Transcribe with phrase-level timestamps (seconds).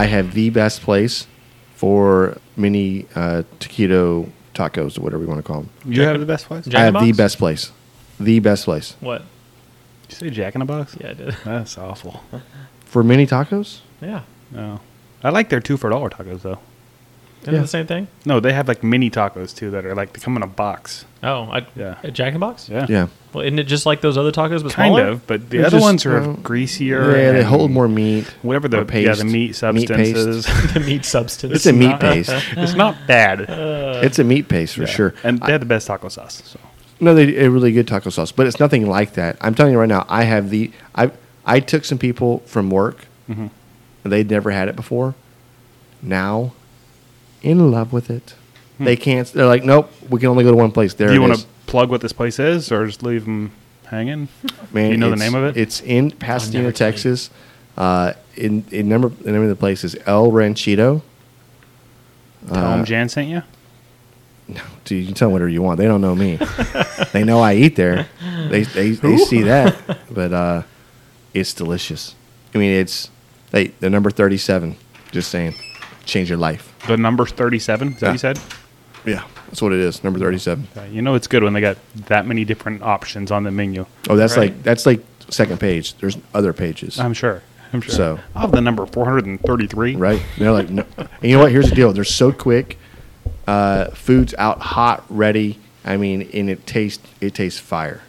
[0.00, 1.26] I have the best place
[1.74, 5.70] for mini uh, taquito tacos or whatever you want to call them.
[5.84, 6.64] You have the best place.
[6.64, 7.70] Jack I have the the best place.
[8.18, 9.22] The best place What?
[10.08, 10.96] Did you say Jack in the Box?
[10.98, 11.36] Yeah, I did.
[11.44, 12.22] That's awful.
[12.86, 13.80] for mini tacos.
[14.00, 14.22] Yeah.
[14.50, 14.80] No,
[15.22, 16.58] I like their two for a dollar tacos though.
[17.42, 17.58] Isn't Yeah.
[17.60, 18.06] it the same thing?
[18.26, 21.06] No, they have like mini tacos too that are like they come in a box.
[21.22, 21.96] Oh, I, Yeah.
[22.02, 22.68] a Jack in the Box?
[22.70, 25.08] Yeah, Yeah, Well, isn't it just like those other tacos, but kind smaller?
[25.08, 25.26] of.
[25.26, 27.16] But the They're other just, ones are uh, greasier.
[27.16, 28.26] yeah, they hold more meat.
[28.42, 29.06] Whatever the or paste.
[29.06, 30.46] yeah the meat substances.
[30.74, 31.54] the meat substance.
[31.54, 32.30] It's a meat not- paste.
[32.56, 33.46] it's not bad.
[33.48, 34.86] it's a meat paste for Yeah.
[34.88, 35.14] sure.
[35.24, 36.42] And they have the best taco sauce.
[36.44, 36.58] So
[37.00, 39.36] No, they a really good taco sauce, but it's nothing like that.
[39.40, 41.10] I'm telling you right now, I have the I
[41.46, 43.46] I took some people from work, Mm-hmm.
[44.04, 45.14] and they'd never had it before.
[46.02, 46.52] Now,
[47.42, 48.34] in love with it.
[48.78, 49.30] They can't.
[49.30, 49.92] They're like, nope.
[50.08, 50.94] We can only go to one place.
[50.94, 51.14] There Hmm.
[51.14, 53.50] do you want to plug what this place is, or just leave them
[53.86, 54.28] hanging?
[54.72, 55.56] Man, you know the name of it?
[55.60, 56.72] It's in Pasadena.
[56.72, 57.28] Texas.
[57.76, 61.02] Uh, in in number the name of the place is El Ranchito.
[62.48, 63.42] Tell Uh, them Jan sent you.
[64.84, 65.78] Dude, you can tell them whatever you want.
[65.78, 66.38] They don't know me.
[67.12, 68.08] they know I eat there.
[68.48, 69.76] They they, they see that,
[70.10, 70.62] but uh,
[71.34, 72.14] it's delicious.
[72.54, 73.10] I mean, it's
[73.52, 74.76] hey the number thirty seven.
[75.12, 75.54] Just saying,
[76.10, 76.74] change your life.
[76.86, 77.94] The number's thirty-seven.
[77.94, 78.38] Is that what you said?
[79.06, 80.04] Yeah, that's what it is.
[80.04, 80.68] Number thirty seven.
[80.76, 83.86] Uh, you know it's good when they got that many different options on the menu.
[84.08, 84.52] Oh, that's Right.
[84.52, 85.94] like that's like second page.
[85.96, 86.98] There's other pages.
[87.00, 87.42] I'm sure.
[87.72, 87.94] I'm sure.
[87.94, 89.94] So- I have the number 433.
[89.96, 90.20] right?
[90.20, 90.84] And they're like, no.
[90.98, 91.52] And you know what?
[91.52, 91.92] Here's the deal.
[91.92, 92.78] They're so quick.
[93.46, 95.58] Uh, food's out, hot, ready.
[95.84, 98.02] I mean, and it tastes it tastes fire.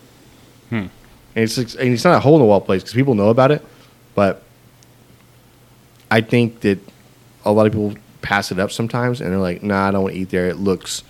[0.69, 0.75] Hmm.
[0.75, 0.89] And
[1.35, 3.63] it's and it's not a hole in the wall place because people know about it,
[4.15, 4.41] but
[6.09, 6.79] I think that
[7.45, 10.15] a lot of people pass it up sometimes, and they're like, "Nah, I don't want
[10.15, 10.47] to eat there.
[10.47, 11.03] It looks."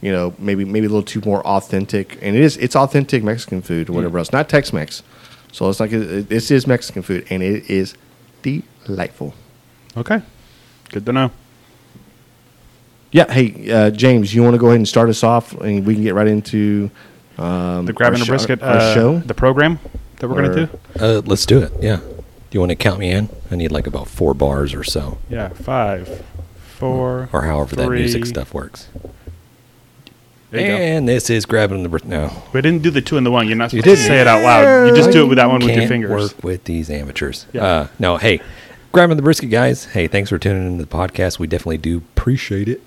[0.00, 2.56] You know, maybe maybe a little too more authentic, and it is.
[2.58, 5.02] It's authentic Mexican food or whatever else, not Tex-Mex.
[5.52, 7.94] So it's like it- this is Mexican food, and it is
[8.42, 9.34] delightful.
[9.96, 10.20] Okay.
[10.90, 11.30] Good to know.
[13.12, 13.32] Yeah.
[13.32, 16.02] Hey, uh, James, you want to go ahead and start us off, and we can
[16.02, 16.90] get right into
[17.38, 19.18] um, The grabbing our a sho- brisket our uh, show.
[19.20, 19.78] the program
[20.18, 20.78] that we're going to do.
[21.00, 21.72] Uh, let's do it.
[21.80, 22.00] Yeah.
[22.54, 23.28] Do you want to count me in?
[23.50, 25.48] I need like about four bars or so, Yeah.
[25.48, 26.24] Five,
[26.78, 28.86] four, or however that music stuff works.
[30.52, 30.76] There you go.
[30.76, 32.44] And this is grabbing the br- no.
[32.52, 33.48] We didn't do the two in the one.
[33.48, 34.06] You're not You supposed to didn't.
[34.06, 34.86] say it out loud.
[34.86, 36.10] You just do it with that one with your Can't fingers.
[36.10, 37.46] work with these amateurs.
[37.52, 37.64] Yeah.
[37.64, 38.40] Uh, no, hey,
[38.92, 39.86] grabbing the brisket, guys.
[39.86, 41.40] Hey, thanks for tuning into the podcast.
[41.40, 42.80] We definitely do appreciate it.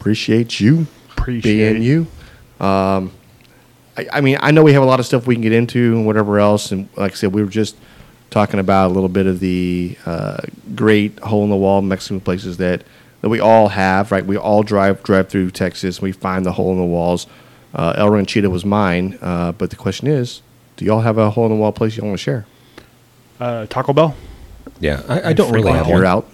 [0.00, 2.06] Appreciate you Appreciate being you.
[2.58, 3.12] Um,
[3.98, 5.92] I, I mean, I know we have a lot of stuff we can get into
[5.94, 7.76] and whatever else, and like I said, we were just
[8.30, 10.38] talking about a little bit of the uh,
[10.74, 12.82] great hole in the wall Mexican places that
[13.22, 14.12] that we all have.
[14.12, 16.00] Right, we all drive drive through Texas.
[16.02, 17.26] We find the hole in the walls.
[17.74, 20.40] Uh, El Ranchito was mine, uh, but the question is,
[20.76, 22.46] do y'all have a hole in the wall place you want to share?
[23.38, 24.14] Uh, Taco Bell.
[24.80, 26.06] Yeah, I, I don't really Well, have you're one.
[26.06, 26.28] out.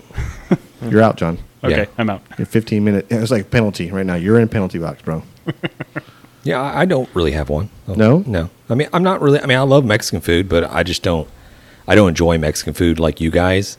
[0.90, 1.38] you're out, John.
[1.64, 1.84] Okay, Yeah.
[1.98, 2.22] I'm out.
[2.38, 3.06] Your 15 minute.
[3.10, 4.14] It's like penalty right now.
[4.14, 5.22] You're in penalty box, bro.
[6.46, 7.70] Yeah, I I don't really have one.
[7.88, 8.22] No?
[8.26, 8.50] no.
[8.68, 9.40] I mean, I'm not really.
[9.40, 11.26] I mean, I love Mexican food, but I just don't.
[11.86, 13.78] I don't enjoy Mexican food like you guys.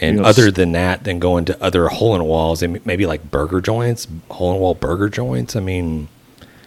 [0.00, 2.84] And You know, other than that, then going to other hole in the walls and
[2.86, 5.54] maybe like burger joints, hole in the wall burger joints.
[5.54, 6.08] I mean,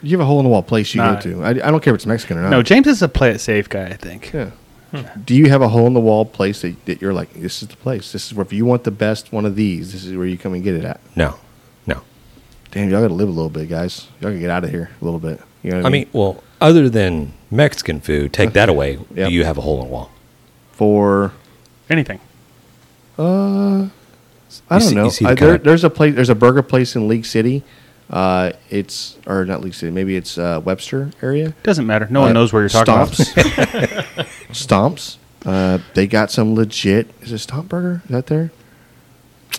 [0.03, 1.15] You have a hole in the wall place you Nah.
[1.15, 1.43] go to.
[1.43, 2.49] I, I don't care if it's Mexican or not.
[2.51, 3.85] No, James is a play it safe guy.
[3.87, 4.31] I think.
[4.33, 4.51] Yeah.
[4.91, 5.01] Hmm.
[5.25, 7.67] Do you have a hole in the wall place that, that you're like, this is
[7.69, 8.11] the place?
[8.11, 10.37] This is where if you want the best one of these, this is where you
[10.37, 10.99] come and get it at.
[11.15, 11.35] no,
[11.87, 12.01] no.
[12.71, 14.07] Damn, y'all got to live a little bit, guys.
[14.21, 15.41] Y'all got to get out of here a little bit.
[15.63, 18.99] You know what I, I mean, well, other than Mexican food, take that away.
[19.15, 19.29] Yep.
[19.29, 20.11] Do you have a hole in the wall?
[20.75, 21.31] For
[21.89, 22.19] Anything.
[23.19, 23.87] uh,
[24.69, 25.09] I You don't see- you know.
[25.09, 26.15] see the Uh, there, there's a place.
[26.15, 27.63] There's a burger place in League City.
[28.09, 29.91] Uh, it's or not League City.
[29.91, 31.53] Maybe it's uh, Webster area.
[31.63, 32.07] Doesn't matter.
[32.09, 34.13] No one Uh, knows where you're talking Stomps.
[34.13, 34.25] about.
[34.51, 35.17] Stomps.
[35.45, 37.07] Uh, they got some legit.
[37.21, 38.01] Is it Stomp Burger?
[38.05, 38.51] Is that there?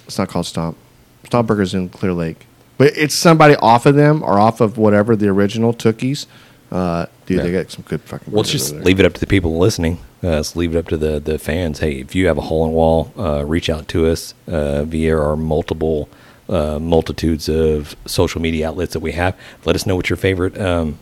[0.06, 0.76] It's not called Stomp.
[1.24, 2.46] Stomp Burger's in Clear Lake,
[2.78, 6.26] but it's somebody off of them or off of whatever the original Tookies.
[6.70, 7.62] Uh, dude, they Yeah.
[7.62, 8.32] got some good fucking.
[8.32, 8.84] Well, let's just over there.
[8.86, 9.98] leave it up to the people listening.
[10.24, 11.80] Uh, let's leave it up to the, the fans.
[11.80, 14.84] Hey, if you have a hole in the wall, uh, reach out to us uh,
[14.84, 16.08] via our multiple
[16.48, 19.36] uh, multitudes of social media outlets that we have.
[19.64, 20.98] Let us know what your favorite um,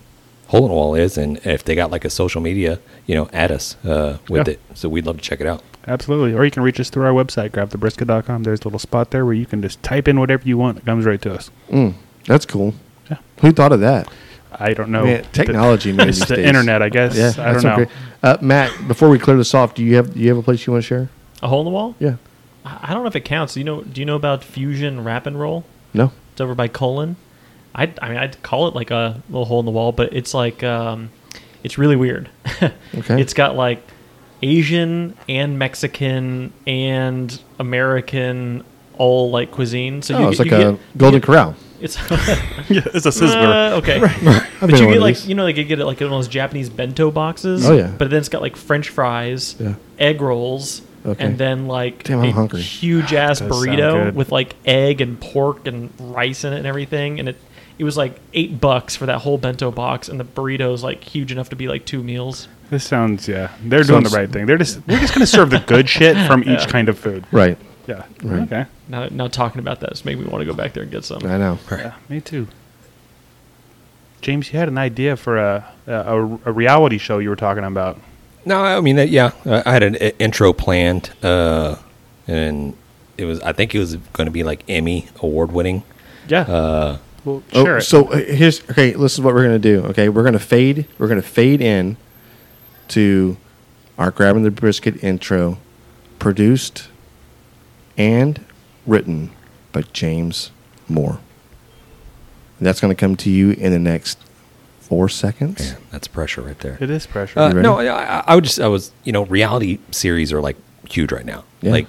[0.48, 3.28] hole in the wall is, and if they got like a social media, you know,
[3.32, 4.54] add us uh, with Yeah.
[4.54, 4.60] it.
[4.74, 5.62] So we'd love to check it out.
[5.86, 6.32] Absolutely.
[6.32, 8.42] Or you can reach us through our website, grabthebrisket.com.
[8.42, 10.78] There's a little spot there where you can just type in whatever you want.
[10.78, 11.50] It comes right to us.
[11.70, 11.94] Mm,
[12.26, 12.74] that's cool.
[13.10, 13.18] Yeah.
[13.42, 14.08] Who thought of that?
[14.58, 15.04] I don't know.
[15.04, 16.08] Man, technology, man.
[16.08, 16.46] It's the days.
[16.46, 17.16] internet, I guess.
[17.16, 17.82] Yeah, I that's don't know.
[17.84, 17.92] okay.
[18.22, 20.66] Uh, Matt, before we clear this off, do you have do you have a place
[20.66, 21.08] you want to share?
[21.42, 21.94] A hole in the wall?
[21.98, 22.16] Yeah.
[22.64, 23.54] I I don't know if it counts.
[23.54, 23.82] Do you know?
[23.82, 25.64] Do you know about Fusion Wrap and Roll?
[25.92, 26.12] No.
[26.32, 27.16] It's over by Colon.
[27.74, 30.32] I I mean I'd call it like a little hole in the wall, but it's
[30.34, 31.10] like um,
[31.62, 32.28] it's really weird.
[32.96, 33.20] Okay.
[33.20, 33.82] It's got like
[34.42, 38.64] Asian and Mexican and American
[38.96, 40.00] all like cuisine.
[40.02, 41.56] So Oh, it's like you a get- Golden you- Corral.
[41.84, 41.96] It's
[42.70, 43.72] yeah, it's a sizzler.
[43.72, 44.00] Uh, okay.
[44.02, 45.28] I've But you get like these.
[45.28, 47.68] you know like you get it like one of those Japanese bento boxes.
[47.68, 47.92] Oh, yeah.
[47.96, 49.74] But then it's got like French fries, Yeah.
[49.98, 51.22] egg rolls, Okay.
[51.22, 52.62] and then like Damn, I'm a hungry.
[52.62, 57.20] huge ass burrito with like egg and pork and rice in it and everything.
[57.20, 57.36] And it
[57.78, 61.30] it was like eight bucks for that whole bento box, and the burrito's like huge
[61.32, 62.48] enough to be like two meals.
[62.70, 63.50] This sounds yeah.
[63.62, 64.46] They're doing the right thing.
[64.46, 67.24] They're just we're just gonna serve the good shit from each kind of food.
[67.30, 67.58] Right.
[67.86, 68.04] Yeah.
[68.22, 68.42] Right.
[68.42, 68.66] Okay.
[68.88, 71.04] Now, now talking about that just made me want to go back there and get
[71.04, 71.24] some.
[71.24, 71.58] I know.
[71.70, 72.48] Yeah, me too.
[74.22, 78.00] James, you had an idea for a a, a reality show you were talking about.
[78.46, 81.76] No, I mean, yeah, I had an intro planned, uh,
[82.26, 82.76] and
[83.16, 85.82] it was, I think it was going to be like Emmy award winning.
[86.28, 86.42] Yeah.
[86.42, 88.92] Uh, well, Oh, share so uh, here's okay.
[88.92, 89.82] This is what we're gonna do.
[89.86, 90.86] Okay, we're gonna fade.
[90.98, 91.96] We're gonna fade in
[92.88, 93.36] to
[93.98, 95.58] our grabbing the brisket intro,
[96.18, 96.88] produced
[97.96, 98.44] and
[98.86, 99.30] written
[99.72, 100.50] by James
[100.88, 101.18] Moore.
[102.58, 104.18] And that's gonna come to you in the next
[104.80, 105.72] four seconds.
[105.72, 106.76] man, that's pressure right there.
[106.80, 107.38] it is pressure.
[107.40, 107.86] Uh, no, I,
[108.18, 110.56] I- I would just, I was, you know, reality series are like
[110.88, 111.44] huge right now.
[111.62, 111.72] Yeah.
[111.72, 111.86] Like,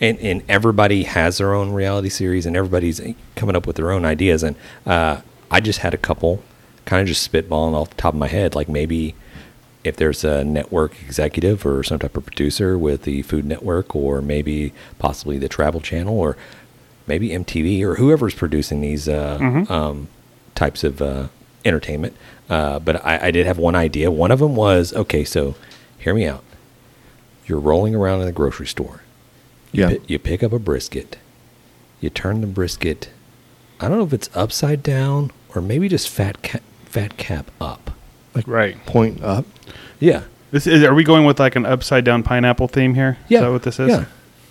[0.00, 3.00] and, and everybody has their own reality series and everybody's
[3.34, 4.44] coming up with their own ideas.
[4.44, 4.54] And
[4.86, 6.42] uh, I just had a couple
[6.84, 8.54] kind of just spitballing off the top of my head.
[8.54, 9.16] Like maybe
[9.88, 14.22] if there's a network executive or some type of producer with the Food Network or
[14.22, 16.36] maybe possibly the Travel Channel or
[17.06, 19.70] maybe MTV or whoever's producing these uh, Mhm.
[19.70, 20.08] um,
[20.54, 21.28] types of uh,
[21.64, 22.14] entertainment.
[22.48, 24.10] Uh, but I, I did have one idea.
[24.10, 25.54] One of them was okay, so
[25.98, 26.44] hear me out.
[27.46, 29.02] You're rolling around in the grocery store.
[29.72, 29.88] You, Yeah.
[29.90, 31.16] pi- you pick up a brisket.
[32.00, 33.10] You turn the brisket.
[33.80, 37.90] I don't know if it's upside down or maybe just fat cap, fat cap up.
[38.46, 38.84] Right.
[38.86, 39.44] Point up.
[40.00, 40.24] Yeah.
[40.50, 40.82] This is.
[40.84, 43.18] Are we going with like an upside down pineapple theme here?
[43.28, 43.38] Yeah.
[43.38, 43.88] Is that what this is?
[43.88, 44.04] Yeah.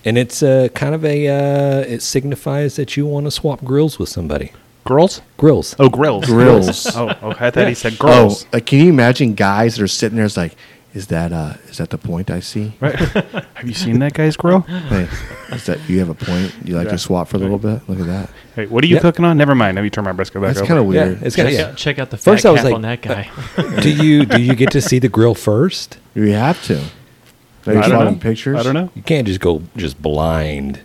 [0.05, 3.99] And it's uh, kind of a, uh, it signifies that you want to swap grills
[3.99, 4.53] with somebody.
[4.85, 5.21] Girls?
[5.35, 5.75] Grills.
[5.79, 6.25] Oh, grills.
[6.25, 6.95] Grills.
[6.95, 7.47] oh, okay.
[7.47, 8.45] I thought he said girls.
[8.53, 10.25] Oh, uh, can you imagine guys that are sitting there?
[10.25, 10.55] It's like,
[10.97, 12.73] is that uh, is that the point I see?
[12.79, 12.95] Right.
[13.59, 14.61] Have you seen that guy's grill?
[14.61, 15.07] Hey,
[15.51, 16.51] is that you have a point?
[16.65, 16.91] You like Yeah.
[16.93, 17.87] to swap for a little bit?
[17.87, 18.29] Look at that.
[18.55, 19.01] Hey, what are you Yeah.
[19.01, 19.37] cooking on?
[19.37, 19.75] Never mind.
[19.75, 21.21] Let me turn my brisket back That's kind of Yeah, weird.
[21.23, 21.67] it's Check, kind of, yeah.
[21.69, 23.29] out, check out the fat First I was cap like, on that guy.
[23.81, 25.99] do you do you get to see the grill first?
[26.15, 26.81] You have to.
[27.65, 28.15] They I don't know.
[28.19, 28.57] pictures.
[28.57, 28.89] I don't know.
[28.95, 30.79] You can't just go just blind.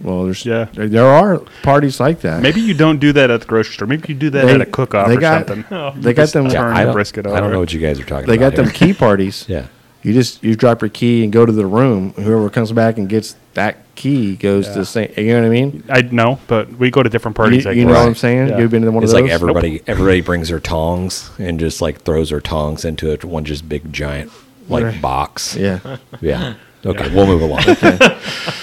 [0.00, 0.66] Well, there's Yeah.
[0.74, 2.42] there, there are parties like that.
[2.42, 3.86] Maybe you don't do that at the grocery store.
[3.88, 5.64] Maybe you do that They- at a cook-off they or got- something.
[5.70, 5.92] Oh.
[5.96, 6.48] they got them.
[6.48, 8.54] turn I the don't, brisket I don't know what you guys are talking They about.
[8.56, 9.44] got them key parties.
[9.48, 9.66] Yeah.
[10.04, 12.12] You just you drop your key and go to the room.
[12.16, 15.12] Whoever comes back and gets that key goes to the same.
[15.16, 15.84] You know what I mean?
[15.88, 17.64] I know, but we go to different parties.
[17.66, 17.92] you you guess.
[17.92, 18.48] know what I'm saying?
[18.48, 18.58] Yeah.
[18.58, 19.22] You've been to one It's of those.
[19.26, 23.44] like everybody everybody brings their tongs and just like throws their tongs into it, one
[23.44, 24.32] just big giant
[24.68, 25.00] like Right.
[25.00, 25.54] box.
[25.56, 25.78] Yeah.
[26.20, 26.54] Yeah.
[26.84, 27.62] Okay, we'll move along.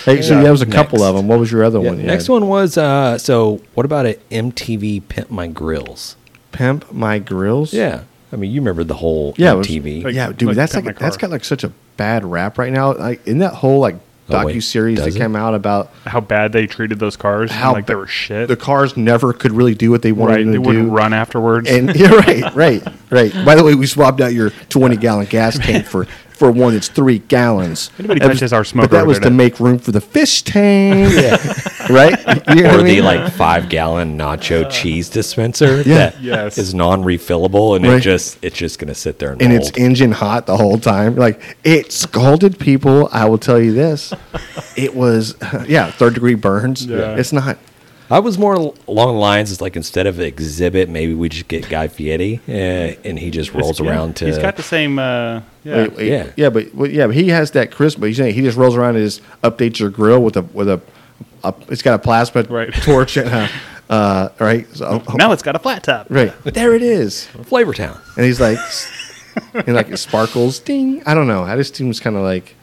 [0.06, 0.44] Hey, so Yeah.
[0.44, 1.10] that was a couple Next.
[1.10, 1.27] of them.
[1.27, 2.00] What was your other Yeah, one?
[2.00, 2.33] you next had?
[2.33, 6.16] one was uh so what about it MTV Pimp My Grills?
[6.52, 7.73] Pimp my grills.
[7.73, 8.02] Yeah.
[8.33, 10.04] I mean, you remember the whole Yeah, it was- MTV.
[10.04, 10.47] Like- yeah, dude.
[10.47, 11.30] like that's Pimp like My that's Car.
[11.30, 12.94] got like such a bad rap right now.
[12.94, 13.95] Like in that whole like
[14.31, 15.19] Oh, wait, docu series that does it?
[15.19, 17.49] came out about How bad they treated those cars.
[17.52, 18.47] how like they ba- were shit.
[18.47, 20.40] The cars never could really do what they wanted right.
[20.44, 20.95] them They to wouldn't do.
[20.95, 21.68] run afterwards.
[21.69, 23.33] And you're right, right, right.
[23.45, 26.06] By the way, we swapped out your 20 gallon gas tank for
[26.39, 27.91] for one that's three gallons.
[27.99, 29.31] Anybody That was- our smoker but that was to there.
[29.31, 31.13] make room for the fish tank.
[31.89, 32.17] right?
[32.55, 33.03] You know or what I the mean?
[33.03, 35.95] like five gallon nacho cheese dispenser Yeah.
[36.11, 36.57] that Yes.
[36.57, 37.97] is non refillable and Right.
[37.97, 39.67] it just it's just gonna sit there and, and mold.
[39.67, 41.15] it's engine hot the whole time.
[41.15, 43.09] Like it scalded people.
[43.11, 44.13] I will tell you this.
[44.77, 45.35] It was
[45.67, 46.85] yeah, third degree burns.
[46.85, 47.15] Yeah.
[47.17, 47.57] It's not.
[48.11, 48.75] I was more along
[49.13, 53.19] the lines it's like instead of exhibit, maybe we just get Guy Fieri uh, and
[53.19, 54.25] he just rolls Yeah, around to.
[54.25, 54.97] He's got the same.
[54.97, 55.75] Uh, yeah.
[55.78, 56.31] Wait, wait, Yeah.
[56.35, 57.99] yeah, but well, yeah, but he has that crisp.
[57.99, 60.68] But he's saying he just rolls around and just updates your grill with a with
[60.69, 60.81] a.
[61.44, 62.73] a it's got a plasma Right.
[62.83, 63.49] torch and a,
[63.92, 64.68] uh, right.
[64.75, 66.07] So, Now it's got a flat top.
[66.09, 67.99] right there it is, Flavor Town.
[68.18, 68.57] and he's like,
[69.54, 71.04] and like it sparkles, ding.
[71.06, 71.44] I don't know.
[71.44, 72.56] I just seems kind of like.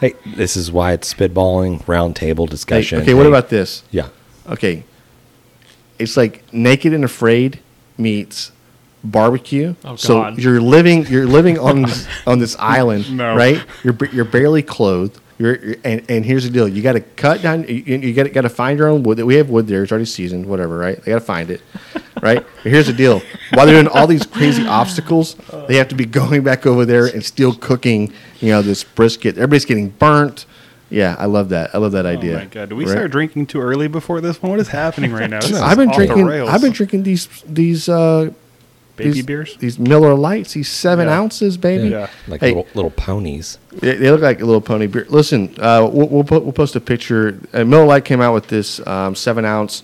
[0.00, 3.00] Hey, this is why it's spitballing, round table Hey, discussion.
[3.02, 3.84] okay, what Hey, about this?
[3.92, 4.08] Yeah.
[4.48, 4.84] Okay,
[5.98, 7.60] it's like Naked and Afraid
[7.98, 8.52] meets
[9.04, 9.74] barbecue.
[9.84, 13.34] Oh, so you're living you're living on this, on this island, No.
[13.36, 13.62] right?
[13.84, 15.18] You're you're barely clothed.
[15.38, 17.64] You're, you're and, and here's the deal: you got to cut down.
[17.64, 19.18] You, you got got to find your own wood.
[19.20, 21.00] We have wood there; it's already seasoned, whatever, right?
[21.02, 21.60] They got to find it,
[22.22, 22.44] right?
[22.62, 23.22] But here's the deal:
[23.54, 25.34] while they're doing all these crazy obstacles,
[25.68, 28.12] they have to be going back over there and still cooking.
[28.40, 29.36] You know, this brisket.
[29.36, 30.46] Everybody's getting burnt.
[30.92, 31.74] Yeah, I love that.
[31.74, 32.36] I love that idea.
[32.36, 32.68] Oh my god!
[32.68, 32.90] Did we Right?
[32.92, 34.50] start drinking too early before this one?
[34.50, 35.40] What is happening right now?
[35.40, 36.28] This I've been drinking.
[36.30, 38.30] I've been drinking these these uh,
[38.96, 39.56] Baby these, beers?
[39.56, 41.18] These Miller Lites, these seven Yeah.
[41.18, 41.88] ounces, baby.
[41.88, 42.08] Yeah.
[42.28, 42.48] Like Hey.
[42.48, 43.56] little little ponies.
[43.72, 45.06] They, they look like a little pony beer.
[45.08, 47.40] Listen, uh, we'll, we'll, put, we'll post a picture.
[47.54, 49.82] Uh, Miller Lite came out with this um, seven ounce.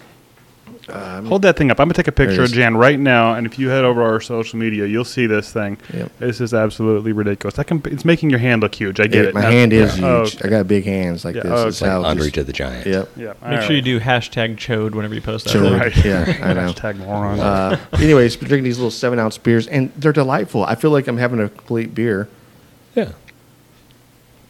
[0.90, 1.78] Hold that thing up.
[1.80, 2.52] I'm gonna take a picture of.
[2.52, 5.76] Jan right now, and if you head over our social media, you'll see this thing.
[5.92, 6.12] Yep.
[6.18, 7.58] This is absolutely ridiculous.
[7.58, 8.98] I can, it's making your hand look huge.
[9.00, 9.34] I get it.
[9.34, 10.20] my That's- hand is yeah.
[10.24, 10.36] huge.
[10.42, 11.52] Oh, I got big hands like Yeah, this.
[11.52, 12.86] oh, It's it's like how Andre to the giant.
[12.86, 13.08] Yep.
[13.16, 13.34] yeah.
[13.48, 15.54] Make sure you do hashtag chode whenever you post that.
[15.54, 15.78] Chode.
[15.78, 16.04] Right.
[16.04, 16.72] Yeah, I know.
[16.72, 17.38] Hashtag moron.
[17.38, 20.64] Uh, anyways, drinking these little seven ounce beers, and they're delightful.
[20.64, 22.28] I feel like I'm having a complete beer.
[22.94, 23.12] Yeah.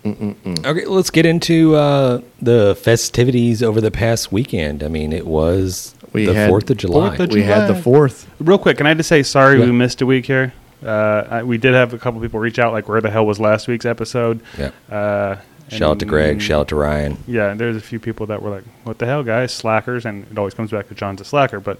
[0.06, 4.82] Okay, let's get into uh, the festivities over the past weekend.
[4.82, 7.16] I mean, it was We the had- Fourth of July.
[7.16, 8.26] Fourth of We had the fourth.
[8.40, 9.66] Real quick, can I just say sorry Yeah.
[9.66, 10.52] we missed a week here?
[10.84, 13.40] Uh, I, we did have a couple people reach out, like, where the hell was
[13.40, 14.40] last week's episode?
[14.56, 14.70] Yeah.
[14.90, 15.36] Uh,
[15.70, 16.32] Shout out to Greg.
[16.32, 17.18] and- Shout out to Ryan.
[17.26, 19.52] Yeah, there's a few people that were like, "What the hell, guys?
[19.52, 21.60] Slackers!" And it always comes back to John's a slacker.
[21.60, 21.78] But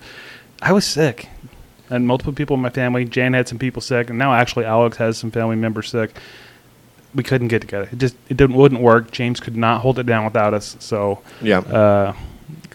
[0.60, 1.28] I was sick,
[1.88, 3.06] and multiple people in my family.
[3.06, 6.14] Jan had some people sick, and now actually Alex has some family members sick.
[7.14, 7.88] We couldn't get together.
[7.90, 9.10] It just it didn't wouldn't work.
[9.10, 10.76] James could not hold it down without us.
[10.80, 11.60] So Yeah.
[11.60, 12.12] uh,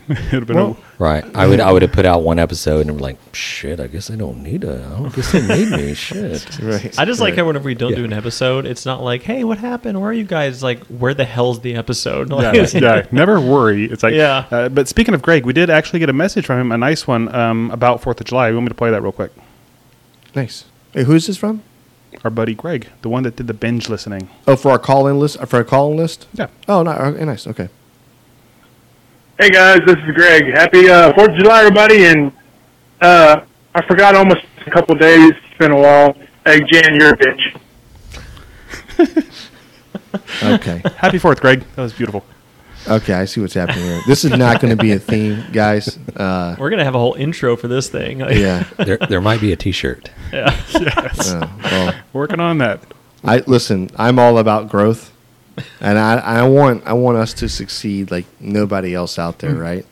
[0.10, 0.56] it'd been.
[0.56, 1.24] Well, Right.
[1.36, 4.10] I would I would have put out one episode and we're like, shit, I guess
[4.12, 5.94] I don't need a I don't guess they need me.
[6.04, 6.60] Shit.
[6.60, 6.98] right.
[7.00, 7.98] I just like how whenever we don't Yeah.
[7.98, 10.00] do an episode, it's not like, "Hey, what happened?
[10.00, 12.30] Where are you guys?" Like, where the hell's the episode?
[12.30, 13.86] yeah, Like, yeah, never worry.
[13.86, 14.46] It's like, Yeah.
[14.52, 17.06] Uh, but speaking of Greg, we did actually get a message from him, a nice
[17.08, 18.50] one um, about Fourth of July.
[18.50, 19.32] You want me to play that real quick?
[20.36, 20.66] nice.
[20.94, 21.64] Hey, who's this from?
[22.24, 24.30] Our buddy Greg, the one that did the binge listening.
[24.48, 25.40] Oh, for our call in list.
[25.48, 26.28] For our call in list.
[26.34, 26.48] Yeah.
[26.68, 27.48] Oh, no, okay, nice.
[27.48, 27.70] Okay.
[29.40, 30.46] Hey guys, this is Greg.
[30.54, 32.06] Happy uh, Fourth of July, everybody!
[32.06, 32.32] And
[33.02, 33.42] uh,
[33.74, 35.32] I forgot almost a couple days.
[35.32, 36.16] It's been a while.
[36.46, 37.60] Hey Jan, you're a bitch.
[40.44, 40.82] Okay.
[40.98, 41.64] Happy Fourth, Greg.
[41.76, 42.24] That was beautiful.
[42.88, 44.02] Okay, I see what's happening here.
[44.06, 45.98] This is not going to be a theme, guys.
[46.16, 48.20] Uh, We're gonna have a whole intro for this thing.
[48.30, 48.64] Yeah.
[48.78, 50.12] There there might be a t shirt.
[50.32, 50.56] yeah.
[51.20, 52.84] Uh, well, Working on that.
[53.24, 53.90] I listen.
[53.98, 55.13] I'm all about growth,
[55.80, 59.86] and I, I want I want us to succeed like nobody else out there, right?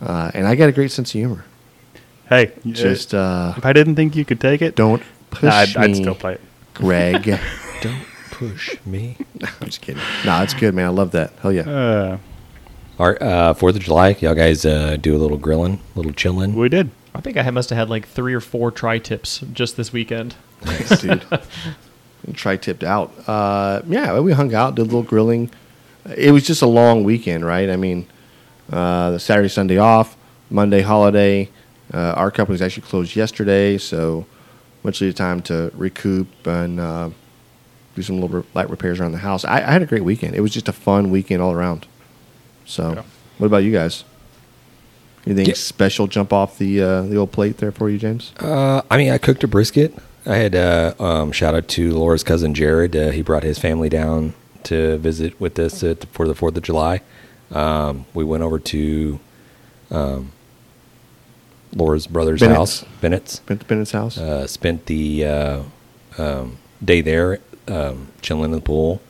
[0.00, 1.44] Uh, and I got a great sense of humor.
[2.28, 5.82] Hey, Just uh, if I didn't think you could take it, don't push I'd, me,
[5.82, 6.40] I'd still play it.
[6.74, 7.38] Greg.
[7.82, 9.16] Don't push me.
[9.42, 10.02] I'm just kidding.
[10.24, 10.86] No, it's good, man.
[10.86, 11.32] I love that.
[11.40, 11.68] Hell yeah.
[11.68, 12.18] Uh,
[12.98, 16.12] All right, uh, Fourth of July, y'all guys uh, do a little grilling, a little
[16.12, 16.54] chilling.
[16.54, 16.90] we did.
[17.14, 20.34] I think I must have had like three or four tri tips just this weekend.
[20.64, 21.24] Nice, dude.
[22.32, 23.12] Try tipped out.
[23.28, 25.50] Uh, yeah, we hung out, did a little grilling.
[26.16, 27.68] It was just a long weekend, right?
[27.68, 28.06] I mean,
[28.72, 30.16] uh, the Saturday, Sunday off,
[30.50, 31.50] Monday holiday.
[31.92, 34.24] Uh, our company's actually closed yesterday, so
[34.82, 37.10] much of the time to recoup and uh,
[37.94, 39.44] do some little light repairs around the house.
[39.44, 40.34] I, I had a great weekend.
[40.34, 41.86] It was just a fun weekend all around.
[42.64, 43.02] So, Yeah.
[43.38, 44.04] what about you guys?
[45.26, 45.54] Anything Yeah.
[45.54, 48.32] special jump off the uh, the old plate there for you, James?
[48.40, 49.94] Uh, I mean, I cooked a brisket.
[50.26, 52.96] I had uh, um, shout out to Laura's cousin Jared.
[52.96, 54.32] Uh, he brought his family down
[54.64, 57.02] to visit with us at, for the Fourth of July.
[57.50, 59.20] Um, we went over to
[59.90, 60.32] um,
[61.74, 62.80] Laura's brother's Bennett's.
[62.80, 63.38] house, Bennett's.
[63.40, 64.16] Bennett's house?
[64.16, 65.62] Uh, spent the uh,
[66.16, 69.02] um, day there, um, chilling in the pool.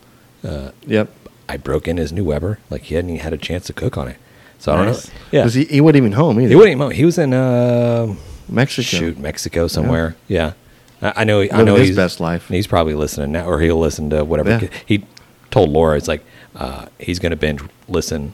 [0.43, 1.09] Uh, yep.
[1.47, 2.59] I broke in his new Weber.
[2.69, 4.17] Like he hadn't even had a chance to cook on it.
[4.59, 5.07] So I don't Nice.
[5.07, 5.13] know.
[5.31, 6.49] Yeah, he, he wasn't even home either.
[6.49, 6.91] he wasn't even.
[6.91, 7.33] He was in.
[7.33, 8.15] Uh,
[8.47, 8.83] Mexico.
[8.97, 10.15] Shoot, Mexico somewhere.
[10.27, 10.53] Yeah,
[11.01, 11.41] I, know.
[11.41, 12.47] I know his he's best life.
[12.47, 14.49] He's probably listening now, or he'll listen to whatever.
[14.49, 14.69] Yeah.
[14.85, 15.05] He
[15.51, 16.23] told Laura it's like
[16.55, 18.33] uh, he's going to binge listen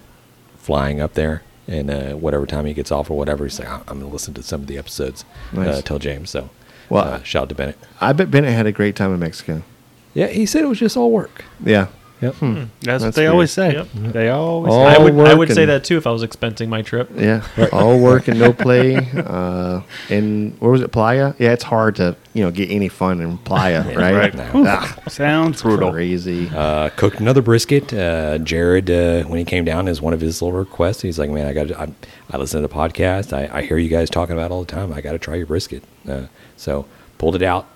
[0.57, 3.83] flying up there, and uh, whatever time he gets off or whatever, he's like, "I'm
[3.85, 5.79] going to listen to some of the episodes." Nice.
[5.79, 6.29] Uh, tell James.
[6.29, 6.49] So,
[6.89, 7.77] Well, uh, shout out to Bennett.
[7.99, 9.63] I bet Bennett had a great time in Mexico.
[10.13, 11.45] Yeah, he said it was just all work.
[11.63, 11.87] Yeah.
[12.21, 12.35] Yep.
[12.81, 13.31] That's, what they weird.
[13.31, 13.73] always say.
[13.73, 13.87] Yep.
[13.93, 14.95] They always say.
[14.95, 17.09] I would I would say that too if I was expensing my trip.
[17.15, 17.45] Yeah.
[17.71, 18.97] All work and no play.
[19.15, 20.91] Uh, and where was it?
[20.91, 21.33] Playa?
[21.39, 24.13] Yeah, it's hard to, you know, get any fun in Playa, right?
[24.15, 24.35] Right.
[24.35, 24.51] No.
[24.67, 25.91] Ah, Sounds brutal.
[25.91, 26.47] crazy.
[26.53, 27.91] Uh, cooked another brisket.
[27.91, 31.01] Uh, Jared, uh, when he came down, is one of his little requests.
[31.01, 31.71] He's like, "Man, I got.
[31.71, 31.91] I,
[32.29, 33.33] I listen to the podcast.
[33.33, 34.93] I, I hear you guys talking about it all the time.
[34.93, 36.85] I got to try your brisket." Uh, so
[37.17, 37.67] pulled it out.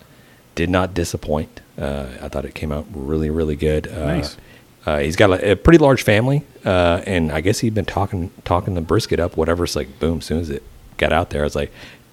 [0.54, 1.62] Did not disappoint.
[1.78, 3.88] Uh, I thought it came out really, really good.
[3.88, 4.38] Uh, Nice.
[4.86, 8.30] Uh, he's got a, a pretty large family, uh, and I guess he'd been talking
[8.44, 9.36] talking the brisket up.
[9.36, 9.64] Whatever.
[9.64, 10.20] It's like boom.
[10.20, 10.62] As soon as it
[10.98, 11.72] got out there, I was like,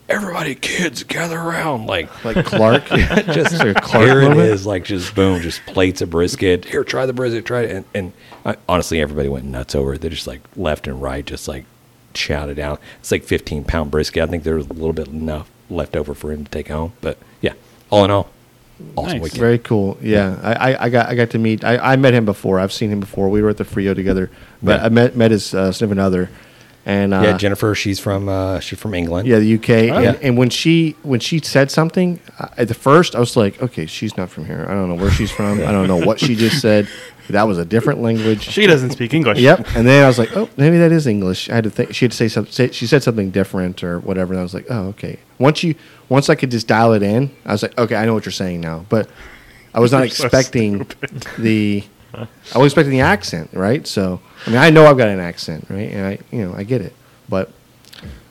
[0.09, 2.87] "Everybody, kids, gather around!" Like like Clark.
[2.89, 4.49] just Is there a Clark here it moment?
[4.49, 6.65] is, like just boom, just plates of brisket.
[6.65, 7.71] Here, try the brisket, try it.
[7.73, 8.13] And, and
[8.47, 10.01] I, honestly, everybody went nuts over it.
[10.01, 11.67] They just like left and right, just like
[12.15, 12.81] shouted out.
[13.01, 14.23] It's like 15 pound brisket.
[14.23, 16.95] I think there was a little bit enough left over for him to take home.
[17.03, 17.53] But yeah,
[17.91, 18.31] all in all,
[18.97, 19.23] awesome Nice.
[19.23, 19.41] weekend.
[19.41, 19.97] Very cool.
[20.01, 21.65] Yeah, I, I, I got I got to meet.
[21.65, 22.59] I, I met him before.
[22.61, 23.29] I've seen him before.
[23.29, 24.31] We were at the Frio together,
[24.63, 24.87] but Yeah.
[24.87, 26.31] I met met his uh, significant other,
[26.85, 29.29] And uh, yeah, Jennifer, she's from uh, she's from England.
[29.29, 29.69] Yeah, the UK.
[29.71, 30.17] and, yeah.
[30.27, 33.87] and when she when she said something, uh, at the first I was like, okay,
[33.87, 34.67] she's not from here.
[34.69, 35.61] I don't know where she's from.
[35.61, 36.89] I don't know what she just said.
[37.31, 38.43] That was a different language.
[38.43, 39.39] She doesn't speak English.
[39.39, 39.59] Yep.
[39.77, 41.49] And then I was like, oh, maybe that is English.
[41.49, 41.95] I had to think.
[41.95, 42.53] She had to say something.
[42.53, 44.33] Say, she said something different or whatever.
[44.35, 45.21] And I was like, oh, okay.
[45.43, 45.75] Once you
[46.09, 48.33] once I could just dial it in, I was like, okay, I know what you're
[48.33, 48.87] saying now.
[48.89, 49.09] But
[49.75, 50.87] I was not You're so expecting
[51.39, 51.85] the.
[52.55, 53.87] I was expecting the accent, right?
[53.87, 55.91] So I mean, I know I've got an accent, right?
[55.91, 56.95] And I, you know, I get it.
[57.29, 57.51] But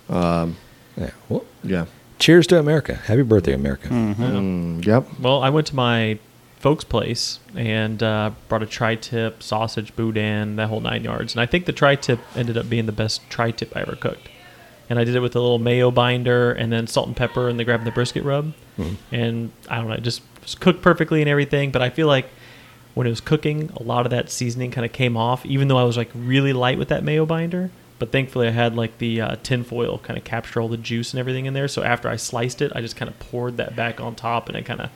[0.09, 1.11] Yeah.
[1.29, 1.85] Well, yeah.
[2.19, 2.95] cheers to America.
[2.95, 3.89] Happy birthday, America.
[3.89, 5.07] Mm, yep.
[5.19, 6.19] Well, I went to my
[6.59, 11.33] folks' place and uh, brought a tri-tip, sausage, boudin, that whole nine yards.
[11.33, 14.29] And I think the tri-tip ended up being the best tri-tip I ever cooked.
[14.91, 17.57] And I did it with a little mayo binder and then salt and pepper and
[17.57, 18.51] then grabbed the brisket rub.
[19.09, 21.71] And I don't know, it just was cooked perfectly and everything.
[21.71, 22.27] But I feel like
[22.93, 25.77] when it was cooking, a lot of that seasoning kind of came off, even though
[25.77, 27.71] I was like really light with that mayo binder.
[27.99, 31.13] But thankfully, I had like the uh, tin foil kind of capture all the juice
[31.13, 31.69] and everything in there.
[31.69, 34.57] So after I sliced it, I just kind of poured that back on top and
[34.57, 34.89] I kind of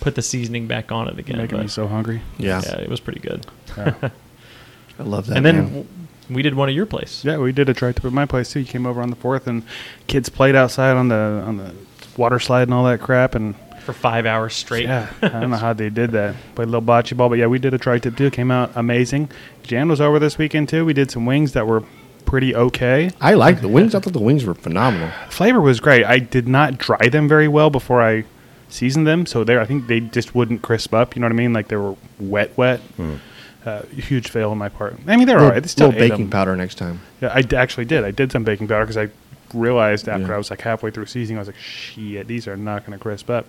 [0.00, 1.36] put the seasoning back on it again.
[1.36, 2.22] Making me so hungry.
[2.38, 2.62] Yeah.
[2.64, 3.46] yeah, it was pretty good.
[3.76, 5.36] I love that.
[5.36, 5.88] and then man.
[6.32, 7.24] W- we did one at your place.
[7.24, 8.60] Yeah, we did a tri tip at my place too.
[8.60, 9.62] You came over on the fourth, and
[10.06, 11.74] kids played outside on the on the
[12.16, 13.34] water slide and all that crap.
[13.34, 14.84] And For five hours straight.
[14.84, 16.34] yeah, I don't know how they did that.
[16.54, 18.30] Played a little bocce ball, but yeah, we did a tri tip too.
[18.30, 19.30] Came out amazing.
[19.62, 20.84] Jan was over this weekend too.
[20.84, 21.82] We did some wings that were
[22.24, 23.10] pretty okay.
[23.20, 23.94] I liked the wings.
[23.94, 25.10] I thought the wings were phenomenal.
[25.28, 26.04] flavor was great.
[26.04, 28.24] I did not dry them very well before I
[28.68, 31.14] seasoned them, so there I think they just wouldn't crisp up.
[31.14, 31.52] You know what I mean?
[31.52, 32.80] Like they were wet, wet.
[32.96, 33.16] Hmm.
[33.64, 34.96] Uh, huge fail on my part.
[35.06, 35.62] I mean, they're all little, right.
[35.62, 36.30] They still baking them.
[36.30, 37.00] powder next time.
[37.20, 38.02] Yeah, I d- actually did.
[38.04, 39.08] I did some baking powder because I
[39.54, 40.34] realized after Yeah.
[40.34, 43.02] I was like halfway through seasoning, I was like, shit, these are not going to
[43.02, 43.46] crisp up.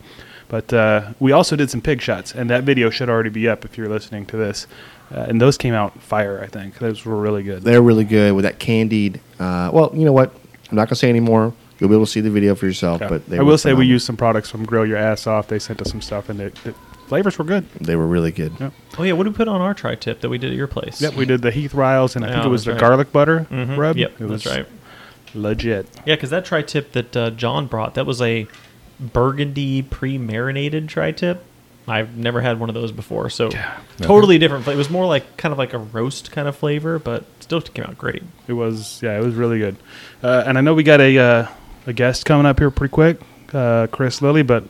[0.49, 3.65] But uh, we also did some pig shots, and that video should already be up
[3.65, 4.67] if you're listening to this.
[5.11, 6.77] Uh, and those came out fire, I think.
[6.77, 7.63] Those were really good.
[7.63, 9.19] They're really good with that candied.
[9.39, 10.31] Uh, well, you know what?
[10.69, 11.53] I'm not gonna say anymore.
[11.79, 12.99] You'll be able to see the video for yourself.
[12.99, 15.47] But they I will say we used some products from Grill Your Ass Off.
[15.47, 16.75] They sent us some stuff, and it, it,
[17.13, 17.69] flavors were good.
[17.79, 18.53] They were really good.
[18.59, 18.71] Yeah.
[18.97, 19.13] Oh, yeah.
[19.13, 20.99] What did we put on our tri tip that we did at your place?
[20.99, 22.79] Yep, we did the Heath Riles, and I think Yeah, it was the right.
[22.79, 23.77] garlic butter Mhm.
[23.77, 23.97] rub.
[23.97, 24.65] Yep, it was that's right.
[25.35, 25.87] legit.
[26.07, 28.47] Yeah, because that tri tip that uh, John brought, that was a
[28.99, 31.43] burgundy pre marinated tri tip.
[31.87, 33.51] I've never had one of those before, so
[33.97, 34.67] totally different.
[34.67, 37.85] It was more like kind of like a roast kind of flavor, but still came
[37.85, 38.23] out great.
[38.47, 39.75] It was yeah, it was really good.
[40.23, 41.47] Uh, and I know we got a uh,
[41.85, 43.19] a guest coming up here pretty quick,
[43.53, 44.41] uh, Chris Lilly.
[44.43, 44.63] But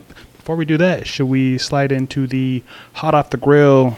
[0.43, 3.97] before we do that, should we slide into the hot off the grill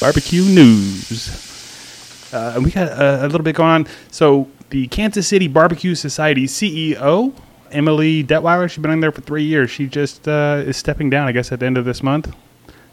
[0.00, 2.30] barbecue news?
[2.30, 3.86] Uh, we got a, a little bit going on.
[4.10, 7.32] So the Kansas City Barbecue Society CEO
[7.70, 9.70] Emily Detwiler, she's been in there for three years.
[9.70, 12.34] She just uh, is stepping down, I guess, at the end of this month.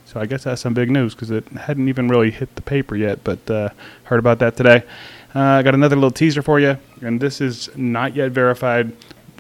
[0.06, 2.96] So I guess that's some big news because it hadn't even really hit the paper
[2.96, 3.70] yet, but uh,
[4.06, 4.84] heard about that today.
[5.36, 8.94] Uh, I got another little teaser for you, and this is not yet verified.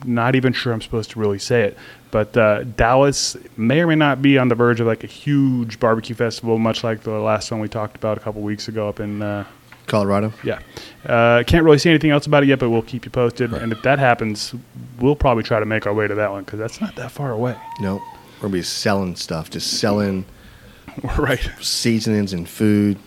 [0.05, 1.77] Not even sure I'm supposed to really say it,
[2.11, 5.79] but uh, Dallas may or may not be on the verge of like a huge
[5.79, 8.99] barbecue festival, much like the last one we talked about a couple weeks ago up
[8.99, 9.45] in uh,
[9.85, 10.33] Colorado.
[10.43, 10.59] yeah.
[11.05, 13.53] Uh, can't really say anything else about it yet, but we'll keep you posted.
[13.53, 14.53] And if that happens,
[14.99, 17.31] we'll probably try to make our way to that one because that's not that far
[17.31, 17.55] away.
[17.79, 20.25] No, we're gonna be selling stuff, just selling
[21.17, 21.49] right.
[21.61, 22.97] seasonings and food.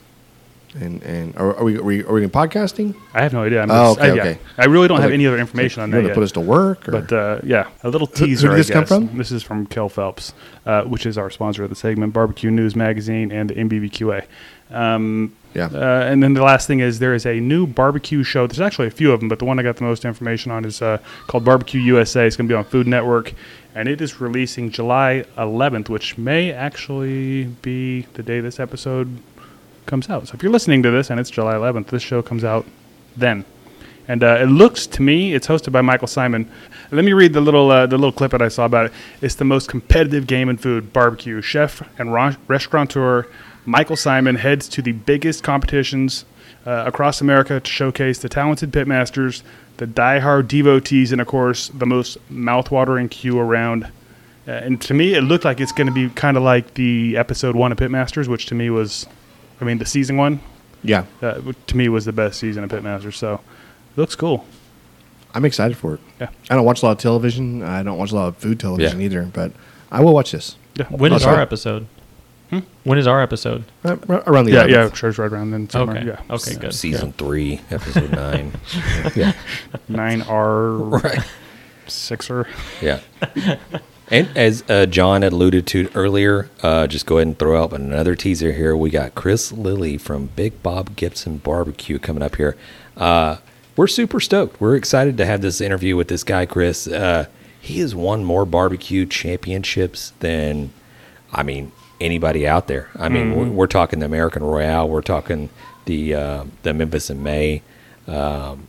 [0.81, 2.95] And and are, are we are we are we in podcasting?
[3.13, 3.61] I have no idea.
[3.63, 4.23] I'm Oh, just- okay, I, yeah.
[4.23, 4.39] okay.
[4.57, 6.15] I really don't have like, any other information on you that to yet.
[6.15, 6.89] put us to work?
[6.89, 6.93] Or?
[6.93, 8.49] But uh, yeah, a little Who- who teaser.
[8.49, 9.19] did this come from?
[9.19, 10.33] This is from Kell Phelps,
[10.65, 14.25] uh, which is our sponsor of the segment, Barbecue News Magazine and the NBBQA.
[14.71, 15.67] Um, Yeah.
[15.67, 18.47] Uh, and then the last thing is there is a new barbecue show.
[18.47, 20.65] There's actually a few of them, but the one I got the most information on
[20.65, 22.27] is uh, called Barbecue USA.
[22.27, 23.35] It's going to be on Food Network,
[23.75, 29.19] and it is releasing July 11th, which may actually be the day this episode
[29.87, 30.29] comes out.
[30.29, 32.67] So if you're listening to this and it's July 11th, this show comes out
[33.17, 33.45] then.
[34.09, 36.47] And uh, it looks to me, it's hosted by Michael Symon.
[36.91, 38.93] Let me read the little uh, the little clip that I saw about it.
[39.21, 41.41] It's the most competitive game in food, barbecue.
[41.41, 43.27] Chef and ra- restaurateur
[43.65, 46.25] Michael Symon heads to the biggest competitions
[46.67, 49.43] uh, across America to showcase the talented pitmasters,
[49.77, 53.85] the diehard devotees, and of course the most mouthwatering queue around.
[54.47, 57.17] Uh, and to me, it looked like it's going to be kind of like the
[57.17, 59.07] episode one of Pitmasters, which to me was,
[59.63, 60.41] I mean, the season one
[60.83, 63.15] yeah, uh, to me was the best season of Pitmasters.
[63.15, 63.41] So it
[64.01, 64.45] looks cool.
[65.35, 66.01] I'm excited for it.
[66.21, 66.29] Yeah.
[66.51, 67.63] I don't watch a lot of television.
[67.63, 69.05] I don't watch a lot of food television Yeah.
[69.07, 69.23] either.
[69.33, 69.53] But
[69.93, 70.87] I will watch this Yeah.
[70.87, 71.35] When is Awesome.
[71.37, 71.87] our episode?
[72.85, 73.65] When is our episode?
[73.83, 73.97] Uh,
[74.27, 74.71] around the yeah, 11th.
[74.71, 75.71] yeah, church right around then.
[75.71, 75.97] Somewhere.
[75.99, 76.07] Okay.
[76.09, 76.35] Yeah.
[76.35, 76.75] Okay, good.
[76.75, 78.53] Season three, episode nine.
[79.17, 79.33] yeah,
[79.89, 81.21] Nine R right.
[81.87, 82.47] sixer.
[82.83, 82.99] Yeah.
[84.13, 87.73] And as uh, John had alluded to earlier, uh, just go ahead and throw out
[87.73, 88.77] another teaser here.
[88.77, 92.55] We got Chris Lilly from Big Bob Gibson Barbecue coming up here.
[92.95, 93.39] Uh,
[93.75, 94.61] we're super stoked.
[94.61, 96.87] We're excited to have this interview with this guy, Chris.
[96.87, 97.25] Uh,
[97.59, 100.75] he has won more barbecue championships than,
[101.33, 102.91] I mean, anybody out there.
[102.99, 104.91] I mean, we're, we're talking the American Royal.
[104.91, 105.49] We're talking
[105.87, 107.63] the uh, the Memphis in May.
[108.07, 108.69] Um,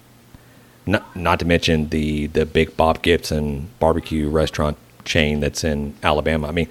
[0.86, 6.48] not not to mention the the Big Bob Gibson barbecue restaurant chain that's in Alabama.
[6.48, 6.68] I mean,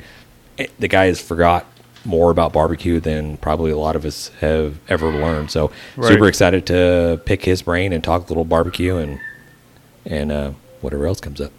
[0.59, 1.67] eh, the guy has forgot
[2.05, 5.51] more about barbecue than probably a lot of us have ever learned.
[5.51, 6.09] So Right.
[6.09, 9.21] super excited to pick his brain and talk a little barbecue and
[10.05, 11.53] and uh, whatever else comes up.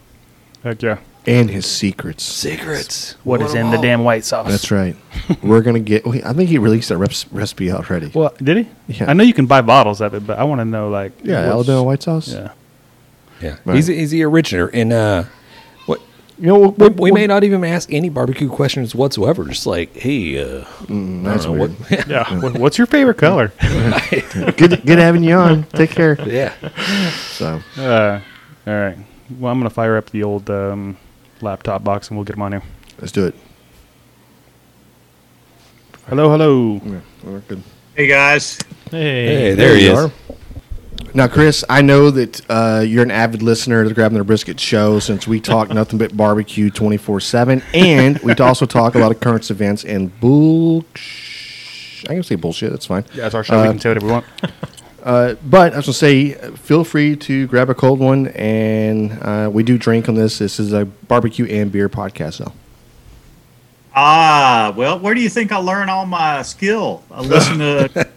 [0.62, 0.98] Heck yeah.
[1.26, 2.22] And his secrets.
[2.22, 3.12] Secrets.
[3.24, 4.46] What is in the damn white sauce?
[4.46, 4.94] That's right.
[5.42, 6.06] We're gonna get.
[6.06, 8.10] wait, I think he released that reps, recipe already.
[8.14, 8.68] Well, did he?
[8.88, 9.08] Yeah.
[9.08, 11.12] I know you can buy bottles of it, but I want to know like.
[11.22, 12.28] yeah, Alabama white sauce.
[12.28, 12.52] Yeah.
[13.40, 13.76] Yeah, Right.
[13.76, 14.68] he's he's the originator.
[14.68, 15.28] in uh, what
[16.38, 19.44] You know, we, we may not even ask any barbecue questions whatsoever.
[19.44, 21.76] Just like, hey, uh, That's I don't know weird.
[22.08, 22.40] Yeah.
[22.58, 23.52] What's your favorite color?
[24.56, 25.62] good, good having you on.
[25.64, 26.16] Take care.
[26.26, 26.52] yeah.
[27.28, 28.20] So, Uh,
[28.66, 28.98] all right.
[29.38, 30.96] Well, I'm gonna fire up the old um,
[31.40, 32.62] laptop box and we'll get them on here.
[33.00, 33.34] let's do it.
[36.08, 36.80] Hello, hello.
[36.84, 37.62] Yeah, we're good.
[37.94, 38.58] Hey guys,
[38.90, 39.26] Hey.
[39.26, 39.98] Hey, there, he you is.
[39.98, 40.10] are.
[41.12, 44.58] Now, Chris, I know that uh, you're an avid listener to the Grabbing Their Brisket
[44.58, 47.62] show since we talk nothing but barbecue 24 7.
[47.72, 50.84] And we also talk a lot of current events and bull.
[52.08, 52.70] I can say bullshit.
[52.70, 53.04] That's fine.
[53.14, 53.62] Yeah, it's our show.
[53.62, 54.26] we can say whatever we want.
[55.04, 58.28] Uh, but I was going to say, uh, feel free to grab a cold one.
[58.28, 60.38] And uh, we do drink on this.
[60.38, 62.52] This is a barbecue and beer podcast, though.
[63.94, 67.02] ah, well, where do you think I learn all my skill?
[67.10, 68.08] I listen to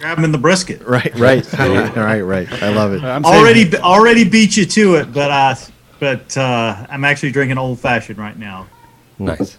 [0.00, 0.82] grabbing the brisket.
[0.86, 1.52] Right, right.
[1.56, 2.62] right, right.
[2.62, 3.02] I love it.
[3.04, 5.56] I'm saying- Already, already beat you to it, but I,
[5.98, 8.66] but uh, I'm actually drinking old fashioned right now.
[9.18, 9.58] Nice.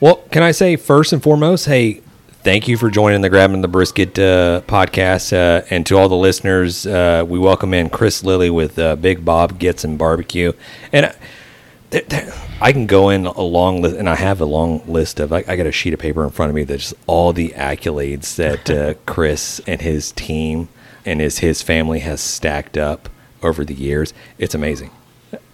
[0.00, 2.02] Well, can I say first and foremost, hey,
[2.42, 5.32] thank you for joining the Grabbing the Brisket uh, podcast.
[5.32, 9.24] Uh, and to all the listeners, uh, we welcome in Chris Lilly with uh, Big
[9.24, 10.52] Bob Gibson Barbecue.
[10.92, 11.14] And
[11.88, 14.82] I, there, there, I can go in a long list, and I have a long
[14.86, 17.32] list of, I, I got a sheet of paper in front of me that's all
[17.32, 20.68] the accolades that uh, Chris and his team
[21.04, 23.08] and his, his family has stacked up
[23.42, 24.12] over the years.
[24.38, 24.90] It's amazing.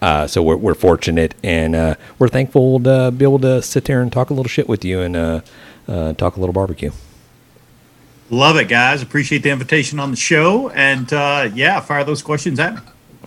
[0.01, 4.01] Uh, so we're, we're fortunate and uh, we're thankful to be able to sit there
[4.01, 5.41] and talk a little shit with you and uh,
[5.87, 6.91] uh, talk a little barbecue.
[8.29, 9.01] Love it, guys.
[9.01, 12.81] Appreciate the invitation on the show, and uh, yeah, fire those questions at me.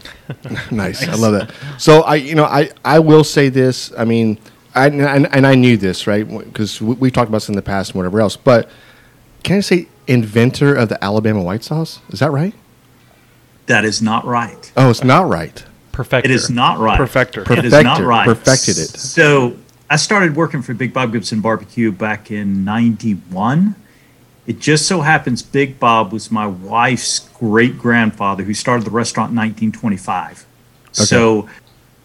[0.71, 1.07] Nice.
[1.07, 1.53] I love that.
[1.81, 3.93] So I, you know, I, I will say this.
[3.97, 4.39] I mean,
[4.75, 6.27] I, and, and I knew this, right?
[6.27, 8.37] Because we, we talked about this in the past and whatever else.
[8.37, 8.71] But
[9.43, 12.01] can I say inventor of the Alabama white sauce?
[12.11, 12.55] Is that right?
[13.67, 14.73] That is not right.
[14.77, 15.65] Oh, it's not right.
[15.93, 16.31] Perfecter.
[16.31, 16.97] It is not right.
[16.97, 17.51] Perfecter.
[17.53, 18.25] It is not right.
[18.25, 18.89] Perfected it.
[18.89, 19.57] So
[19.91, 23.75] I started working for Big Bob Gibson Barbecue back in '91.
[24.49, 29.31] It just so happens Big Bob was my wife's great grandfather who started the restaurant
[29.31, 30.47] in 1925.
[30.87, 31.05] Okay.
[31.05, 31.51] So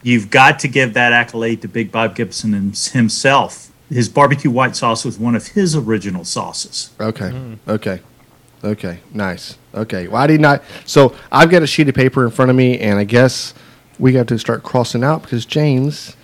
[0.01, 3.71] you've got to give that accolade to Big Bob Gibson himself.
[3.89, 6.89] His barbecue white sauce was one of his original sauces.
[6.99, 7.29] Okay.
[7.29, 7.53] Hmm.
[7.65, 8.01] Okay.
[8.61, 8.99] Okay.
[9.13, 9.57] Nice.
[9.73, 10.09] Okay.
[10.09, 10.63] Well, I did not.
[10.85, 13.53] So I've got a sheet of paper in front of me, and I guess
[13.97, 16.17] we got to start crossing out because James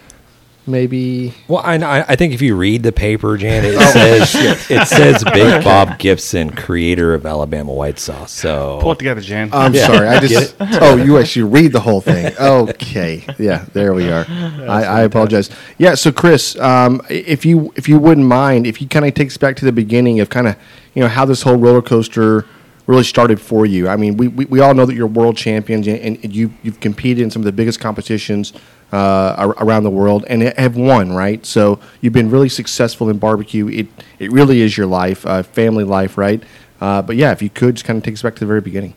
[0.69, 1.33] maybe.
[1.47, 4.35] Well, I, I I think if you read the paper, Jan, it says
[4.69, 8.31] it says Big Bob Gibson, creator of Alabama white sauce.
[8.31, 9.49] So Pull it together, Jan.
[9.51, 9.87] I'm Yeah.
[9.87, 10.07] sorry.
[10.07, 10.55] I just.
[10.59, 12.33] oh, you actually read the whole thing.
[12.39, 13.25] Okay.
[13.37, 13.65] Yeah.
[13.73, 14.25] There we are.
[14.29, 15.49] I, I apologize.
[15.77, 15.95] Yeah.
[15.95, 19.37] So, Chris, um, if you if you wouldn't mind, if you kind of take us
[19.37, 20.55] back to the beginning of kind of
[20.93, 22.45] you know how this whole roller coaster
[22.87, 23.87] really started for you.
[23.87, 26.79] I mean, we, we, we all know that you're world champions and, and you you've
[26.79, 28.51] competed in some of the biggest competitions
[28.91, 31.45] uh, around the world and have won, right?
[31.45, 33.67] So you've been really successful in barbecue.
[33.67, 36.43] It it really is your life, uh, family life, right?
[36.81, 38.61] Uh, but yeah, if you could just kind of take us back to the very
[38.61, 38.95] beginning.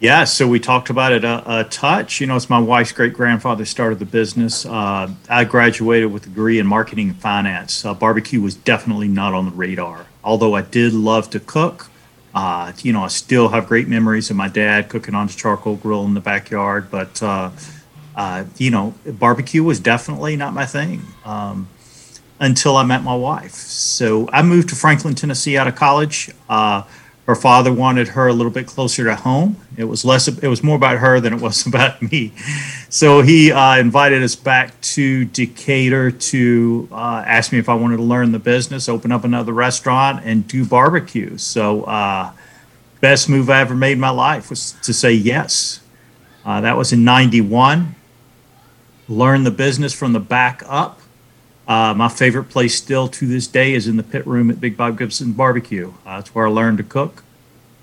[0.00, 2.20] Yeah, so we talked about it a, a touch.
[2.20, 4.64] You know, it's my wife's great grandfather started the business.
[4.64, 7.84] Uh, I graduated with a degree in marketing and finance.
[7.84, 11.90] Uh, barbecue was definitely not on the radar, although I did love to cook.
[12.32, 15.74] Uh, you know, I still have great memories of my dad cooking on his charcoal
[15.74, 16.92] grill in the backyard.
[16.92, 17.20] But
[18.18, 21.68] uh, you know, barbecue was definitely not my thing um,
[22.40, 23.52] until I met my wife.
[23.52, 26.28] So I moved to Franklin, Tennessee, out of college.
[26.48, 26.82] Uh,
[27.26, 29.56] her father wanted her a little bit closer to home.
[29.76, 30.26] It was less.
[30.26, 32.32] It was more about her than it was about me.
[32.88, 37.98] So he uh, invited us back to Decatur to uh, ask me if I wanted
[37.98, 41.38] to learn the business, open up another restaurant, and do barbecue.
[41.38, 42.32] So uh,
[43.00, 45.82] best move I ever made in my life was to say yes.
[46.44, 47.94] Uh, that was in '91.
[49.08, 51.00] Learn the business from the back up.
[51.66, 54.76] Uh, my favorite place still to this day is in the pit room at Big
[54.76, 55.92] Bob Gibson Barbecue.
[56.06, 57.24] Uh, it's where I learned to cook.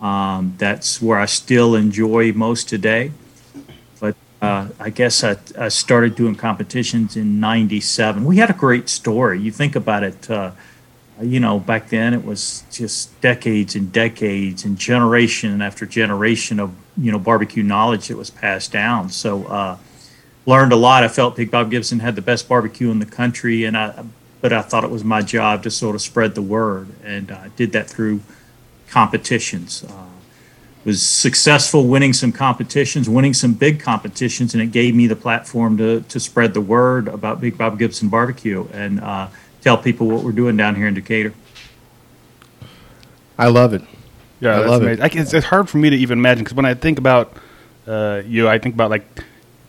[0.01, 3.11] Um, that's where I still enjoy most today.
[3.99, 8.25] But uh, I guess I, I started doing competitions in '97.
[8.25, 9.39] We had a great story.
[9.39, 10.29] You think about it.
[10.29, 10.51] Uh,
[11.21, 16.75] you know, back then it was just decades and decades and generation after generation of
[16.97, 19.09] you know barbecue knowledge that was passed down.
[19.09, 19.77] So uh,
[20.45, 21.03] learned a lot.
[21.03, 24.03] I felt Big Bob Gibson had the best barbecue in the country, and I
[24.41, 27.49] but I thought it was my job to sort of spread the word, and I
[27.55, 28.21] did that through
[28.87, 29.83] competitions.
[29.83, 30.05] Uh,
[30.85, 35.77] was successful winning some competitions, winning some big competitions, and it gave me the platform
[35.77, 39.27] to to spread the word about Big Bob Gibson barbecue and uh,
[39.61, 41.33] tell people what we're doing down here in Decatur.
[43.37, 43.81] I love it.
[44.39, 44.85] Yeah, I that's love it.
[44.85, 45.03] amazing.
[45.03, 47.33] I can, it's, it's hard for me to even imagine because when I think about
[47.87, 49.05] uh, you, I think about like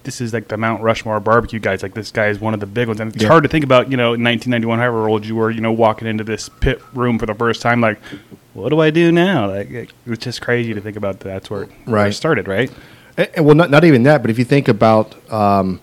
[0.06, 1.82] this is like the Mount Rushmore barbecue guys.
[1.82, 3.28] Like this guy is one of the big ones, and it's Yeah.
[3.28, 3.90] hard to think about.
[3.90, 7.18] You know, in 1991, however old you were, you know, walking into this pit room
[7.18, 7.98] for the first time, like,
[8.54, 9.48] what do I do now?
[9.50, 11.20] Like, it's just crazy to think about.
[11.20, 12.08] That's where, it- where Right.
[12.08, 12.70] it started, right?
[13.18, 15.80] And, and well, not, not even that, but if you think about, um,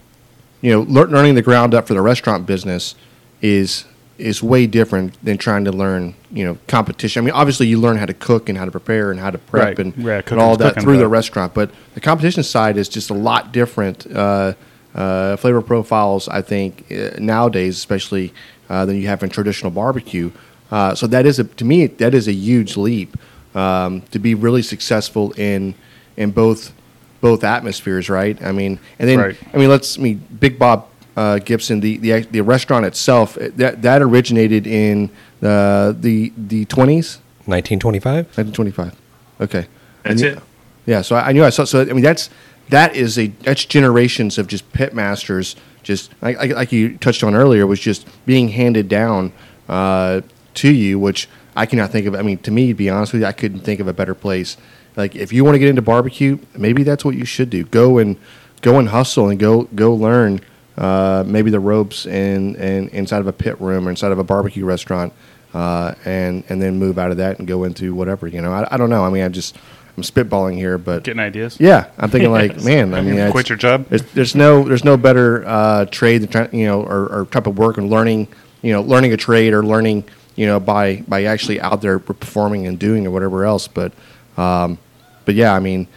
[0.61, 2.95] you know, learning the ground up for the restaurant business
[3.41, 3.83] is
[4.17, 7.23] is way different than trying to learn, you know, competition.
[7.23, 9.37] I mean, obviously you learn how to cook and how to prepare and how to
[9.37, 9.79] prep Right.
[9.79, 11.53] and, Yeah, and all that through the restaurant.
[11.53, 14.05] But the competition side is just a lot different.
[14.13, 14.53] Uh,
[14.95, 18.31] uh, flavor profiles, I think, uh, nowadays, especially
[18.69, 20.31] uh, than you have in traditional barbecue.
[20.71, 23.17] Uh, so that is a, to me, that is a huge leap
[23.55, 25.73] um, to be really successful in
[26.15, 26.73] in both
[27.21, 28.39] both atmospheres, right?
[28.43, 29.37] I mean, and then Right.
[29.53, 33.81] I mean, let's I mean, Big Bob uh, Gibson, the, the the restaurant itself, that
[33.81, 35.09] that originated in
[35.41, 38.37] uh, the the twenties, 1925.
[38.37, 38.95] nineteen twenty five.
[39.39, 39.67] Okay,
[40.03, 40.43] That's And it.
[40.85, 41.63] Yeah, so I, I knew I saw.
[41.63, 42.29] So I mean, that's
[42.69, 45.55] that is a that's generations of just pit masters.
[45.83, 49.33] Just like, like, like you touched on earlier, was just being handed down
[49.67, 50.21] uh,
[50.55, 52.15] to you, which I cannot think of.
[52.15, 54.15] I mean, to me, to be honest with you, I couldn't think of a better
[54.15, 54.55] place.
[54.95, 57.65] Like, if you want to get into barbecue, maybe that's what you should do.
[57.65, 58.17] Go and
[58.61, 60.39] go and hustle and go go learn
[60.77, 64.23] uh, maybe the ropes and and inside of a pit room or inside of a
[64.23, 65.13] barbecue restaurant,
[65.53, 68.27] uh, and and then move out of that and go into whatever.
[68.27, 69.03] You know, I, I don't know.
[69.03, 69.55] I mean, I just
[69.95, 71.59] I'm spitballing here, but Getting ideas.
[71.59, 73.87] yeah, I'm thinking like, man, I mean, Quit your job.
[73.89, 77.77] There's, no there's no better uh, trade than you know or, or type of work
[77.77, 78.27] and learning
[78.61, 80.05] you know learning a trade or learning
[80.35, 83.67] you know by by actually out there performing and doing or whatever else.
[83.67, 83.93] But
[84.37, 84.79] um,
[85.25, 85.87] but yeah, I mean.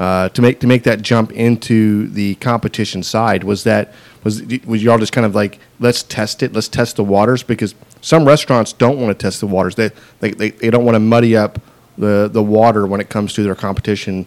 [0.00, 3.92] Uh, to make to make that jump into the competition side was that
[4.24, 7.74] was was y'all just kind of like let's test it let's test the waters because
[8.00, 11.00] some restaurants don't want to test the waters they they, they, they don't want to
[11.00, 11.60] muddy up
[11.98, 14.24] the the water when it comes to their competition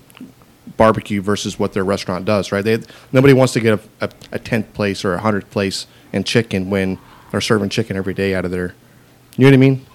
[0.78, 2.64] barbecue versus what their restaurant does, right?
[2.64, 2.80] They,
[3.12, 6.98] nobody wants to get a, a, 10th place or a 100th place in chicken when
[7.32, 8.76] they're serving chicken every day out of their.
[9.36, 9.86] You know what I mean?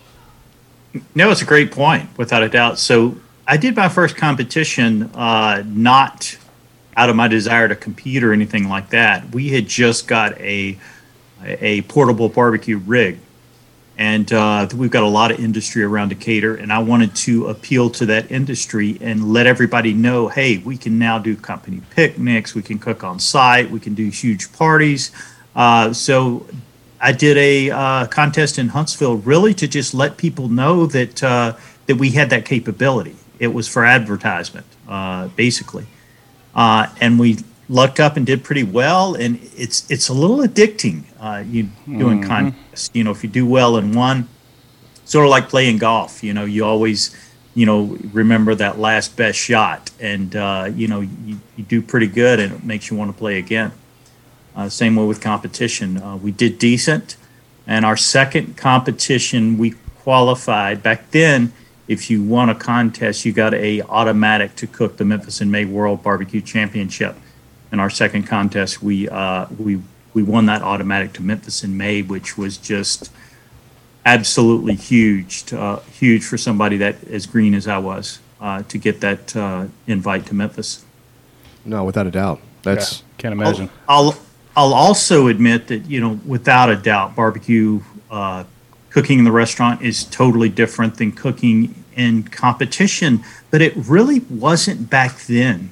[1.15, 2.79] No, it's a great point, without a doubt.
[2.79, 3.17] So
[3.51, 6.37] I did my first competition uh, not
[6.95, 9.35] out of my desire to compete or anything like that.
[9.35, 10.79] We had just got a
[11.43, 13.19] a portable barbecue rig,
[13.97, 17.89] and uh, we've got a lot of industry around Decatur, and I wanted to appeal
[17.91, 22.61] to that industry and let everybody know, hey, we can now do company picnics, we
[22.61, 25.11] can cook on site, we can do huge parties.
[25.57, 26.45] Uh, so
[27.01, 31.57] I did a uh, contest in Huntsville, really to just let people know that uh,
[31.87, 33.17] that we had that capability.
[33.39, 35.87] It was for advertisement, uh, basically,
[36.55, 39.15] uh, and we lucked up and did pretty well.
[39.15, 41.05] And it's it's a little addicting.
[41.21, 44.29] Uh, you doing contests, you know, if you do well in one,
[45.05, 46.23] sort of like playing golf.
[46.23, 47.15] You know, you always
[47.55, 52.07] you know remember that last best shot, and uh, you know you, you do pretty
[52.07, 53.73] good, and it makes you want to play again.
[54.55, 55.99] Uh, same way with competition.
[55.99, 57.17] Uh, we did decent,
[57.67, 60.83] and our second competition we qualified.
[60.83, 61.53] Back then,
[61.89, 65.65] if you won a contest, you got a automatic to cook the Memphis in May
[65.65, 67.17] World Barbecue Championship.
[67.73, 69.81] In our second contest, we uh, we
[70.15, 73.11] we won that automatic to Memphis in May, which was just
[74.05, 78.79] absolutely huge, to, uh, huge for somebody that as green as I was uh, to
[78.79, 80.85] get that uh, invite to Memphis.
[81.65, 82.41] No, without a doubt.
[82.63, 83.71] That's Yeah, can't imagine.
[83.89, 84.17] I'll
[84.57, 88.45] I'll also admit that you know without a doubt barbecue uh,
[88.99, 94.91] cooking in the restaurant is totally different than cooking in competition, but it really wasn't
[94.91, 95.71] back then.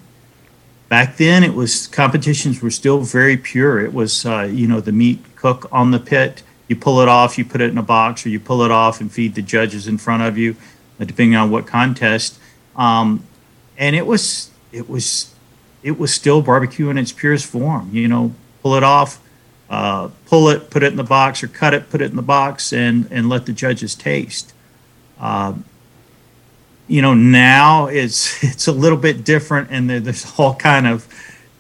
[0.89, 3.81] Back then, it was competitions were still very pure.
[3.81, 6.45] It was uh, you know the meat cook on the pit.
[6.69, 9.01] You pull it off, you put it in a box, or you pull it off
[9.01, 10.55] and feed the judges in front of you,
[11.01, 12.39] uh, depending on what contest.
[12.77, 13.25] Um,
[13.77, 15.35] and it was it was
[15.83, 17.91] it was still barbecue in its purest form.
[17.93, 19.19] You know, pull it off,
[19.69, 22.23] uh, pull it, put it in the box, or cut it, put it in the
[22.23, 24.53] box, and and let the judges taste.
[25.19, 25.65] Um,
[26.89, 31.07] you know, now it's it's a little bit different, and there, there's all kind of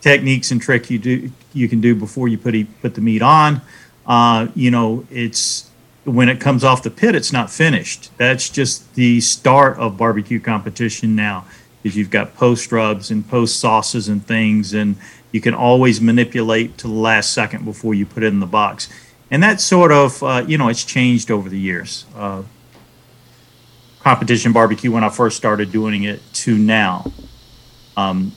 [0.01, 3.61] techniques and trick you do you can do before you put put the meat on.
[4.07, 5.71] Uh, you know, it's
[6.05, 8.17] when it comes off the pit, it's not finished.
[8.17, 11.45] That's just the start of barbecue competition now,
[11.83, 14.97] because you've got post rubs and post sauces and things, and
[15.37, 18.89] you can always manipulate to the last second before you put it in the box.
[19.31, 22.07] And that sort of, uh, you know, it's changed over the years.
[22.17, 22.43] Uh,
[24.01, 27.13] competition barbecue when I first started doing it to now.
[27.99, 28.33] Um,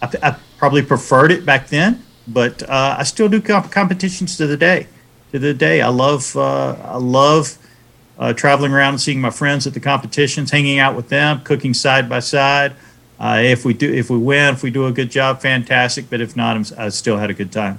[0.00, 4.46] I, I probably preferred it back then, but uh, I still do comp- competitions to
[4.46, 4.86] the day.
[5.32, 7.58] To the day, I love uh, I love
[8.18, 11.74] uh, traveling around and seeing my friends at the competitions, hanging out with them, cooking
[11.74, 12.74] side by side.
[13.20, 16.08] Uh, if we do, if we win, if we do a good job, fantastic.
[16.08, 17.78] But if not, I'm, I still had a good time.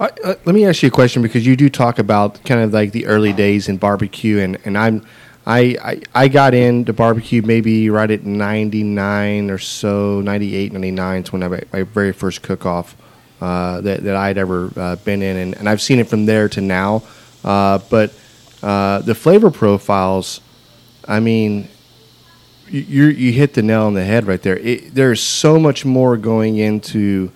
[0.00, 2.72] Uh, uh, let me ask you a question because you do talk about kind of
[2.72, 5.06] like the early days in barbecue, and, and I'm
[5.46, 11.32] I, I I got into barbecue maybe right at 99 or so, 98, 99 is
[11.32, 12.96] when I my very first cook off
[13.40, 16.48] uh, that, that I'd ever uh, been in, and, and I've seen it from there
[16.48, 17.02] to now.
[17.44, 18.12] Uh, but
[18.62, 20.40] uh, the flavor profiles,
[21.08, 21.68] I mean,
[22.72, 24.56] you you hit the nail on the head right there.
[24.56, 27.30] It, there's so much more going into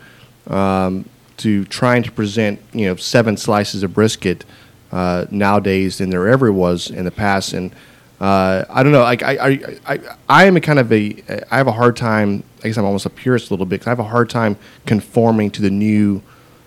[0.46, 4.44] um, to trying to present you know seven slices of brisket
[4.92, 7.52] uh, nowadays than there ever was in the past.
[7.52, 7.72] And
[8.18, 11.58] uh, I don't know, like I, I, I, I am a kind of a I
[11.58, 12.42] have a hard time.
[12.64, 14.56] I guess I'm almost a purist a little bit because I have a hard time
[14.86, 16.22] conforming to the new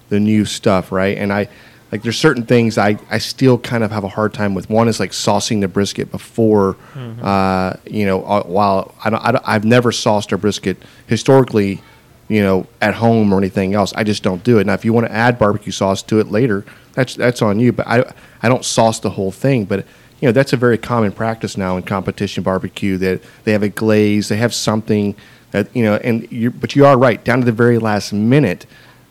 [0.09, 1.17] the new stuff, right?
[1.17, 1.49] And I
[1.91, 4.69] like there's certain things I, I still kind of have a hard time with.
[4.69, 6.77] One is like saucing the brisket before,
[7.21, 11.81] uh, you know, uh, while I don't, I don't I've never sauced a brisket historically,
[12.27, 13.91] you know, at home or anything else.
[13.95, 14.67] I just don't do it.
[14.67, 17.71] Now, if you want to add barbecue sauce to it later, that's that's on you.
[17.71, 19.65] But I I don't sauce the whole thing.
[19.65, 19.85] But
[20.19, 23.69] you know, that's a very common practice now in competition barbecue that they have a
[23.69, 25.15] glaze, they have something
[25.51, 28.67] that you know, and you but you are right down to the very last minute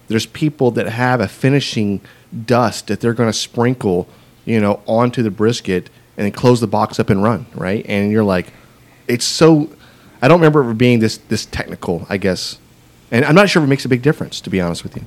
[0.09, 2.01] there's people that have a finishing
[2.47, 4.09] dust that they're going to sprinkle,
[4.45, 7.85] you know, onto the brisket and then close the box up and run, right?
[7.89, 8.53] And you're like,
[9.07, 9.71] it's so.
[10.21, 12.59] I don't remember it being this this technical, I guess,
[13.11, 15.05] and I'm not sure if it makes a big difference, to be honest with you.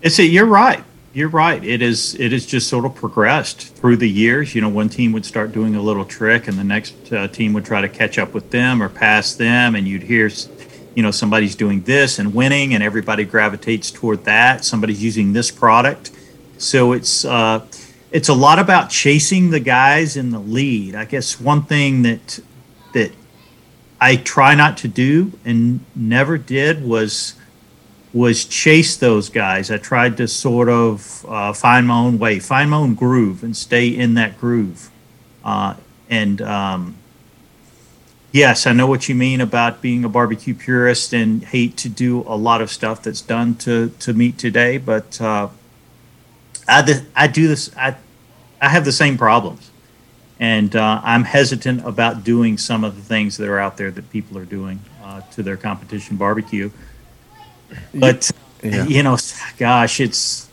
[0.00, 0.82] It's a, you're right.
[1.14, 1.62] You're right.
[1.62, 2.14] It is.
[2.14, 4.54] It has just sort of progressed through the years.
[4.54, 7.52] You know, one team would start doing a little trick, and the next uh, team
[7.52, 10.30] would try to catch up with them or pass them, and you'd hear,
[10.94, 14.64] you know, somebody's doing this and winning, and everybody gravitates toward that.
[14.64, 16.12] Somebody's using this product,
[16.62, 17.66] so it's uh,
[18.10, 20.94] it's a lot about chasing the guys in the lead.
[20.94, 22.40] I guess one thing that
[22.92, 23.12] that
[24.00, 27.34] I try not to do and never did was
[28.12, 29.70] was chase those guys.
[29.70, 33.56] I tried to sort of uh, find my own way, find my own groove, and
[33.56, 34.90] stay in that groove.
[35.42, 35.74] Uh,
[36.10, 36.96] and um,
[38.32, 42.20] yes, I know what you mean about being a barbecue purist and hate to do
[42.26, 44.76] a lot of stuff that's done to to meat today.
[44.76, 45.48] But uh,
[46.68, 47.70] I I do this.
[47.76, 47.96] I
[48.60, 49.70] I have the same problems,
[50.38, 54.10] and uh, I'm hesitant about doing some of the things that are out there that
[54.10, 56.70] people are doing uh, to their competition barbecue.
[57.94, 58.30] But
[58.62, 58.84] Yeah.
[58.86, 59.18] you know,
[59.58, 60.48] gosh, it's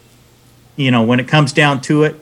[0.75, 2.15] you know when it comes down to it,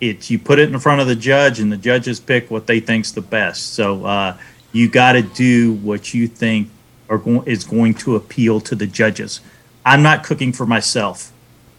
[0.00, 2.80] it's you put it in front of the judge, and the judges pick what they
[2.80, 3.74] think's the best.
[3.74, 4.36] So uh,
[4.72, 6.70] you got to do what you think
[7.08, 9.40] are go- is going to appeal to the judges.
[9.84, 11.30] I'm not cooking for myself,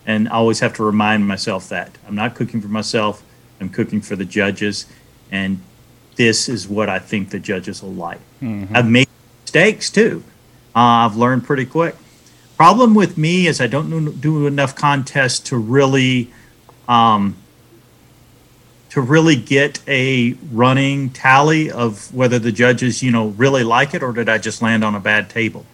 [0.07, 3.21] and I always have to remind myself that I'm not cooking for myself.
[3.59, 4.85] I'm cooking for the judges,
[5.31, 5.59] and
[6.15, 8.19] this is what I think the judges will like.
[8.73, 9.09] I've made
[9.43, 10.23] mistakes too.
[10.75, 11.95] Uh, I've learned pretty quick.
[12.55, 16.31] Problem with me is I don't do- do enough contests to really,
[16.87, 17.35] um,
[18.91, 24.01] to really get a running tally of whether the judges, you know, really like it
[24.01, 25.65] or did I just land on a bad table.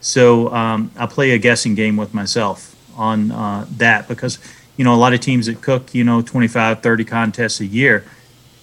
[0.00, 4.38] So um, I play a guessing game with myself on uh, that because,
[4.76, 8.04] you know, a lot of teams that cook, you know, 25, 30 contests a year,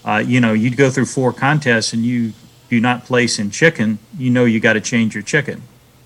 [0.06, 2.34] uh, you know, you'd go through four contests and you
[2.70, 5.62] do not place in chicken, you know, you got to change your chicken.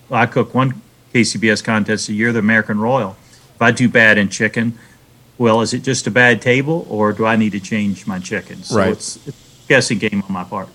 [0.10, 0.82] Well, I cook one
[1.14, 3.16] KCBS contest a year, the American Royal.
[3.56, 4.78] If I do bad in chicken,
[5.38, 8.64] well, is it just a bad table or do I need to change my chicken?
[8.64, 8.92] So Right.
[8.92, 10.70] it's, it's a guessing game on my part.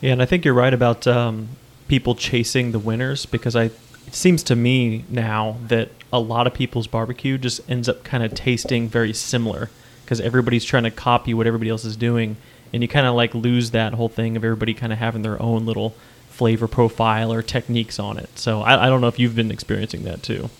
[0.00, 1.48] Yeah, and I think you're right about um,
[1.86, 3.70] people chasing the winners because I
[4.06, 8.22] it seems to me now that a lot of people's barbecue just ends up kind
[8.22, 9.70] of tasting very similar
[10.04, 12.36] because everybody's trying to copy what everybody else is doing,
[12.72, 15.40] and you kind of like lose that whole thing of everybody kind of having their
[15.40, 15.94] own little
[16.28, 18.38] flavor profile or techniques on it.
[18.38, 20.50] So I, I don't know if you've been experiencing that too.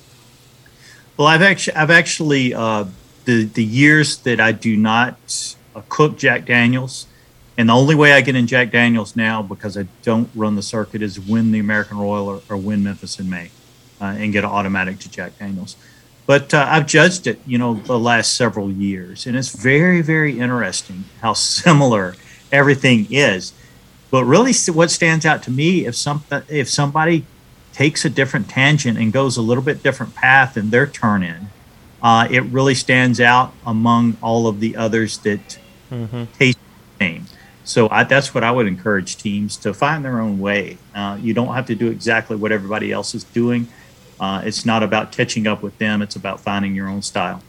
[1.17, 2.87] Well, I've actually, I've actually, uh,
[3.25, 5.17] the the years that I do not
[5.75, 7.07] uh, cook Jack Daniels,
[7.57, 10.63] And the only way I get in Jack Daniels now, because I don't run the
[10.63, 13.51] circuit, is win the American Royal or, or win Memphis in May,
[14.05, 15.77] and get an automatic to Jack Daniels.
[16.27, 20.39] But uh, I've judged it, you know, the last several years, and it's very, very
[20.39, 22.15] interesting how similar
[22.51, 23.53] everything is.
[24.11, 27.25] But really, what stands out to me if some if somebody
[27.73, 31.49] takes a different tangent and goes a little bit different path in their turn in,
[32.03, 35.59] uh, it really stands out among all of the others that
[35.93, 36.25] Mm-hmm.
[36.39, 36.59] taste
[36.99, 37.27] the same.
[37.65, 40.79] So I, that's what I would encourage teams to find their own way.
[40.95, 43.69] Uh, you don't have to do exactly what everybody else is doing.
[44.23, 46.01] Uh, it's not about catching up with them.
[46.01, 47.43] It's about finding your own style.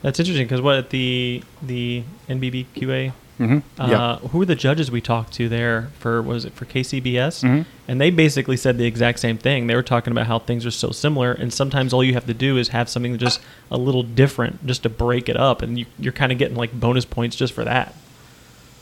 [0.00, 3.80] That's interesting because what the the NBBQA, Mm-hmm.
[3.80, 4.16] uh, Yeah.
[4.28, 6.20] who were the judges we talked to there for?
[6.22, 7.42] Was it for KCBS?
[7.42, 7.64] Mhm.
[7.88, 9.66] And they basically said the exact same thing.
[9.66, 12.34] They were talking about how things are so similar, and sometimes all you have to
[12.34, 15.86] do is have something just a little different, just to break it up, and you,
[15.98, 17.94] you're kind of getting like bonus points just for that.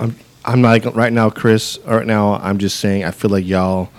[0.00, 1.78] I'm I'm like right now, Chris.
[1.86, 3.04] Right now, I'm just saying.
[3.04, 3.90] I feel like y'all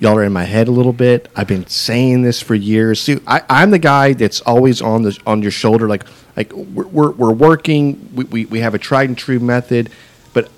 [0.00, 1.30] y'all are in my head a little bit.
[1.34, 3.00] I've been saying this for years.
[3.00, 5.88] See, I, I'm the guy that's always on the on your shoulder.
[5.88, 6.04] Like
[6.36, 8.10] like we're we're, we're working.
[8.14, 9.90] We, we we have a tried and true method,
[10.32, 10.48] but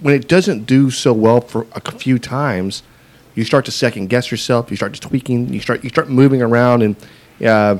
[0.00, 2.82] when it doesn't do so well for a few times,
[3.34, 4.70] you start to second guess yourself.
[4.70, 5.52] You start just tweaking.
[5.52, 6.96] You start you start moving around and.
[7.44, 7.78] Uh,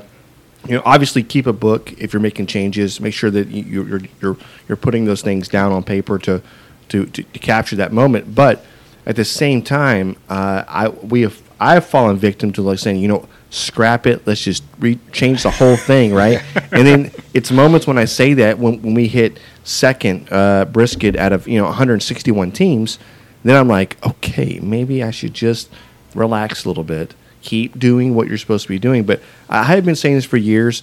[0.68, 3.00] you know, obviously keep a book if you're making changes.
[3.00, 4.36] Make sure that you, you're you're
[4.68, 6.42] you're putting those things down on paper to
[6.88, 8.34] to, to, to capture that moment.
[8.34, 8.64] But
[9.06, 13.00] at the same time, uh, I we have I have fallen victim to like saying,
[13.00, 14.26] you know, scrap it.
[14.26, 16.42] Let's just re- change the whole thing, right?
[16.72, 21.16] and then it's moments when I say that when when we hit second uh, brisket
[21.16, 22.98] out of you know 161 teams,
[23.44, 25.70] then I'm like, okay, maybe I should just
[26.14, 29.04] relax a little bit keep doing what you're supposed to be doing.
[29.04, 30.82] But I have been saying this for years.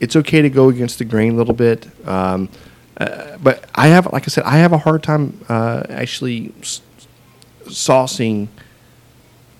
[0.00, 1.86] It's okay to go against the grain a little bit.
[2.08, 2.48] Um,
[2.96, 6.80] uh, but I have, like I said, I have a hard time uh, actually s-
[7.66, 8.48] saucing.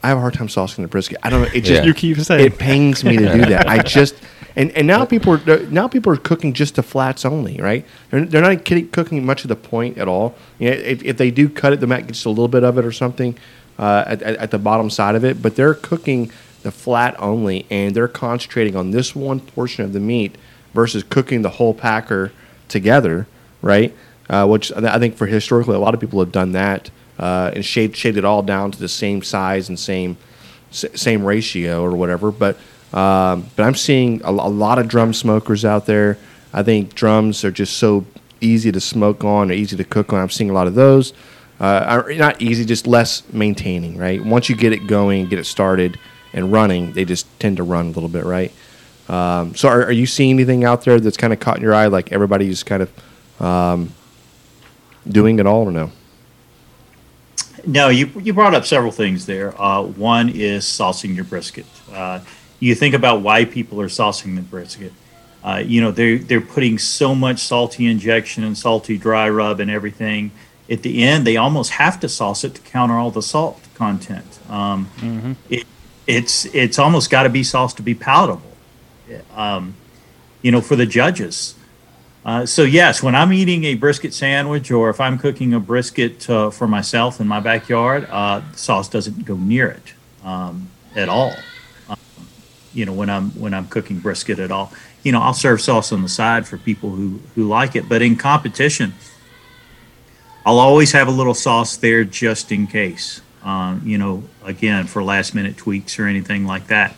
[0.03, 1.19] I have a hard time saucing the brisket.
[1.23, 1.49] I don't know.
[1.49, 1.85] It just Yeah.
[1.85, 2.47] You keep saying.
[2.47, 3.69] it pains me to do that.
[3.69, 4.15] I just
[4.57, 7.85] and, and now people are now people are cooking just the flats only, right?
[8.11, 10.35] They're, they're not kidding, cooking much of the point at all.
[10.59, 12.65] You know, if, if they do cut it, they might get just a little bit
[12.65, 13.37] of it or something
[13.79, 15.41] uh, at, at, at the bottom side of it.
[15.41, 16.33] But they're cooking
[16.63, 20.37] the flat only, and they're concentrating on this one portion of the meat
[20.75, 22.33] versus cooking the whole packer
[22.69, 23.27] together,
[23.63, 23.97] right?
[24.29, 26.91] Uh, which I think for historically, a lot of people have done that
[27.21, 30.16] uh, and shaved shaved it all down to the same size and same
[30.71, 32.33] same ratio or whatever.
[32.33, 32.57] But
[32.93, 36.18] um, but I'm seeing a, a lot of drum smokers out there.
[36.53, 38.05] I think drums are just so
[38.41, 40.21] easy to smoke on or easy to cook on.
[40.21, 41.12] I'm seeing a lot of those.
[41.61, 44.25] Uh, not easy, just less maintaining, right?
[44.25, 45.99] Once you get it going, get it started
[46.33, 48.51] and running, they just tend to run a little bit, right?
[49.11, 51.75] Um, so, are, are you seeing anything out there that's kind of caught in your
[51.75, 53.93] eye, like everybody's kind of um,
[55.07, 55.93] doing it all, or no?
[57.67, 59.61] No, you you brought up several things there.
[59.61, 61.67] Uh, one is saucing your brisket.
[61.93, 62.21] Uh,
[62.59, 64.93] you think about why people are saucing the brisket.
[65.43, 69.71] Uh, you know, they're they're putting so much salty injection and salty dry rub and
[69.71, 70.31] everything.
[70.69, 74.39] At the end, they almost have to sauce it to counter all the salt content.
[74.49, 74.89] Um,
[75.49, 75.67] it,
[76.07, 78.53] it's it's almost got to be sauce to be palatable.
[79.35, 79.75] Um,
[80.43, 81.55] you know, for the judges.
[82.25, 86.29] Uh, so yes, when I'm eating a brisket sandwich, or if I'm cooking a brisket
[86.29, 91.35] uh, for myself in my backyard, uh, sauce doesn't go near it um, at all.
[91.89, 91.97] Um,
[92.75, 94.71] you know, when I'm when I'm cooking brisket at all,
[95.03, 97.89] you know, I'll serve sauce on the side for people who who like it.
[97.89, 98.93] But in competition,
[100.45, 103.23] I'll always have a little sauce there just in case.
[103.43, 106.95] Um, you know, again for last minute tweaks or anything like that.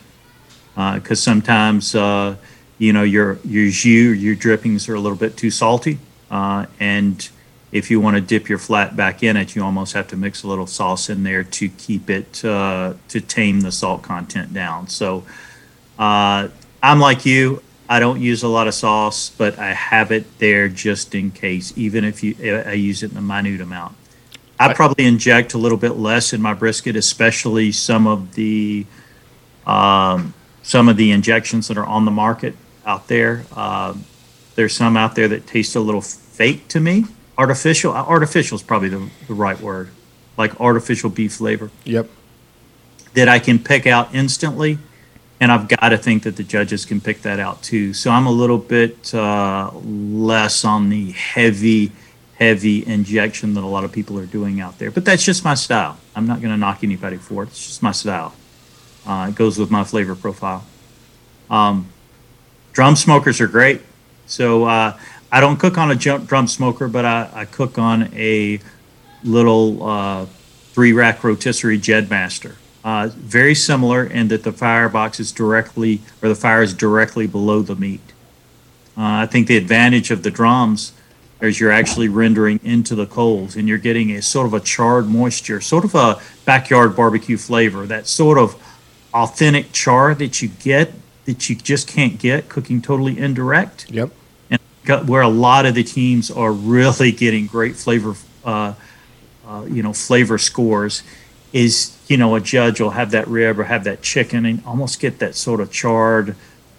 [0.75, 2.35] Because sometimes uh,
[2.83, 5.97] you know your your jus your drippings are a little bit too salty
[6.29, 7.29] uh, and
[7.71, 10.43] if you want to dip your flat back in it you almost have to mix
[10.43, 14.87] a little sauce in there to keep it uh, to tame the salt content down.
[14.89, 15.23] So
[15.97, 16.49] uh,
[16.81, 17.63] i'm like you.
[17.87, 21.71] I don't use a lot of sauce but i have it there just in case
[21.77, 23.95] even if you i use it in a minute amount.
[24.59, 28.85] I probably inject a little bit less in my brisket especially some of the
[29.65, 32.55] um, some of the injections that are on the market
[32.85, 33.45] out there.
[33.55, 34.05] Um,
[34.55, 37.05] there's some out there that taste a little fake to me.
[37.37, 37.93] Artificial.
[37.93, 39.89] Artificial is probably the, the right word.
[40.37, 42.09] Like artificial beef flavor Yep.
[43.13, 44.77] that I can pick out instantly.
[45.39, 47.93] And I've got to think that the judges can pick that out too.
[47.93, 51.91] So I'm a little bit uh, less on the heavy,
[52.35, 54.89] heavy injection that a lot of people are doing out there.
[54.89, 55.97] But that's just my style.
[56.15, 57.47] I'm not going to knock anybody for it.
[57.47, 58.33] It's just my style.
[59.05, 60.63] Uh, it goes with my flavor profile.
[61.49, 61.89] Um,
[62.73, 63.81] drum smokers are great.
[64.25, 64.97] So uh,
[65.31, 68.59] I don't cook on a drum smoker, but I, I cook on a
[69.23, 70.25] little uh,
[70.73, 72.55] three rack rotisserie Jedmaster.
[72.83, 77.61] Uh, very similar in that the firebox is directly, or the fire is directly below
[77.61, 78.01] the meat.
[78.97, 80.91] Uh, I think the advantage of the drums
[81.39, 85.07] is you're actually rendering into the coals and you're getting a sort of a charred
[85.07, 88.61] moisture, sort of a backyard barbecue flavor, that sort of
[89.13, 90.93] authentic char that you get
[91.25, 94.11] that you just can't get cooking totally indirect Yep.
[94.49, 98.15] and got- where a lot of the teams are really getting great flavor,
[98.45, 98.73] uh,
[99.47, 101.01] uh, you know, flavor scores,
[101.53, 104.99] is you know a judge will have that rib or have that chicken and almost
[104.99, 106.35] get that sort of charred,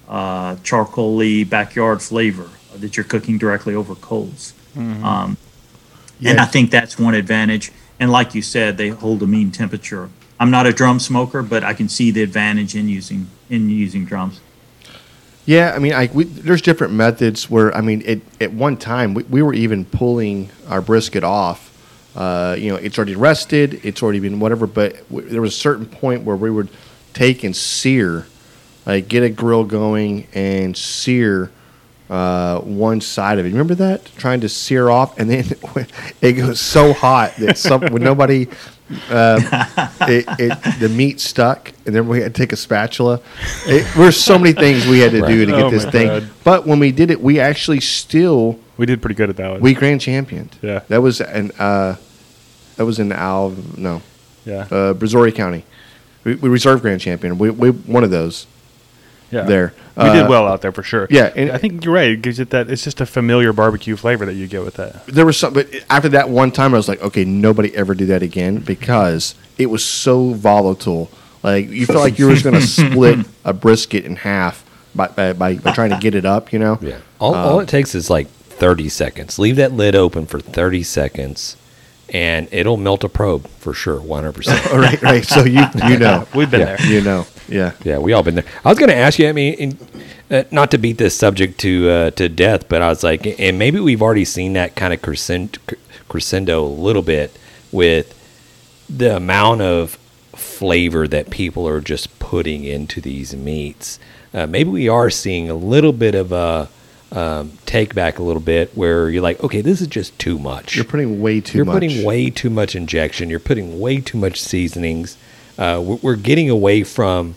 [0.09, 4.53] uh, charcoaly backyard flavor that you're cooking directly over coals.
[4.77, 5.37] Um,
[6.23, 7.71] And I think that's one advantage.
[8.01, 10.09] And like you said, they hold a mean temperature.
[10.45, 14.05] I'm not a drum smoker, but I can see the advantage in using in using
[14.05, 14.43] drums.
[15.47, 19.15] Yeah, I mean, I, we, there's different methods where I mean, it, at one time
[19.15, 21.71] we, we were even pulling our brisket off.
[22.15, 25.59] Uh, you know, it's already rested, it's already been whatever, but w- there was a
[25.59, 26.69] certain point where we would
[27.15, 28.27] take and sear,
[28.85, 31.51] like get a grill going and sear
[32.11, 33.49] uh, one side of it.
[33.49, 35.47] Remember that trying to sear off, and then
[36.21, 38.47] it goes so hot that some when nobody.
[38.91, 38.97] Um,
[40.09, 43.21] it, it the meat stuck, and then we had to take a spatula.
[43.67, 46.07] It, there's so many things we had to do to get Oh this my thing.
[46.09, 46.31] God.
[46.45, 49.61] But when we did it, we actually still We did pretty good at that one.
[49.61, 50.59] we grand championed.
[50.61, 50.81] Yeah.
[50.89, 51.97] that was an uh,
[52.77, 54.03] that was in Al no
[54.45, 54.61] yeah.
[54.71, 55.65] uh, Brazoria County.
[56.25, 57.39] We, we reserve grand champion.
[57.39, 58.47] We, we one of those.
[59.35, 59.43] Yeah.
[59.43, 59.75] there.
[59.97, 61.07] We did Uh, well out there for sure.
[61.11, 62.11] yeah, and- I think you're right.
[62.11, 62.71] It gives it that.
[62.71, 65.07] It's just a familiar barbecue flavor that you get with that.
[65.07, 68.07] There was some, but after that one time, I was like, okay, nobody ever do
[68.07, 71.11] that again because it was so volatile.
[71.43, 74.65] Like you felt like you were just going to split a brisket in half
[74.95, 76.53] by, by, by, by trying to get it up.
[76.53, 76.79] You know.
[76.81, 76.99] Yeah.
[77.21, 79.39] All, all it takes is like 30 seconds.
[79.39, 81.57] Leave that lid open for 30 seconds,
[82.11, 84.73] and it'll melt a probe for sure, 100%.
[84.73, 85.25] All right, right.
[85.25, 86.77] So you you know We've been Yeah.
[86.77, 86.87] there.
[86.87, 87.73] you know yeah.
[87.85, 88.45] yeah, we all been there.
[88.65, 89.29] I was going to ask you.
[89.29, 89.79] I mean, in,
[90.31, 93.59] uh, not to beat this subject to uh, to death, but I was like, and
[93.59, 95.59] maybe we've already seen that kind of crescendo,
[96.09, 97.37] crescendo a little bit
[97.71, 98.15] with
[98.89, 99.99] the amount of
[100.35, 103.99] flavor that people are just putting into these meats.
[104.33, 106.69] Uh, maybe we are seeing a little bit of a
[107.15, 110.75] um, take back a little bit where you're like, okay, this is just too much.
[110.75, 111.55] You're putting way too much.
[111.55, 111.75] You're much.
[111.75, 113.31] putting way too much injection.
[113.31, 115.17] You're putting way too much seasonings.
[115.57, 117.37] Uh, we're, we're getting away from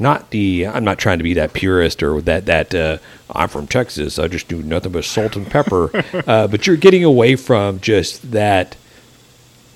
[0.00, 0.66] not the.
[0.66, 2.74] I'm not trying to be that purist or that that.
[2.74, 2.98] Uh,
[3.30, 4.18] I'm from Texas.
[4.18, 5.90] I just do nothing but salt and pepper.
[6.26, 8.76] uh, but you're getting away from just that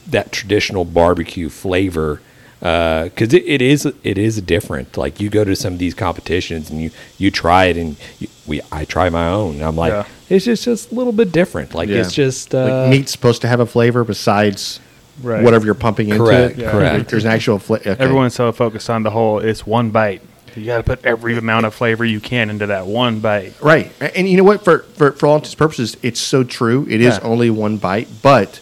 [0.09, 2.21] that traditional barbecue flavor
[2.61, 4.97] because it, it is it is different.
[4.97, 8.29] Like you go to some of these competitions and you you try it and you,
[8.47, 10.05] we I try my own and I'm like Yeah.
[10.29, 11.75] it's just just a little bit different.
[11.75, 11.99] Like Yeah.
[12.01, 14.81] it's just uh, like meat's supposed to have a flavor besides
[15.21, 15.43] Right.
[15.43, 16.65] whatever you're pumping Correct, into it.
[16.65, 16.71] Yeah.
[16.71, 17.09] correct.
[17.11, 17.91] There's an actual flavor.
[17.91, 18.03] Okay.
[18.05, 19.41] Everyone's so focused on the whole.
[19.41, 20.23] It's one bite.
[20.55, 23.55] You got to put every amount of flavor you can into that one bite.
[23.61, 23.93] Right.
[24.01, 24.65] And you know what?
[24.65, 26.87] For for, for all intents purposes, it's so true.
[26.89, 27.25] It is Yeah.
[27.25, 28.61] only one bite, but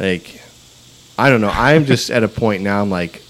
[0.00, 0.40] like
[1.18, 1.50] I don't know.
[1.52, 3.22] I'm just at a point now I'm like,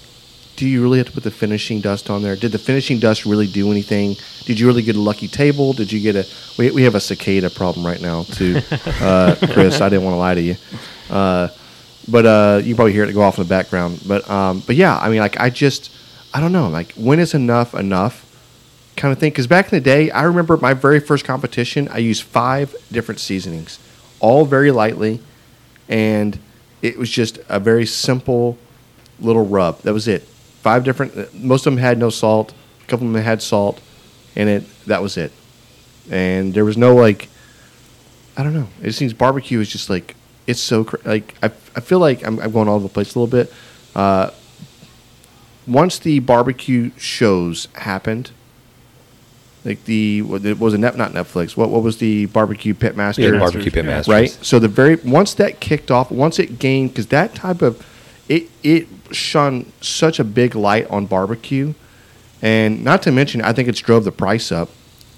[0.55, 2.35] do you really have to put the finishing dust on there?
[2.35, 4.15] Did the finishing dust really do anything?
[4.45, 5.73] Did you really get a lucky table?
[5.73, 6.27] Did you get a
[6.57, 8.61] we, we have a cicada problem right now too,
[9.01, 9.81] uh, Chris.
[9.81, 10.55] I didn't want to lie to you.
[11.09, 11.49] Uh,
[12.07, 14.01] but uh, you probably hear it go off in the background.
[14.07, 15.91] But um, but yeah, I mean, like I just
[16.33, 16.69] I don't know.
[16.69, 18.29] Like when is enough enough?
[18.95, 19.31] kind of thing.
[19.31, 23.19] Because back in the day, I remember my very first competition, I used five different
[23.19, 23.79] seasonings,
[24.19, 25.19] all very lightly,
[25.89, 26.37] and
[26.83, 28.57] it was just a very simple
[29.19, 29.81] little rub.
[29.81, 30.21] That was it.
[30.21, 31.33] Five different.
[31.33, 32.53] Most of them had no salt.
[32.83, 33.81] A couple of them had salt,
[34.35, 35.31] and it that was it.
[36.11, 37.29] And there was no like,
[38.37, 38.67] I don't know.
[38.81, 40.15] It seems barbecue is just like
[40.45, 43.15] it's so cra- like I, I feel like I'm, I'm going all over the place
[43.15, 43.51] a little bit.
[43.95, 44.31] Uh,
[45.65, 48.31] once the barbecue shows happened,
[49.65, 51.55] like the what it was a net not Netflix.
[51.55, 53.31] What what was the barbecue pitmaster?
[53.31, 54.11] yeah, barbecue pit masters.
[54.11, 54.29] right?
[54.29, 57.85] So the very once that kicked off, once it gained because that type of
[58.27, 61.73] it it shone such a big light on barbecue,
[62.41, 64.69] and not to mention I think it's drove the price up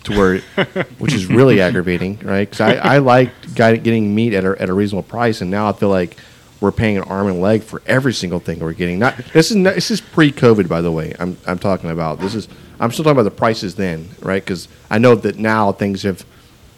[0.06, 0.38] to where,
[1.00, 2.50] which is really aggravating, right?
[2.50, 5.74] Because I, I like getting meat at a, at a reasonable price, and now I
[5.74, 6.18] feel like
[6.62, 9.00] we're paying an arm and leg for every single thing we're getting.
[9.00, 11.14] Not this is not, this is pre-COVID, by the way.
[11.20, 12.48] I'm I'm talking about this is
[12.80, 14.44] I'm still talking about the prices then, right?
[14.44, 16.26] Because I know that now things have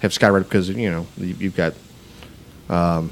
[0.01, 1.73] have skyrocketed because you know you- you've got
[2.69, 3.09] um,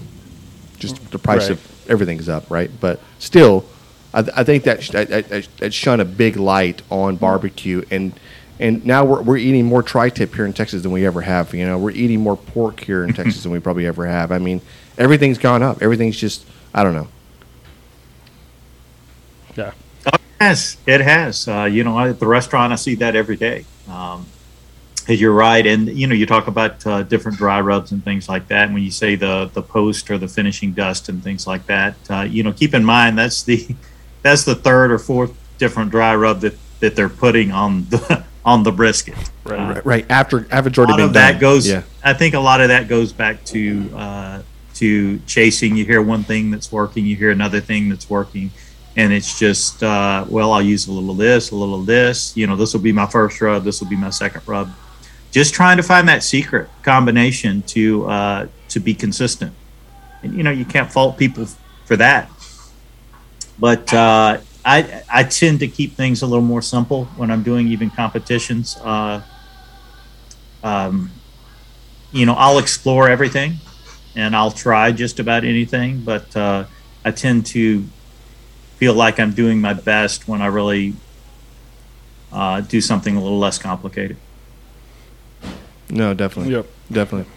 [0.78, 1.52] just the price Right.
[1.52, 2.70] of everything's up, right?
[2.80, 3.66] But still,
[4.14, 8.14] I, I think that sh- shone a big light on barbecue, and
[8.60, 11.54] And now we're, we're eating more tri-tip here in Texas than we ever have.
[11.54, 14.32] You know, we're eating more pork here in Texas than we probably ever have.
[14.32, 14.62] I mean,
[14.98, 15.82] everything's gone up.
[15.82, 17.08] Everything's just I don't know.
[19.58, 19.72] Yeah.
[20.40, 21.48] Yes, it has.
[21.48, 23.66] Uh, you know, at the restaurant, I see that every day.
[23.90, 24.26] Um,
[25.08, 28.48] you're right, and you know, you talk about uh, different dry rubs and things like
[28.48, 28.66] that.
[28.66, 31.96] And when you say the the post or the finishing dust and things like that,
[32.10, 33.68] uh, you know, keep in mind that's the
[34.24, 38.64] that's the third or fourth different dry rub that that they're putting on the on
[38.64, 39.16] the brisket.
[39.44, 39.60] Right.
[39.60, 41.42] Uh, Right, right after after it's a already lot been of that done.
[41.42, 41.68] goes.
[41.68, 41.84] Yeah.
[42.04, 44.42] I think a lot of that goes back to uh,
[44.76, 45.76] to chasing.
[45.78, 48.50] You hear one thing that's working, you hear another thing that's working,
[48.98, 52.36] and it's just uh, well, I'll use a little of this, a little of this.
[52.38, 53.64] You know, this will be my first rub.
[53.64, 54.72] This will be my second rub.
[55.32, 59.54] Just trying to find that secret combination to uh, to be consistent.
[60.24, 61.48] And you know, you can't fault people
[61.86, 62.30] for that.
[63.60, 67.68] But uh, I I tend to keep things a little more simple when I'm doing
[67.68, 68.78] even competitions.
[68.82, 69.22] Uh,
[70.64, 71.12] um,
[72.12, 73.56] you know, I'll explore everything
[74.16, 76.66] and I'll try just about anything, but uh,
[77.04, 77.84] I tend to
[78.78, 80.94] feel like I'm doing my best when I really
[82.32, 84.18] uh, do something a little less complicated.
[85.90, 86.54] No, definitely.
[86.54, 86.66] Yep.
[86.92, 87.32] Definitely.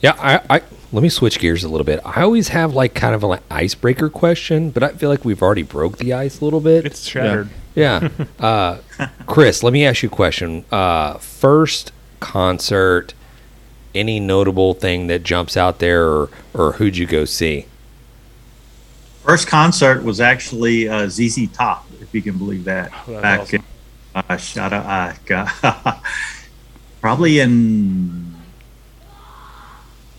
[0.00, 2.00] Yeah, I, I let me switch gears a little bit.
[2.04, 5.62] I always have like kind of an icebreaker question, but I feel like we've already
[5.62, 6.84] broke the ice a little bit.
[6.84, 7.48] It's shattered.
[7.74, 8.08] Yeah.
[8.38, 8.78] Uh,
[9.26, 10.64] Chris, let me ask you a question.
[10.70, 13.12] Uh, first concert,
[13.94, 17.66] any notable thing that jumps out there, or, or who'd you go see?
[19.26, 22.92] First concert was actually uh, ZZ Top, if you can believe that.
[23.08, 23.64] Oh, Back awesome.
[24.14, 26.00] in, uh, shout out, uh, God,
[27.00, 28.36] probably in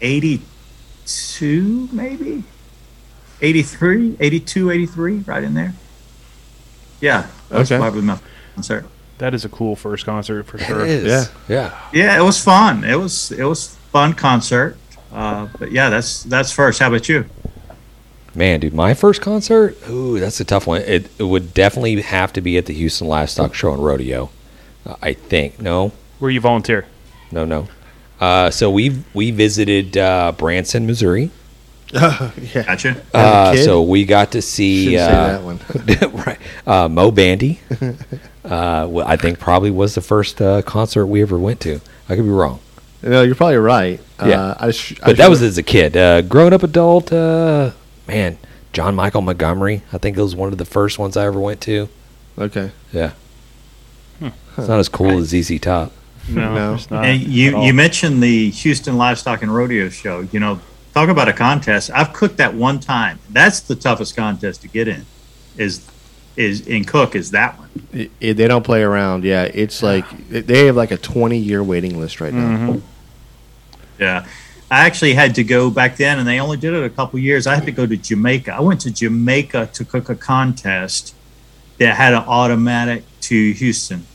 [0.02, 2.44] 82, maybe?
[3.42, 5.74] 83, 82, 83, right in there.
[7.00, 7.80] Yeah, that's Okay.
[7.80, 8.20] probably my
[8.56, 8.86] concert.
[9.20, 10.82] That is a cool first concert for sure.
[10.82, 11.06] It is.
[11.08, 11.26] Yeah.
[11.48, 11.80] Yeah.
[11.94, 12.84] Yeah, it was fun.
[12.84, 14.78] It was it was fun concert.
[15.14, 16.80] Uh, but yeah, that's that's first.
[16.80, 17.26] How about you?
[18.38, 20.82] Man, dude, my first concert, ooh, that's a tough one.
[20.84, 24.30] It, it would definitely have to be at the Houston Livestock Show and Rodeo.
[24.86, 25.60] Uh, I think.
[25.60, 26.86] No, Where you volunteer?
[27.32, 27.68] no, no.
[28.20, 31.32] Uh, so we we visited uh, Branson, Missouri.
[31.94, 32.32] yeah.
[32.54, 33.02] Gotcha.
[33.14, 36.24] Uh, so we got to see Shouldn't say uh, that one.
[36.26, 37.60] right, uh, Moe Bandy.
[38.46, 41.80] uh, I think probably was the first uh, concert we ever went to.
[42.10, 42.60] I could be wrong,
[43.02, 44.00] No, you're probably right.
[44.20, 44.42] Yeah.
[44.42, 45.96] Uh, I sh- I but that was as a kid.
[45.98, 47.72] Uh, grown up adult, uh,
[48.08, 48.38] man,
[48.74, 49.82] John Michael Montgomery.
[49.94, 51.90] I think it was one of the first ones I ever went to.
[52.38, 52.72] okay.
[52.94, 53.12] Yeah,
[54.22, 55.92] it's not as cool as ZZ Top.
[56.30, 56.74] No, No.
[56.76, 57.06] it's not.
[57.06, 60.28] And you you mentioned the Houston Livestock and Rodeo Show.
[60.32, 60.60] You know,
[60.94, 61.90] talk about a contest.
[61.94, 63.20] I've cooked that one time.
[63.30, 65.06] That's the toughest contest to get in.
[65.58, 65.82] Is
[66.36, 67.70] is in cook is that one.
[67.94, 69.24] I- I- they don't play around.
[69.24, 72.58] Yeah, it's like they have like a 20 year waiting list right now.
[72.58, 72.82] Mhm.
[74.00, 74.26] Yeah.
[74.70, 77.48] I actually had to go back then, and they only did it a couple years.
[77.48, 78.54] I had to go to Jamaica.
[78.54, 81.16] I went to Jamaica to cook a contest
[81.78, 84.06] that had an automatic to Houston,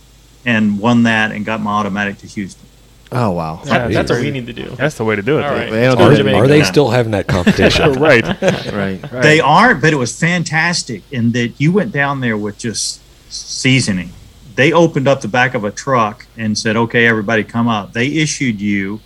[0.44, 2.68] and won that and got my automatic to Houston.
[3.14, 3.61] Oh wow.
[3.66, 4.70] Yeah, That's what we need to do.
[4.70, 5.44] That's the way to do it.
[5.44, 5.70] All right.
[5.70, 7.92] They don't do Are, are they still having that competition?
[8.00, 8.24] right.
[8.24, 8.72] right.
[8.72, 9.22] right.
[9.22, 14.12] They aren't, but it was fantastic in that you went down there with just seasoning.
[14.55, 18.07] They opened up the back of a truck and said, "Okay, everybody, come up." They
[18.07, 19.00] issued you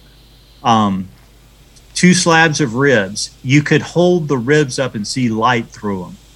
[0.63, 1.09] um,
[1.97, 3.37] two slabs of ribs.
[3.43, 6.17] You could hold the ribs up and see light through them.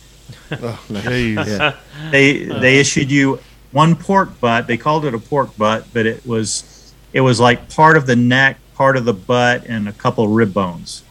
[0.52, 1.76] Oh, Yeah.
[2.11, 3.38] They they issued you
[3.70, 4.66] one pork butt.
[4.66, 8.16] They called it a pork butt, but it was it was like part of the
[8.16, 11.04] neck, part of the butt, and a couple of rib bones.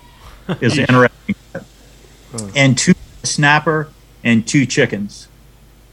[0.60, 1.36] Is interesting.
[2.54, 2.94] And two
[3.24, 3.90] snapper
[4.26, 5.30] and two chickens,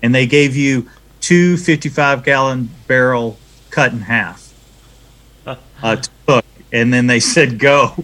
[0.03, 0.91] and they gave you
[1.21, 3.39] two 55 gallon barrel
[3.71, 4.53] cut in half
[5.47, 5.57] uh,
[5.97, 7.95] to cook, and then they said go,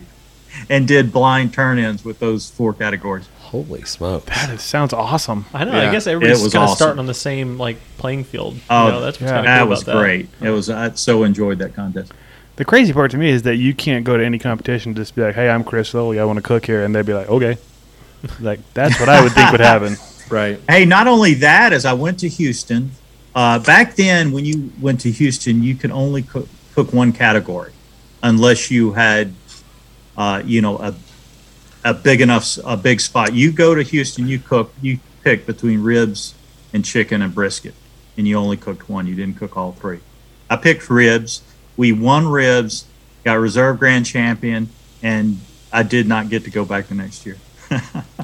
[0.73, 3.29] and did blind turn-ins with those four categories.
[3.41, 4.25] Holy smoke!
[4.27, 5.45] That is, sounds awesome.
[5.53, 5.73] I know.
[5.73, 5.89] Yeah.
[5.89, 6.77] I guess everybody's It was kind of awesome.
[6.77, 8.57] starting on the same like playing field.
[8.70, 9.43] Oh, you know, that's what's yeah.
[9.43, 9.99] That cool was about that.
[10.01, 10.29] great.
[10.41, 12.12] It was I so enjoyed that contest.
[12.57, 15.14] The crazy part to me is that you can't go to any competition and just
[15.14, 16.18] be like, "Hey, I'm Chris Lilly.
[16.18, 17.57] I want to cook here," and they'd be like, "Okay."
[18.41, 19.97] Like that's what I would think would happen.
[20.31, 20.59] Right.
[20.66, 22.93] Hey, not only that, as I went to Houston,
[23.35, 27.73] uh, back then when you went to Houston, you could only cook, cook one category,
[28.23, 29.35] unless you had,
[30.17, 30.95] uh, you know, a
[31.85, 33.35] a big enough s- a big spot.
[33.35, 36.35] You go to Houston, you cook, you pick between ribs
[36.73, 37.75] and chicken and brisket,
[38.17, 39.07] and you only cooked one.
[39.07, 40.01] You didn't cook all three.
[40.49, 41.43] I picked ribs.
[41.77, 42.85] We won ribs,
[43.25, 44.69] got reserve grand champion,
[45.03, 45.41] and
[45.73, 47.37] I did not get to go back the next year.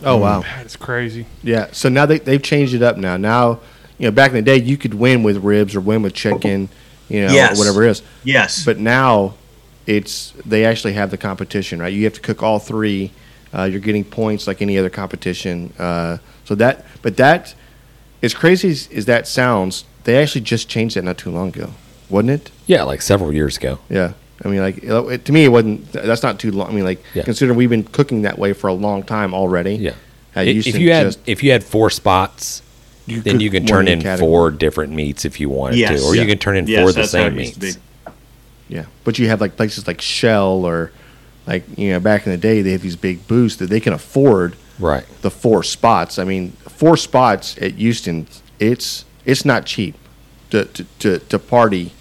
[0.04, 0.42] Oh wow.
[0.42, 1.26] That is crazy.
[1.42, 1.68] Yeah.
[1.72, 3.16] So now they they've changed it up now.
[3.16, 3.58] Now
[3.98, 6.68] you know, back in the day, you could win with ribs or win with chicken,
[7.08, 7.58] you know, Yes.
[7.58, 8.02] whatever it is.
[8.22, 8.64] Yes.
[8.64, 9.34] But now,
[9.88, 11.92] it's they actually have the competition, right?
[11.92, 13.10] You have to cook all three.
[13.54, 15.72] Uh, you're getting points like any other competition.
[15.78, 17.54] Uh, so that, but that,
[18.22, 21.70] as crazy as, as that sounds, they actually just changed that not too long ago,
[22.10, 22.50] wasn't it?
[22.66, 23.78] Yeah, like several years ago.
[23.88, 24.12] Yeah.
[24.44, 25.90] I mean, like it, to me, it wasn't.
[25.92, 26.68] That's not too long.
[26.68, 27.22] I mean, like Yeah.
[27.24, 29.76] considering we've been cooking that way for a long time already.
[29.76, 29.94] Yeah.
[30.36, 32.60] I if if you had just- if you had four spots,
[33.06, 34.28] then you can turn in in category.
[34.30, 36.00] four different meats if you wanted Yes.
[36.02, 36.22] to, or Yeah.
[36.22, 37.78] you can turn in Yes, four of the same it used to meats.
[38.68, 38.74] Be.
[38.74, 40.92] Yeah, but you have like places like Shell or
[41.46, 43.92] like you know back in the day they have these big booths that they can
[43.92, 45.04] afford Right.
[45.22, 46.18] the four spots.
[46.18, 48.26] I mean, four spots at Houston,
[48.60, 49.96] it's it's not cheap
[50.50, 51.92] to to, to, to party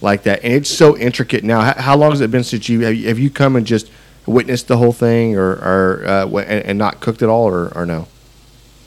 [0.00, 1.60] like that, and it's so intricate now.
[1.60, 3.90] How, how long has it been since you have, you have you come and just
[4.26, 7.86] witnessed the whole thing, or or uh, and, and not cooked at all, or, or
[7.86, 8.08] no?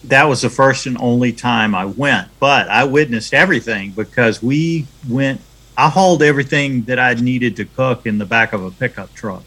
[0.09, 4.85] that was the first and only time I went, but I witnessed everything because we
[5.09, 5.41] went.
[5.77, 9.43] I hauled everything that I needed to cook in the back of a pickup truck.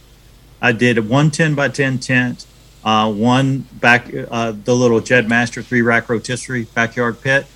[0.61, 2.47] I did a one 10 by 10 tent,
[2.85, 7.47] uh, one back, uh, the little Jedmaster three rack rotisserie backyard pit,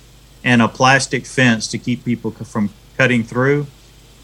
[0.43, 3.67] and a plastic fence to keep people c- from cutting through.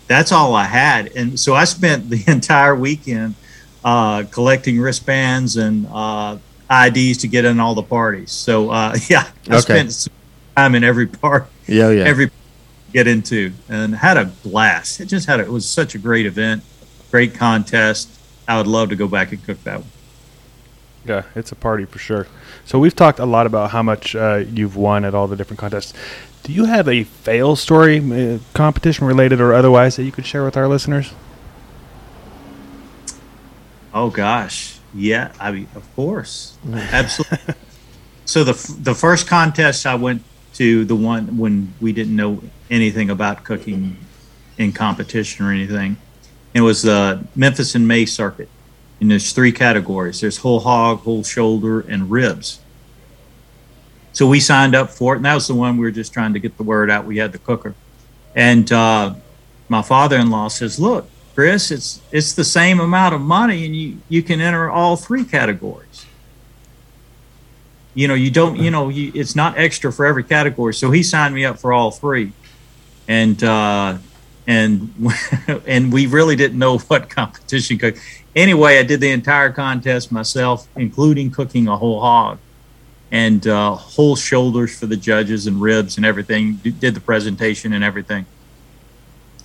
[0.07, 1.11] That's all I had.
[1.15, 3.35] And so I spent the entire weekend
[3.83, 6.37] uh, collecting wristbands and uh,
[6.71, 8.31] IDs to get in all the parties.
[8.31, 9.61] So uh, yeah, I Okay.
[9.61, 10.09] spent
[10.55, 12.03] time in every part, Yeah, yeah.
[12.05, 12.31] every
[12.91, 14.99] get into, and had a blast.
[14.99, 16.63] It just had a, it was such a great event,
[17.11, 18.09] great contest.
[18.47, 19.89] I would love to go back and cook that one.
[21.05, 22.27] Yeah, it's a party for sure.
[22.65, 25.59] So we've talked a lot about how much uh, you've won at all the different
[25.59, 25.93] contests.
[26.43, 30.43] Do you have a fail story, uh, competition related or otherwise, that you could share
[30.43, 31.13] with our listeners?
[33.93, 35.31] Oh gosh, yeah.
[35.39, 37.55] I mean, of course, absolutely.
[38.25, 40.23] so the f- the first contest I went
[40.60, 43.95] to, the one when we didn't know anything about cooking
[44.57, 45.95] in competition or anything,
[46.53, 48.49] it was the Memphis in May circuit.
[48.99, 50.20] And there's three categories.
[50.20, 52.60] There's whole hog, whole shoulder, and ribs.
[54.12, 56.34] So we signed up for it, and that was the one we were just trying
[56.34, 57.05] to get the word out.
[57.05, 57.74] We had the cooker,
[58.36, 59.14] and uh,
[59.70, 64.22] my father-in-law says, "Look, Chris, it's it's the same amount of money, and you you
[64.22, 66.05] can enter all three categories.
[67.93, 70.73] You know, you don't, you know, you, it's not extra for every category.
[70.73, 72.31] So he signed me up for all three,
[73.07, 73.97] and uh,
[74.47, 74.93] and
[75.67, 77.97] and we really didn't know what competition could.
[78.35, 82.37] Anyway, I did the entire contest myself, including cooking a whole hog
[83.11, 86.55] and uh, whole shoulders for the judges and ribs and everything.
[86.57, 88.27] D- Did the presentation and everything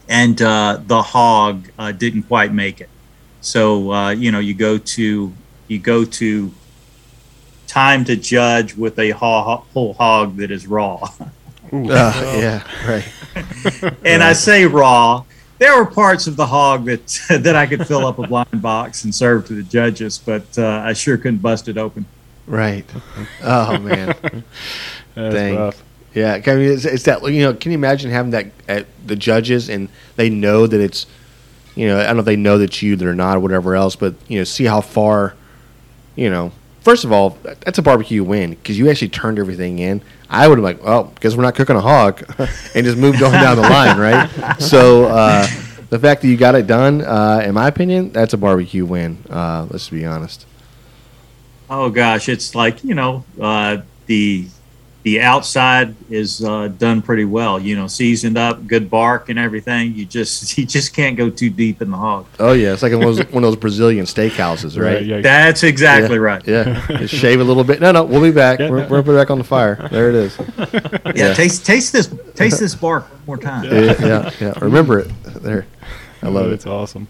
[0.08, 2.88] and uh, the hog uh, didn't quite make it.
[3.40, 5.32] So uh, you know, you go to
[5.68, 6.52] you go to
[7.74, 11.10] time to judge with a whole hog that is raw,
[11.72, 11.88] Uh,
[12.38, 13.94] yeah, right.
[14.04, 15.24] and I say raw.
[15.58, 19.02] There were parts of the hog that that I could fill up a blind box
[19.02, 22.06] and serve to the judges, but uh, I sure couldn't bust it open.
[22.46, 22.84] Right.
[23.42, 24.14] Oh man.
[25.16, 25.56] That's Dang.
[25.56, 25.82] rough.
[26.12, 27.54] Yeah, I mean, it's, it's that you know.
[27.54, 31.06] Can you imagine having that at the judges and they know that it's,
[31.74, 33.74] you know, I don't know if they know that you that or not or whatever
[33.74, 35.34] else, but you know, see how far,
[36.14, 36.52] you know.
[36.84, 40.02] First of all, that's a barbecue win because you actually turned everything in.
[40.28, 42.22] I would have like, well, because we're not cooking a hog,
[42.74, 44.30] and just moved on down the line, right?
[44.60, 45.46] So uh,
[45.88, 49.16] the fact that you got it done, uh, in my opinion, that's a barbecue win.
[49.30, 50.46] Uh, let's be honest.
[51.70, 54.46] Oh gosh, it's like you know uh, the
[55.04, 57.60] the outside is uh, done pretty well.
[57.60, 59.94] You know, seasoned up, good bark and everything.
[59.94, 62.26] You just you just can't go too deep in the hog.
[62.40, 65.04] Oh yeah, it's like one of those, one of those Brazilian steakhouses, right?
[65.04, 65.20] yeah.
[65.20, 66.22] That's exactly yeah.
[66.22, 66.46] right.
[66.48, 67.80] Yeah, just shave a little bit.
[67.80, 68.58] No, no, we'll be back.
[68.58, 68.70] Yeah.
[68.70, 69.88] We're, we're gonna put it back on the fire.
[69.90, 70.38] There it is.
[71.14, 71.34] Yeah, Yeah.
[71.34, 73.64] taste taste this taste this bark one more time.
[73.64, 74.54] Yeah, yeah, yeah.
[74.60, 75.10] Remember it.
[75.24, 75.66] There,
[76.22, 76.54] I love It's it.
[76.54, 77.06] It's awesome.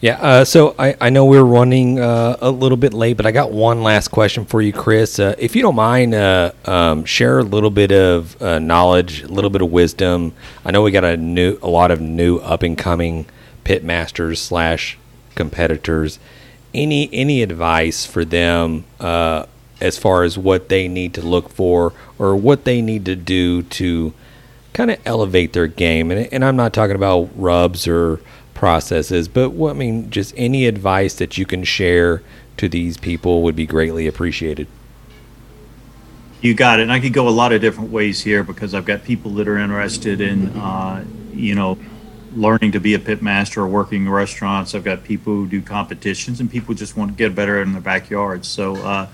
[0.00, 3.32] Yeah, uh, so I, I know we're running uh, a little bit late, but I
[3.32, 5.18] got one last question for you, Chris.
[5.18, 9.28] Uh, if you don't mind, uh, um, share a little bit of uh, knowledge, a
[9.28, 10.32] little bit of wisdom.
[10.64, 13.26] I know we got a new, a lot of new up and coming
[13.62, 14.96] pit masters slash
[15.34, 16.18] competitors.
[16.72, 19.44] Any any advice for them uh,
[19.82, 23.64] as far as what they need to look for or what they need to do
[23.64, 24.14] to
[24.72, 26.10] kind of elevate their game?
[26.10, 28.20] And, and I'm not talking about rubs or
[28.60, 32.22] processes, but what I mean, just any advice that you can share
[32.58, 34.68] to these people would be greatly appreciated.
[36.42, 36.82] You got it.
[36.82, 39.48] And I could go a lot of different ways here because I've got people that
[39.48, 41.78] are interested in, uh, you know,
[42.36, 44.74] learning to be a pit master or working in restaurants.
[44.74, 47.80] I've got people who do competitions and people just want to get better in their
[47.80, 48.44] backyard.
[48.44, 49.08] So uh,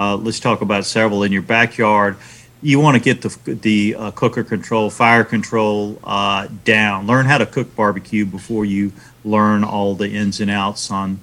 [0.00, 2.16] uh, let's talk about several in your backyard.
[2.62, 7.06] You want to get the the uh, cooker control, fire control uh, down.
[7.06, 8.92] Learn how to cook barbecue before you
[9.24, 11.20] learn all the ins and outs on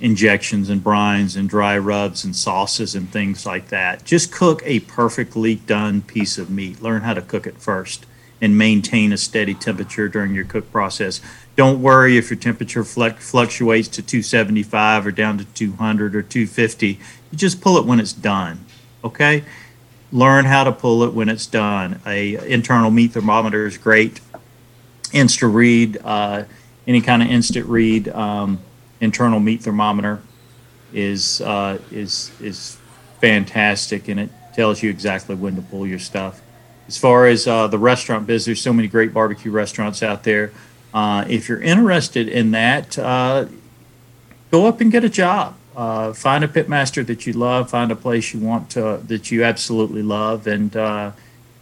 [0.00, 4.04] injections and brines and dry rubs and sauces and things like that.
[4.04, 6.82] Just cook a perfectly done piece of meat.
[6.82, 8.06] Learn how to cook it first
[8.40, 11.20] and maintain a steady temperature during your cook process.
[11.56, 16.86] Don't worry if your temperature fluctuates to 275 or down to 200 or 250.
[16.86, 16.98] You
[17.34, 18.64] just pull it when it's done.
[19.04, 19.44] Okay?
[20.12, 22.00] Learn how to pull it when it's done.
[22.04, 24.20] A internal meat thermometer is great.
[25.12, 26.44] Insta read, uh,
[26.86, 28.08] any kind of instant read.
[28.08, 28.60] Um,
[29.00, 30.20] internal meat thermometer
[30.92, 32.76] is uh, is is
[33.20, 36.40] fantastic, and it tells you exactly when to pull your stuff.
[36.88, 40.52] As far as uh, the restaurant business, there's so many great barbecue restaurants out there.
[40.92, 43.46] Uh, if you're interested in that, uh,
[44.50, 45.54] go up and get a job.
[45.80, 47.70] Uh, find a pitmaster that you love.
[47.70, 51.12] Find a place you want to that you absolutely love, and uh,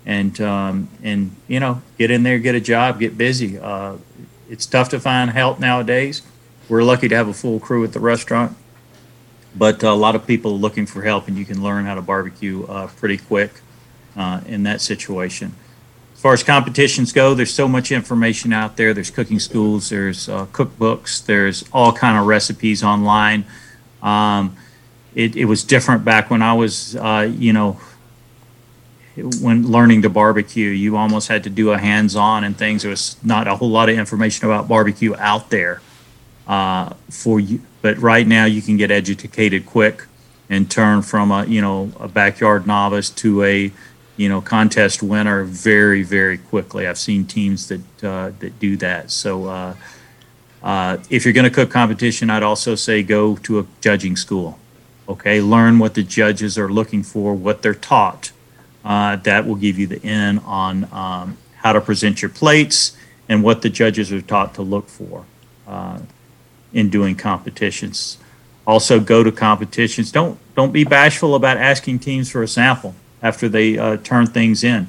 [0.05, 3.59] and um, and you know, get in there, get a job, get busy.
[4.51, 6.23] it's tough to find help nowadays
[6.69, 8.57] we're lucky to have a full crew at the restaurant,
[9.57, 12.03] but a lot of people are looking for help, and you can learn how to
[12.03, 13.61] barbecue uh, pretty quick
[14.16, 15.55] uh, in that situation.
[16.14, 18.93] As far as competitions go, there's so much information out there.
[18.93, 23.47] There's cooking schools, there's uh, cookbooks, there's all kind of recipes online.
[24.03, 24.57] Um,
[25.14, 27.80] it, it, was different back when I was, uh, you know,
[29.40, 32.82] when learning to barbecue, you almost had to do a hands-on and things.
[32.82, 35.80] There was not a whole lot of information about barbecue out there
[36.46, 37.61] uh, for you.
[37.82, 40.05] But right now, you can get educated quick
[40.51, 43.70] and turn from a you know a backyard novice to a
[44.16, 46.86] you know contest winner very very quickly.
[46.86, 49.11] I've seen teams that uh, that do that.
[49.11, 49.74] So uh,
[50.62, 54.59] uh, if you're going to cook competition, I'd also say go to a judging school.
[55.09, 58.32] Okay, learn what the judges are looking for, what they're taught.
[58.84, 62.96] Uh, that will give you the in on um, how to present your plates
[63.28, 65.24] and what the judges are taught to look for.
[65.66, 66.00] Uh,
[66.72, 68.18] in doing competitions.
[68.66, 70.12] Also, go to competitions.
[70.12, 74.62] Don't don't be bashful about asking teams for a sample after they uh, turn things
[74.62, 74.86] in.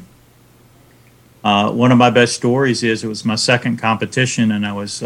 [1.44, 5.02] Uh, one of my best stories is it was my second competition, and I was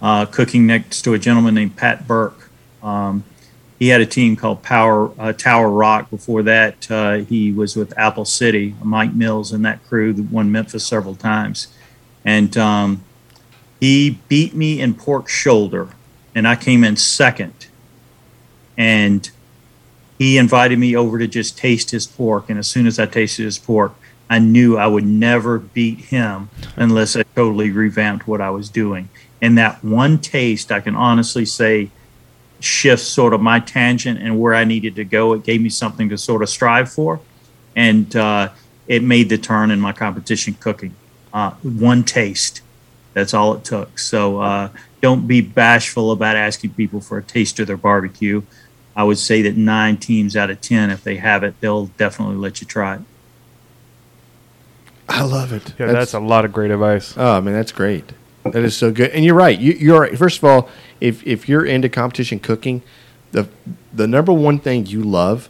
[0.00, 2.50] uh, cooking next to a gentleman named Pat Burke.
[2.82, 3.24] Um,
[3.78, 6.10] he had a team called Power uh, Tower Rock.
[6.10, 10.50] Before that, uh, he was with Apple City, Mike Mills, and that crew that won
[10.50, 11.68] Memphis several times.
[12.24, 13.04] And um,
[13.80, 15.90] he beat me in pork shoulder,
[16.34, 17.66] and I came in second.
[18.78, 19.30] And
[20.18, 22.48] he invited me over to just taste his pork.
[22.48, 23.94] And as soon as I tasted his pork,
[24.28, 29.08] I knew I would never beat him unless I totally revamped what I was doing.
[29.42, 31.90] And that one taste, I can honestly say,
[32.60, 35.34] shifts sort of my tangent and where I needed to go.
[35.34, 37.20] It gave me something to sort of strive for.
[37.74, 38.50] And uh,
[38.86, 40.94] it made the turn in my competition cooking.
[41.32, 42.62] Uh, one taste.
[43.12, 43.98] That's all it took.
[43.98, 44.68] So uh,
[45.00, 48.42] don't be bashful about asking people for a taste of their barbecue.
[48.94, 52.36] I would say that nine teams out of 10, if they have it, they'll definitely
[52.36, 53.00] let you try it.
[55.08, 55.74] I love it.
[55.78, 57.14] Yeah, that's, that's a lot of great advice.
[57.16, 58.12] Oh, man, that's great.
[58.50, 59.10] That is so good.
[59.10, 59.58] And you're right.
[59.58, 60.16] You, you're right.
[60.18, 60.68] First of all,
[61.00, 62.82] if, if you're into competition cooking,
[63.32, 63.48] the
[63.92, 65.48] the number one thing you love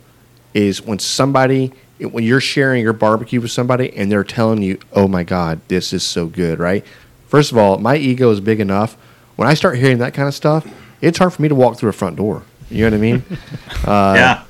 [0.54, 5.08] is when somebody when you're sharing your barbecue with somebody and they're telling you, "Oh
[5.08, 6.84] my God, this is so good!" Right?
[7.28, 8.96] First of all, my ego is big enough.
[9.36, 10.66] When I start hearing that kind of stuff,
[11.00, 12.42] it's hard for me to walk through a front door.
[12.70, 13.24] You know what I mean?
[13.84, 14.42] uh, yeah.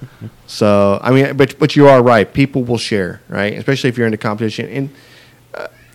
[0.47, 2.32] So I mean, but but you are right.
[2.32, 3.55] People will share, right?
[3.55, 4.68] Especially if you're into competition.
[4.68, 4.90] And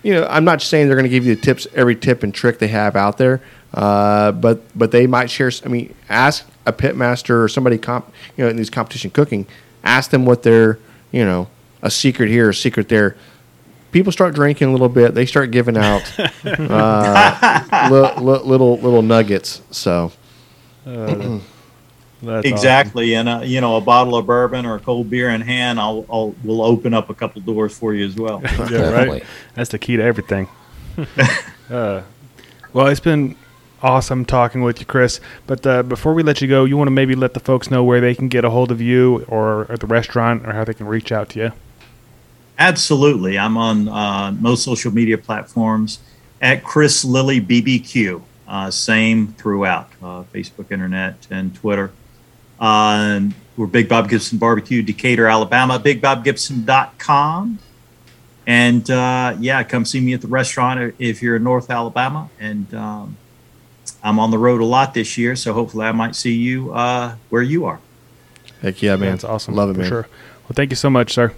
[0.03, 2.33] you know, I'm not saying they're going to give you the tips, every tip and
[2.33, 3.41] trick they have out there,
[3.73, 5.51] uh, but but they might share.
[5.65, 9.47] I mean, ask a pitmaster or somebody comp, you know, in these competition cooking.
[9.83, 10.79] Ask them what their
[11.11, 11.47] you know
[11.81, 13.15] a secret here, a secret there
[13.91, 16.01] people start drinking a little bit, they start giving out
[16.45, 19.61] uh, li- li- little little nuggets.
[19.71, 20.11] So.
[20.85, 21.39] Uh,
[22.23, 23.27] exactly, awesome.
[23.27, 26.05] and uh, you know, a bottle of bourbon or a cold beer in hand, I'll,
[26.09, 28.41] I'll will open up a couple doors for you as well.
[28.69, 29.23] yeah, right.
[29.55, 30.47] That's the key to everything.
[31.69, 32.01] uh,
[32.73, 33.35] well, it's been
[33.83, 35.19] awesome talking with you, Chris.
[35.47, 37.83] But uh, before we let you go, you want to maybe let the folks know
[37.83, 40.73] where they can get a hold of you or at the restaurant or how they
[40.73, 41.51] can reach out to you.
[42.57, 43.39] Absolutely.
[43.39, 45.99] I'm on uh, most social media platforms
[46.41, 48.21] at Chris Lilly BBQ.
[48.47, 51.91] Uh, same throughout uh, Facebook, internet, and Twitter.
[52.61, 57.59] Um, we're Big Bob Gibson Barbecue, Decatur, Alabama, bigbobgibson.com.
[58.47, 62.29] And uh, yeah, come see me at the restaurant if you're in North Alabama.
[62.39, 63.17] And um,
[64.03, 67.15] I'm on the road a lot this year, so hopefully I might see you uh,
[67.29, 67.79] where you are.
[68.61, 69.11] Heck yeah, man.
[69.11, 69.55] That's awesome.
[69.55, 69.87] Love it, man.
[69.87, 70.07] Sure.
[70.43, 71.33] Well, thank you so much, sir.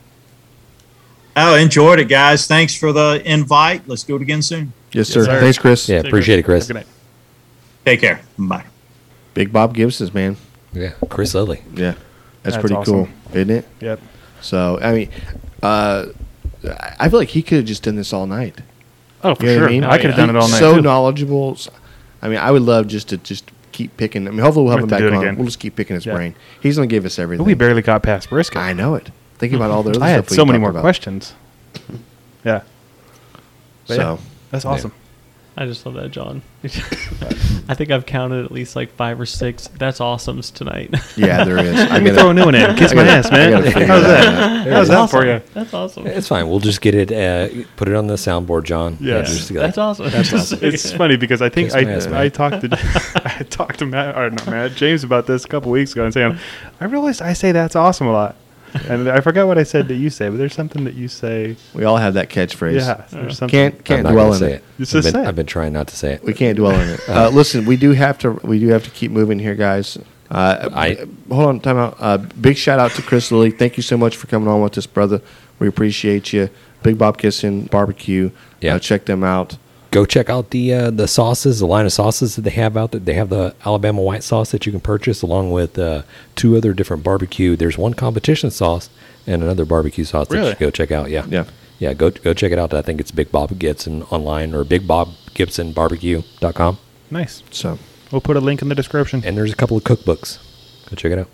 [1.35, 2.47] Oh, enjoyed it, guys.
[2.47, 3.87] Thanks for the invite.
[3.87, 4.71] Let's do it again soon.
[4.91, 5.25] Yes, sir.
[5.25, 5.39] sir.
[5.39, 5.89] Thanks, Chris.
[5.89, 6.67] Yeah, appreciate it, Chris.
[6.67, 6.87] Good night.
[7.85, 8.21] Take care.
[8.37, 8.65] Bye.
[9.33, 10.37] Big Bob Gibson's man.
[10.73, 11.61] Yeah, Chris Lilly.
[11.75, 11.97] Yeah, that's,
[12.43, 12.93] That's pretty awesome.
[13.05, 13.65] cool, isn't it?
[13.79, 13.99] Yep.
[14.41, 15.09] So I mean,
[15.61, 16.05] uh,
[16.99, 18.61] I feel like he could have just done this all night.
[19.23, 19.61] Oh, for You know sure.
[19.63, 19.83] what I mean?
[19.83, 20.59] I could have done it all night.
[20.59, 20.81] So too.
[20.81, 21.57] knowledgeable.
[22.21, 24.27] I mean, I would love just to just keep picking.
[24.27, 25.23] I mean, hopefully we'll have We him have back to do it on.
[25.23, 25.35] again.
[25.37, 26.13] We'll just keep picking his Yeah.
[26.15, 26.35] brain.
[26.61, 27.45] He's gonna give us everything.
[27.45, 28.57] we barely got past brisket.
[28.57, 29.09] I know it.
[29.37, 30.81] Thinking about all the other I had stuff we so many talked more about.
[30.81, 31.33] questions.
[32.43, 32.61] Yeah.
[33.87, 34.17] But So yeah,
[34.51, 34.91] that's awesome.
[35.55, 36.41] I just love that, John.
[36.63, 39.67] I think I've counted at least like five or six.
[39.67, 40.95] That's awesomes tonight.
[41.15, 41.79] yeah, there is.
[41.79, 42.75] I Let me gotta- throw a new one in.
[42.75, 43.51] Kiss my gotta- ass, man.
[43.51, 44.67] gotta How's that that?
[44.73, 45.19] How's that awesome.
[45.21, 45.41] for you?
[45.53, 46.07] That's awesome.
[46.07, 46.49] It's fine.
[46.49, 48.97] We'll just get it, uh, put it on the soundboard, John.
[48.99, 49.17] Yeah.
[49.17, 50.09] And just, like, That's awesome.
[50.09, 50.59] That's awesome.
[50.63, 52.23] It's funny because I think Kiss my ass, I.
[52.23, 55.71] I talked to I talked to Matt or not Matt James about this a couple
[55.71, 56.39] weeks ago and saying
[56.79, 58.35] I realized I say that's awesome a lot,
[58.89, 61.55] and I forgot what I said that you say, but there's something that you say.
[61.73, 62.75] We all have that catchphrase.
[62.75, 63.49] Yeah, there's something.
[63.49, 64.55] Can't I'm can't not dwell gonna in say it.
[64.55, 64.63] it.
[64.79, 65.27] Just I've, say been, it.
[65.27, 66.23] I've been trying not to say it.
[66.23, 66.99] We can't dwell on it.
[67.09, 68.31] Uh, listen, we do have to.
[68.43, 69.97] We do have to keep moving here, guys.
[70.31, 71.97] Uh, I- hold on, time out.
[71.99, 73.51] Uh, big shout out to Chris Lilly.
[73.51, 75.21] Thank you so much for coming on with us, brother.
[75.59, 76.49] We appreciate you.
[76.81, 78.31] Big Bob Gibson Barbecue.
[78.61, 78.75] Yeah.
[78.75, 79.57] Uh, check them out.
[79.93, 82.91] Go check out the uh, the sauces, the line of sauces that they have out
[82.91, 82.99] there.
[82.99, 86.01] They have the Alabama white sauce that you can purchase, along with uh,
[86.35, 87.55] two other different barbecue.
[87.55, 88.89] There's one competition sauce
[89.27, 91.09] and another barbecue sauce that you should go check out.
[91.11, 91.45] Yeah, Yeah.
[91.77, 91.93] yeah.
[91.93, 92.73] Go go check it out.
[92.73, 96.77] I think it's Big Bob Gibson online or Big Bob Gibson Barbecue.com.
[97.11, 97.43] Nice.
[97.51, 97.77] So,
[98.11, 99.21] We'll put a link in the description.
[99.25, 100.39] And there's a couple of cookbooks.
[100.89, 101.27] Go check it out.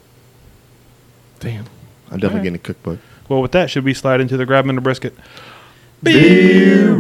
[1.40, 1.66] damn,
[2.12, 2.44] I'm definitely All right.
[2.44, 3.00] getting a cookbook.
[3.30, 5.14] Well, with that, should we slide into the grab 'em and the brisket?
[6.04, 6.98] Review.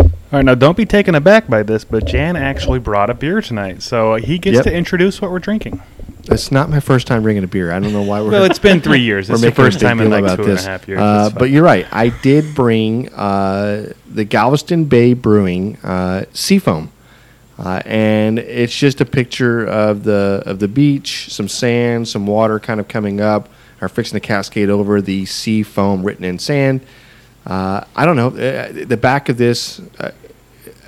[0.00, 3.40] All right, now don't be taken aback by this, but Jan actually brought a beer
[3.40, 4.64] tonight, so he gets Yep.
[4.64, 5.80] to introduce what we're drinking.
[6.24, 7.70] It's not my first time bringing a beer.
[7.70, 8.30] I don't know why we're.
[8.30, 9.28] Well, it's been three years.
[9.30, 10.64] It's the first time in like two and a this.
[10.64, 10.98] half years.
[11.00, 11.86] Uh, but you're right.
[11.92, 16.90] I did bring uh, the Galveston Bay Brewing uh, Seafoam,
[17.58, 22.58] uh, and it's just a picture of the of the beach, some sand, some water
[22.58, 23.50] kind of coming up,
[23.84, 26.80] or fixing to cascade over the sea foam written in sand.
[27.46, 28.28] Uh, I don't know.
[28.28, 30.10] Uh, the back of this, uh,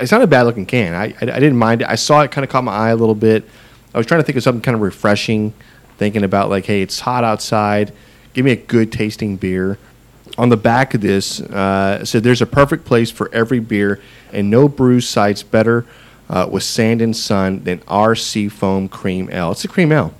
[0.00, 0.94] it's not a bad looking can.
[0.94, 1.88] I, I, I didn't mind it.
[1.88, 3.44] I saw it kind of caught my eye a little bit.
[3.94, 5.52] I was trying to think of something kind of refreshing,
[5.98, 7.92] thinking about like, hey, it's hot outside.
[8.32, 9.78] Give me a good tasting beer.
[10.38, 14.00] On the back of this, uh, said there's a perfect place for every beer,
[14.32, 15.86] and no brew sites better
[16.28, 19.52] uh, with sand and sun than our Seafoam Cream Ale.
[19.52, 20.12] It's a cream ale.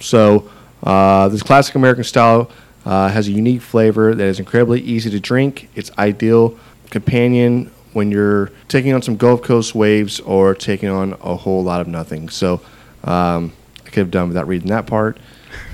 [0.00, 0.50] So
[0.82, 2.50] uh, this classic American style
[2.84, 5.68] uh, has a unique flavor that is incredibly easy to drink.
[5.74, 6.58] It's ideal
[6.90, 11.80] companion when you're taking on some Gulf Coast waves or taking on a whole lot
[11.80, 12.28] of nothing.
[12.28, 12.60] So
[13.04, 13.52] um,
[13.84, 15.18] I could have done without reading that part.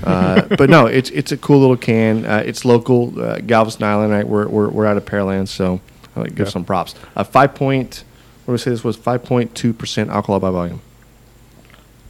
[0.03, 2.25] Uh, but no, it's it's a cool little can.
[2.25, 4.11] Uh, it's local, uh, Galveston Island.
[4.11, 4.27] Right?
[4.27, 5.79] We're, we're we're out of Pearland, so
[6.15, 6.51] I like to give Yeah.
[6.51, 6.95] some props.
[7.15, 8.03] Uh, five point.
[8.45, 8.71] What do we say?
[8.71, 10.81] This was five point two percent alcohol by volume.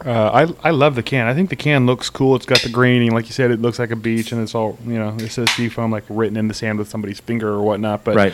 [0.05, 1.27] Uh, I I love the can.
[1.27, 2.35] I think the can looks cool.
[2.35, 3.51] It's got the graining, like you said.
[3.51, 5.15] It looks like a beach, and it's all you know.
[5.19, 8.03] It says seafoam, like written in the sand with somebody's finger or whatnot.
[8.03, 8.33] But Right.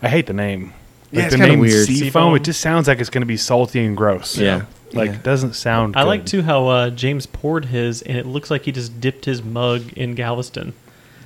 [0.00, 0.72] I hate the name.
[1.10, 1.86] Yeah, Like it's the kinda name weird.
[1.86, 2.04] Seafoam.
[2.06, 2.34] Seafoam.
[2.36, 4.38] It just sounds like it's going to be salty and gross.
[4.38, 4.62] Yeah.
[4.92, 5.14] like Yeah.
[5.16, 5.96] it doesn't sound.
[5.96, 9.24] I like too how uh, James poured his, and it looks like he just dipped
[9.24, 10.72] his mug in Galveston.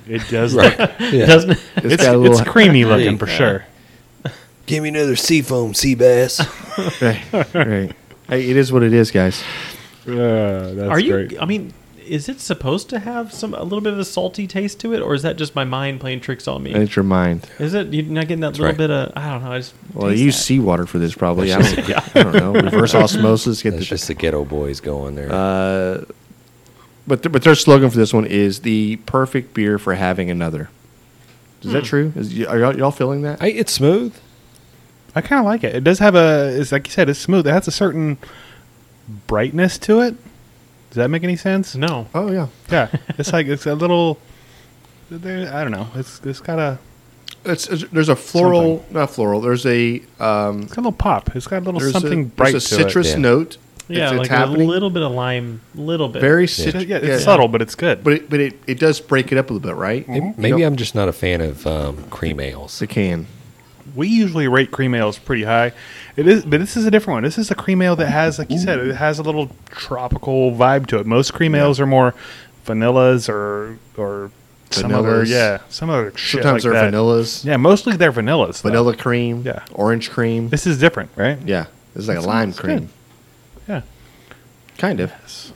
[0.07, 0.53] It does.
[0.55, 0.77] Right.
[0.79, 1.25] Look, Yeah.
[1.25, 1.59] Doesn't it?
[1.77, 3.65] It's it's got a it's creamy looking for sure.
[4.65, 6.39] Give me another seafoam, sea bass.
[7.01, 7.91] right, right.
[8.27, 9.41] Hey, it is what it is, guys.
[10.07, 11.27] Uh, that's Are you?
[11.27, 11.41] great.
[11.41, 11.73] I mean,
[12.05, 15.01] is it supposed to have some a little bit of a salty taste to it,
[15.01, 16.73] or is that just my mind playing tricks on me?
[16.73, 17.49] And it's your mind.
[17.59, 17.93] Is it?
[17.93, 18.77] You're not getting that little right.
[18.77, 19.51] bit of I don't know.
[19.51, 21.51] I just Well, you use seawater for this, probably.
[21.53, 22.53] I don't, just- I don't know.
[22.53, 23.61] Reverse osmosis.
[23.61, 23.85] Get That's the.
[23.89, 25.31] just the ghetto boys going there.
[25.31, 26.05] Uh,
[27.05, 30.69] but th- but their slogan for this one is the perfect beer for having another.
[31.63, 32.13] Is that true?
[32.15, 33.41] Is, y- are y'all, y'all feeling that?
[33.41, 34.13] Hey, it's smooth.
[35.17, 35.75] I kind of like it.
[35.75, 36.55] It does have a.
[36.59, 37.09] It's like you said.
[37.09, 37.47] It's smooth.
[37.47, 38.17] It has a certain
[39.27, 40.15] brightness to it.
[40.89, 41.75] Does that make any sense?
[41.75, 42.07] No.
[42.15, 42.47] oh yeah.
[42.71, 44.19] Yeah, it's like it's a little.
[45.09, 45.87] There, I don't know.
[45.95, 46.77] It's it's got a
[47.45, 49.41] It's, it's- there's a floral, not floral.
[49.41, 51.35] There's a um, it's got a little pop.
[51.35, 53.17] It's got a little something a, bright there's a to citrus Yeah.
[53.17, 53.57] note.
[53.89, 54.63] Yeah, it's, it's like happening.
[54.63, 56.19] a little bit of lime, a little bit.
[56.21, 56.49] very it.
[56.49, 56.83] citrus.
[56.83, 58.03] Yeah, it's subtle, but it's good.
[58.03, 60.05] But it, but it, it does break it up a little bit, right?
[60.09, 62.79] Maybe, You know, I'm just not a fan of um, cream ales.
[62.79, 63.27] the can.
[63.97, 65.73] We usually rate cream ales pretty high.
[66.15, 67.23] It is, but this is a different one.
[67.23, 70.51] This is a cream ale that has, like you said, it has a little tropical
[70.51, 71.05] vibe to it.
[71.05, 72.13] Most cream ales are more
[72.65, 74.31] vanillas or or
[74.69, 76.93] some other yeah, some other Sometimes like they're that.
[76.93, 77.43] vanillas.
[77.43, 78.61] Yeah, mostly they're vanillas.
[78.61, 78.69] though.
[78.69, 79.41] Vanilla cream.
[79.43, 79.65] Yeah.
[79.73, 80.49] Orange cream.
[80.49, 81.39] This is different, right?
[81.45, 81.65] yeah.
[81.93, 82.77] This is like a lime cream.
[82.79, 82.89] good.
[83.67, 83.81] Yeah.
[84.77, 85.09] Kind of.
[85.21, 85.53] Yes.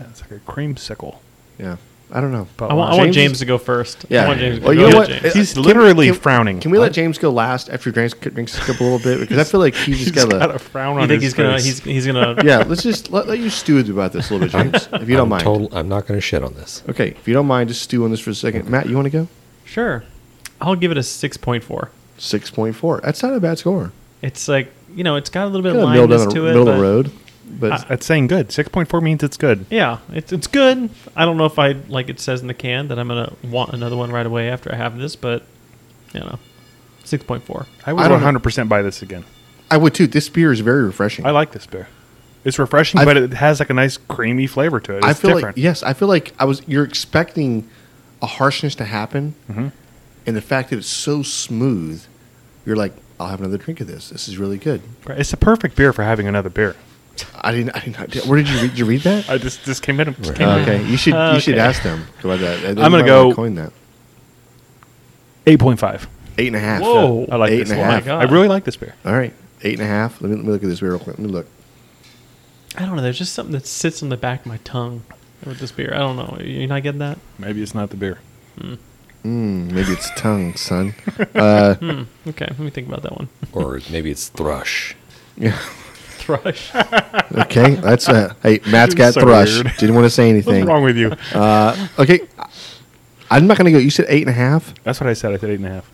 [0.00, 1.18] Yeah, it's like a creamsicle.
[1.58, 1.76] Yeah.
[2.16, 2.46] I don't know.
[2.56, 4.06] But I want, I want James James to go first.
[4.08, 4.24] Yeah.
[4.24, 5.08] I want James to Well, go you know what?
[5.08, 5.34] James.
[5.34, 6.60] He's literally can- frowning.
[6.60, 9.18] Can we let James go last after he drinks drinks a couple a little bit?
[9.20, 10.54] Because I feel like he's just He's got got a.
[10.54, 11.64] a frown on you think his he's gonna face.
[11.64, 14.72] he's he's gonna Yeah, let's just let, let you stew about this a little bit,
[14.72, 15.42] James, if you don't I'm mind.
[15.42, 16.84] Total, I'm not going to shit on this.
[16.88, 18.70] Okay, if you don't mind, just stew on this for a second.
[18.70, 19.28] Matt, you want to go?
[19.64, 20.04] sure.
[20.60, 21.90] I'll give it a six point four.
[22.16, 23.00] Six point four.
[23.02, 23.90] That's not a bad score.
[24.22, 26.34] It's like you know, it's got a little bit Kind of of middle, down the,
[26.34, 26.48] to it.
[26.50, 27.10] middle of the road,
[27.46, 28.50] but That's saying good.
[28.52, 29.66] Six point four means it's good.
[29.70, 30.90] Yeah, it's it's good.
[31.16, 33.72] I don't know if I like it says in the can that I'm gonna want
[33.72, 35.42] another one right away after I have this, but
[36.12, 36.38] you know,
[37.04, 37.66] six point four.
[37.86, 39.24] I I would don't hundred percent buy this again.
[39.70, 40.06] I would too.
[40.06, 41.26] This beer is very refreshing.
[41.26, 41.88] I like this beer.
[42.44, 44.98] It's refreshing, I've- but it has like a nice creamy flavor to it.
[44.98, 45.56] It's I feel different.
[45.56, 46.60] like yes, I feel like I was.
[46.68, 47.68] You're expecting
[48.22, 49.68] a harshness to happen, Mm-hmm.
[50.26, 52.04] and the fact that it's so smooth,
[52.66, 54.10] you're like, I'll have another drink of this.
[54.10, 54.82] This is really good.
[55.08, 56.76] It's the perfect beer for having another beer.
[57.40, 57.76] I didn't.
[57.76, 58.26] I didn't.
[58.26, 58.70] Where did you read?
[58.70, 59.28] Did you read that?
[59.30, 60.14] I just this came in.
[60.14, 60.62] Just came Oh, in.
[60.62, 61.14] okay, you should.
[61.34, 62.60] You should ask them about that.
[62.62, 63.72] They I'm gonna go- coin that.
[65.46, 66.08] Eight point five.
[66.38, 66.82] Eight and a half.
[66.82, 67.26] Whoa.
[67.30, 68.04] I like Eight this and a half.
[68.04, 68.26] God.
[68.26, 68.94] I really like this beer.
[69.04, 70.20] All right, eight and a half.
[70.20, 71.18] Let me, let me look at this beer real quick.
[71.18, 71.46] Let me look.
[72.76, 73.02] I don't know.
[73.02, 75.02] There's just something that sits on the back of my tongue
[75.46, 75.92] with this beer.
[75.94, 76.38] I don't know.
[76.42, 77.18] You're not getting that?
[77.38, 78.18] Maybe it's not the beer.
[78.58, 78.78] Mm,
[79.70, 80.94] maybe it's tongue, son.
[81.34, 82.02] Uh, Hmm.
[82.28, 83.28] Okay, let me think about that one.
[83.52, 84.96] Or maybe it's thrush.
[85.36, 85.56] yeah.
[86.24, 86.72] Thrush.
[87.34, 88.32] Okay, that's uh.
[88.42, 89.52] Hey, Matt's got So thrush.
[89.54, 89.76] weird.
[89.78, 90.60] Didn't want to say anything.
[90.60, 91.10] What's wrong with you?
[91.32, 92.20] Uh, okay,
[93.30, 93.78] I'm not gonna go.
[93.78, 94.72] You said eight and a half.
[94.84, 95.32] That's what I said.
[95.32, 95.90] I said eight and a half.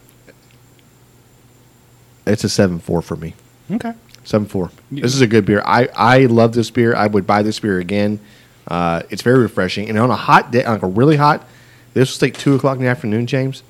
[2.26, 3.34] It's a seven four for me.
[3.70, 3.92] Okay.
[4.24, 4.70] Seven four.
[4.90, 5.62] This is a good beer.
[5.64, 6.94] I I love this beer.
[6.94, 8.20] I would buy this beer again.
[8.68, 9.88] Uh, it's very refreshing.
[9.88, 11.46] And on a hot day, like a really hot,
[11.94, 13.62] this will take two o'clock in the afternoon, James.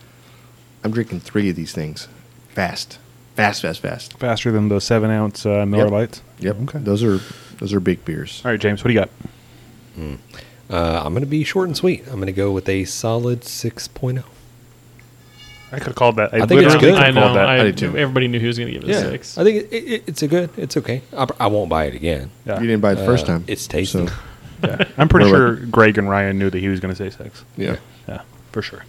[0.83, 2.09] I'm drinking three of these things,
[2.49, 2.99] fast,
[3.35, 4.19] fast, fast, fast.
[4.19, 5.93] Faster than those seven ounce uh, Miller Yep.
[5.93, 6.23] Lites.
[6.41, 6.57] Yep.
[6.63, 6.79] Okay.
[6.79, 7.21] Those are
[7.59, 8.43] those are big beers.
[8.45, 8.83] All right, James.
[8.85, 9.11] What do you got?
[10.71, 12.07] Uh, I'm going to be short and sweet.
[12.07, 13.47] I'm going to go with a solid oh.
[13.47, 14.23] 6.0.
[15.73, 16.33] I could have called that.
[16.35, 16.95] I, I think it's good.
[16.95, 17.35] I know.
[17.35, 17.47] that.
[17.49, 17.97] I, I did too.
[17.97, 19.37] Everybody knew he was going to give it a six.
[19.39, 20.51] I think it, it, it's a good.
[20.57, 21.03] It's okay.
[21.17, 22.31] I, I won't buy it again.
[22.47, 22.61] Yeah.
[22.61, 23.45] You didn't buy it the first Uh, time.
[23.47, 24.07] it's tasty.
[24.07, 24.13] So,
[24.65, 24.85] Yeah.
[24.99, 27.45] I'm pretty sure Greg and Ryan knew that he was going to say six.
[27.57, 27.77] yeah.
[28.09, 28.23] Yeah,
[28.53, 28.85] for sure.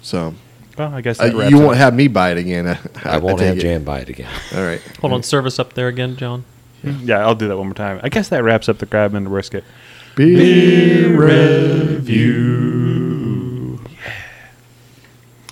[0.00, 0.34] So
[0.78, 1.76] Well, I guess uh, wraps you it won't up.
[1.78, 2.66] have me buy it again.
[2.68, 3.60] I, I won't take have it.
[3.62, 4.30] Jan buy it again.
[4.54, 4.80] All right.
[5.00, 6.44] Hold on, service up there again, John.
[6.82, 7.98] Yeah, I'll do that one more time.
[8.04, 9.64] I guess that wraps up the grab and the brisket.
[10.14, 11.08] Beer
[12.48, 13.80] review.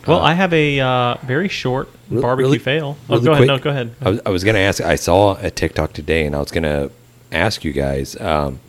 [0.06, 2.96] Well, I have a uh, very short Re- barbecue really- fail.
[3.10, 3.38] Oh, really go ahead.
[3.38, 3.94] quick, No, go ahead.
[4.00, 4.80] I was, I was going to ask.
[4.80, 6.90] I saw a TikTok today, and I was going to
[7.32, 8.18] ask you guys.
[8.20, 8.60] Um,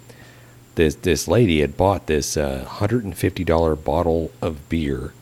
[0.75, 5.13] this this lady had bought this uh, hundred and fifty dollar bottle of beer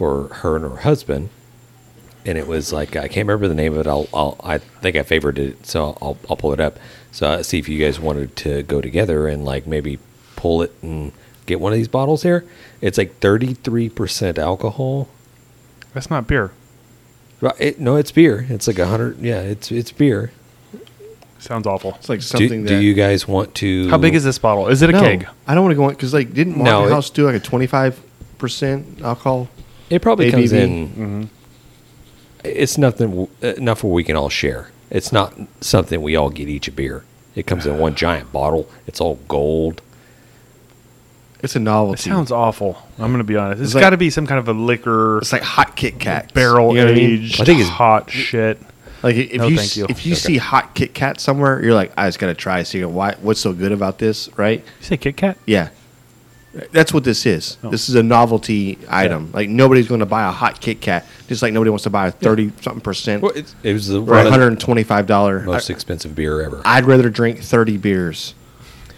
[0.00, 1.28] for her and her husband,
[2.24, 3.86] and it was like I can't remember the name of it.
[3.86, 6.78] I'll, I'll I think I favored it, so I'll I'll pull it up.
[7.12, 9.98] So uh, see if you guys wanted to go together and like maybe
[10.36, 11.12] pull it and
[11.44, 12.46] get one of these bottles here.
[12.80, 15.06] It's like thirty three percent alcohol.
[15.92, 16.52] That's not beer.
[17.42, 17.54] Right?
[17.58, 18.46] It, no, it's beer.
[18.48, 19.18] It's like a hundred.
[19.18, 20.32] Yeah, it's it's beer.
[21.40, 21.94] Sounds awful.
[21.98, 22.82] It's like Do, something do that.
[22.82, 23.90] you guys want to?
[23.90, 24.68] How big is this bottle?
[24.68, 25.28] Is it a no, keg?
[25.46, 27.34] I don't want to go in because like didn't Market No, it- House do like
[27.34, 28.00] a twenty five
[28.38, 29.48] percent alcohol?
[29.90, 30.88] It probably comes in.
[30.88, 31.24] Mm-hmm.
[32.44, 34.70] It's nothing enough where we can all share.
[34.88, 37.04] It's not something we all get each a beer.
[37.34, 38.68] It comes in one giant bottle.
[38.86, 39.82] It's all gold.
[41.42, 42.00] It's a novelty.
[42.00, 42.82] It sounds awful.
[42.98, 43.62] I'm going to be honest.
[43.62, 46.34] It's like- got to be some kind of a liquor, It's like hot Kit Kat
[46.34, 47.22] barrel You know what I mean?
[47.24, 48.60] aged, I think it's- hot shit.
[49.02, 49.86] Like if No, you thank you.
[49.88, 50.20] if you Okay.
[50.20, 52.62] see hot Kit Kat somewhere, you're like, I just gotta try.
[52.64, 54.58] See why what's so good about this, right?
[54.60, 55.38] You say Kit Kat?
[55.46, 55.70] Yeah,
[56.72, 57.58] that's what this is.
[57.62, 57.70] Oh.
[57.70, 59.30] This is a novelty item.
[59.32, 62.08] Like nobody's going to buy a hot Kit Kat, just like nobody wants to buy
[62.08, 64.50] a thirty something percent Well, it's, it was the or a one of hundred the
[64.52, 65.40] and twenty five dollar.
[65.40, 66.60] most expensive beer ever.
[66.64, 68.34] I'd rather drink thirty beers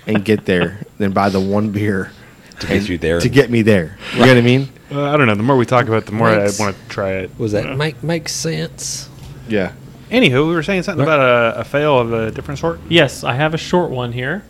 [0.06, 2.10] and get there than buy the one beer
[2.60, 3.20] To get you there.
[3.20, 4.68] To get me there, you know what I mean?
[4.90, 5.34] Uh, I don't know.
[5.34, 7.38] The more we talk about it, the more I want to try it.
[7.38, 9.08] was that make makes sense?
[9.48, 9.72] Yeah.
[10.10, 11.20] Anywho, we were saying something about
[11.56, 12.80] a, a fail of a different sort.
[12.88, 14.44] Yes, I have a short one here.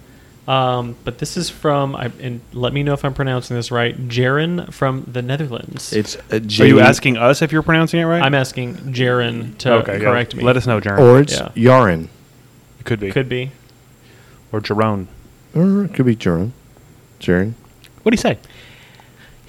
[0.47, 3.97] Um, but this is from, I, and let me know if I'm pronouncing this right,
[4.09, 5.93] Jaren from the Netherlands.
[5.93, 8.23] It's a J Are you asking us if you're pronouncing it right?
[8.23, 9.98] I'm asking Jaren to okay.
[9.98, 10.05] yeah.
[10.05, 10.43] correct me.
[10.43, 10.98] Let us know, Jaron.
[10.98, 11.51] or it's Yeah.
[11.55, 12.09] Yarin,
[12.81, 13.12] it could be.
[13.12, 13.52] Could be.
[14.51, 15.09] Or Jerome.
[15.55, 16.51] or it could be Jaron.
[17.20, 17.55] Jaron.
[18.02, 18.39] What do you say?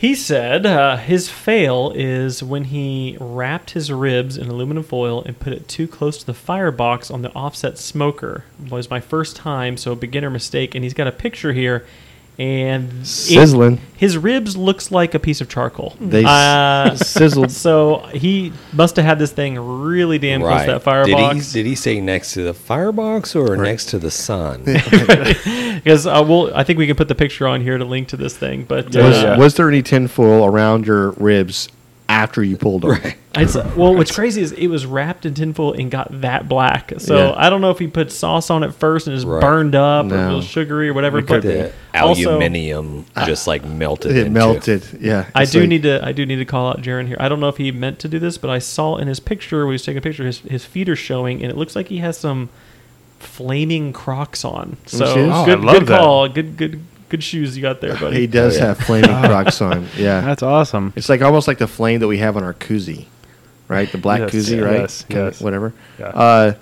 [0.04, 5.40] He said uh, his fail is when he wrapped his ribs in aluminum foil and
[5.40, 8.44] put it too close to the firebox on the offset smoker.
[8.66, 10.76] It was my first time, so a beginner mistake.
[10.76, 11.86] And he's got a picture here,
[12.38, 13.80] and it- Sizzling.
[13.96, 15.96] his ribs looks like a piece of charcoal.
[16.02, 17.52] They Uh, sizzled.
[17.66, 21.54] so he must have had this thing really damn close to that Did he, firebox.
[21.54, 24.64] did he say next to the firebox or next to the sun?
[25.84, 28.18] because uh, we'll, I think we can put the picture on here to link to
[28.18, 28.64] this thing.
[28.64, 29.38] But Yeah, uh, Was, yeah.
[29.38, 31.70] was there any tinfoil around your ribs
[32.10, 32.92] after you pulled them?
[32.92, 33.18] Right.
[33.36, 36.94] It's, well, what's crazy is it was wrapped in tinfoil and got that black.
[37.00, 37.34] So Yeah.
[37.36, 39.42] I don't know if he put sauce on it first and just Right.
[39.42, 40.16] burned up or No.
[40.16, 41.18] a little sugary or whatever.
[41.18, 41.42] It But.
[41.42, 44.12] The also, aluminium just like melted.
[44.12, 44.86] It into- melted.
[45.02, 45.26] Yeah.
[45.34, 47.18] I do like- need to I do need to call out Jaron here.
[47.20, 49.66] I don't know if he meant to do this, but I saw in his picture
[49.66, 51.88] when he was taking a picture, his his feet are showing, and it looks like
[51.88, 52.50] he has some
[53.24, 54.78] flaming Crocs on.
[54.86, 55.20] So see?
[55.22, 56.00] Oh, I good, love good that.
[56.00, 56.30] call.
[56.30, 56.80] Good good
[57.10, 58.22] good shoes you got there, buddy.
[58.22, 58.66] He does Oh, yeah.
[58.68, 59.88] have flaming Crocs on.
[59.98, 60.22] Yeah.
[60.22, 60.94] That's awesome.
[60.96, 63.06] It's like almost like the flame that we have on our koozie,
[63.68, 63.92] right?
[63.92, 64.80] The black Yes, koozie, right?
[64.82, 65.42] yes, Kinda- yes.
[65.42, 65.74] Whatever.
[66.00, 66.06] Yeah.
[66.08, 66.54] Uh,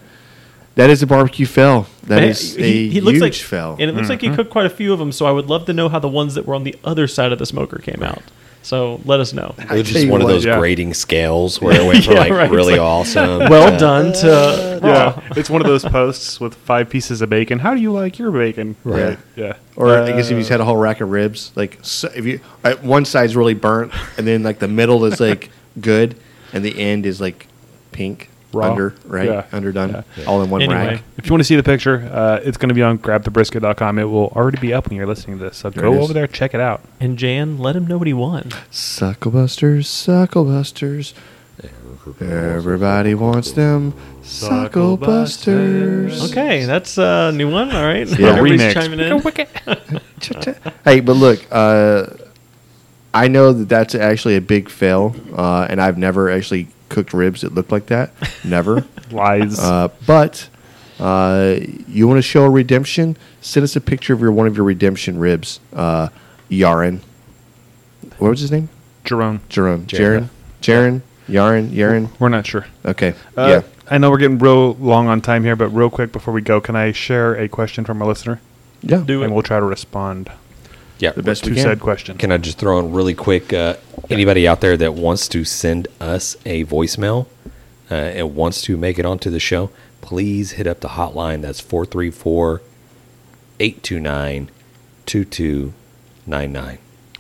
[0.75, 1.87] that is a barbecue fell.
[2.03, 3.73] That Man, is a huge fell.
[3.73, 5.11] and it looks like he cooked quite a few of them.
[5.11, 7.31] So I would love to know how the ones that were on the other side
[7.33, 8.23] of the smoker came out.
[8.63, 9.55] So let us know.
[9.57, 10.57] It was just you one of those yeah.
[10.57, 12.51] grading scales where it went from Yeah, like right.
[12.51, 13.39] Really like, awesome.
[13.49, 17.59] Well to- done to Yeah, it's one of those posts with five pieces of bacon.
[17.59, 18.75] How do you like your bacon?
[18.83, 19.17] Right.
[19.35, 19.57] Yeah.
[19.75, 22.39] Or I guess if you had a whole rack of ribs, like so if you
[22.63, 26.15] uh, one side's really burnt, and then like the middle is like good,
[26.53, 27.47] and the end is like
[27.91, 28.71] pink Raw.
[28.71, 29.27] under, right?
[29.29, 29.45] Yeah.
[29.51, 30.87] Underdone, all in one Anyway.
[30.95, 31.03] rack.
[31.17, 33.99] If you want to see the picture, uh, it's going to be on grabthebrisket.com.
[33.99, 35.57] It will already be up when you're listening to this.
[35.57, 36.81] So There go over there, check it out.
[36.99, 38.49] and Jan, let him know what he won.
[38.71, 41.13] Sucklebusters, sucklebusters.
[42.19, 46.31] Everybody wants them sucklebusters.
[46.31, 47.71] Okay, that's a new one.
[47.71, 48.29] All right, Yeah.
[48.35, 48.73] everybody's Remix.
[48.73, 49.21] chiming in.
[50.85, 52.05] Hey, but look, uh,
[53.13, 57.41] I know that that's actually a big fail, uh, and I've never actually cooked ribs
[57.41, 58.11] that looked like that.
[58.43, 58.85] Never.
[59.11, 59.59] Lies.
[59.59, 60.47] Uh, but
[60.99, 61.55] uh,
[61.87, 63.17] you want to show a redemption?
[63.41, 66.09] Send us a picture of your one of your redemption ribs, uh,
[66.49, 66.99] Yarin.
[68.19, 68.69] What was his name?
[69.03, 69.41] Jerome.
[69.49, 69.85] Jerome.
[69.87, 70.27] Jaron.
[70.61, 71.01] Jaron.
[71.27, 71.69] Yarin.
[71.69, 72.09] Yarin.
[72.19, 72.67] We're not sure.
[72.85, 73.15] Okay.
[73.35, 73.61] Uh, yeah.
[73.89, 76.61] I know we're getting real long on time here, but real quick before we go,
[76.61, 78.39] can I share a question from a listener?
[78.83, 79.03] Yeah.
[79.05, 79.33] Do And it.
[79.33, 80.31] we'll try to respond
[81.01, 81.63] yeah, The best we to can.
[81.63, 82.17] said question.
[82.17, 83.51] Can I just throw in really quick?
[83.51, 83.75] Uh,
[84.09, 87.27] anybody out there that wants to send us a voicemail
[87.89, 89.69] uh, and wants to make it onto the show,
[90.01, 91.41] please hit up the hotline.
[91.41, 92.61] That's 434
[93.59, 94.49] 829
[95.05, 96.77] 2299.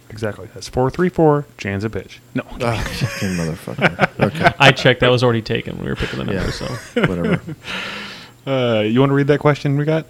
[0.09, 0.49] Exactly.
[0.53, 2.19] That's 434 Jan's a bitch.
[2.33, 2.43] No.
[2.49, 4.19] Oh, fucking motherfucker.
[4.19, 4.53] Okay.
[4.59, 4.99] I checked.
[4.99, 6.41] That was already taken when we were picking the number.
[6.41, 6.51] Yeah.
[6.51, 6.65] So
[7.07, 7.41] Whatever.
[8.45, 10.05] Uh, you want to read that question we got?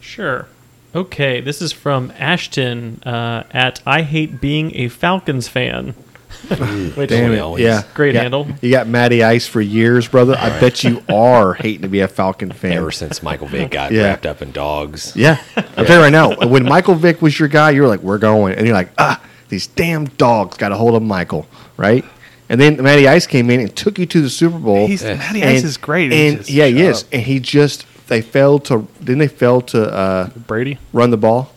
[0.00, 0.46] sure.
[0.94, 5.94] Okay, this is from Ashton uh, at I hate being a Falcons fan.
[6.96, 7.38] Which Damn it.
[7.38, 7.82] always- Yeah.
[7.94, 8.22] Great Yeah.
[8.22, 8.46] handle.
[8.60, 10.36] You got Matty Ice for years, brother.
[10.38, 12.72] I bet you are hating to be a Falcon fan.
[12.72, 14.04] Ever since Michael Vick got Yeah.
[14.04, 15.12] wrapped up in dogs.
[15.14, 15.38] Yeah.
[15.56, 18.18] I'm telling you right now, when Michael Vick was your guy, you were like, we're
[18.18, 18.54] going.
[18.56, 21.46] And you're like, ah, these damn dogs got a hold of Michael,
[21.76, 22.04] right?
[22.48, 24.86] And then Matty Ice came in and took you to the Super Bowl.
[24.86, 25.14] He's, Yeah.
[25.14, 26.12] Matty and, Ice is great.
[26.12, 27.02] He's And just yeah, he is.
[27.04, 27.08] up.
[27.12, 30.78] And he just, they failed to, didn't they fail to uh, Brady?
[30.92, 31.52] run the ball?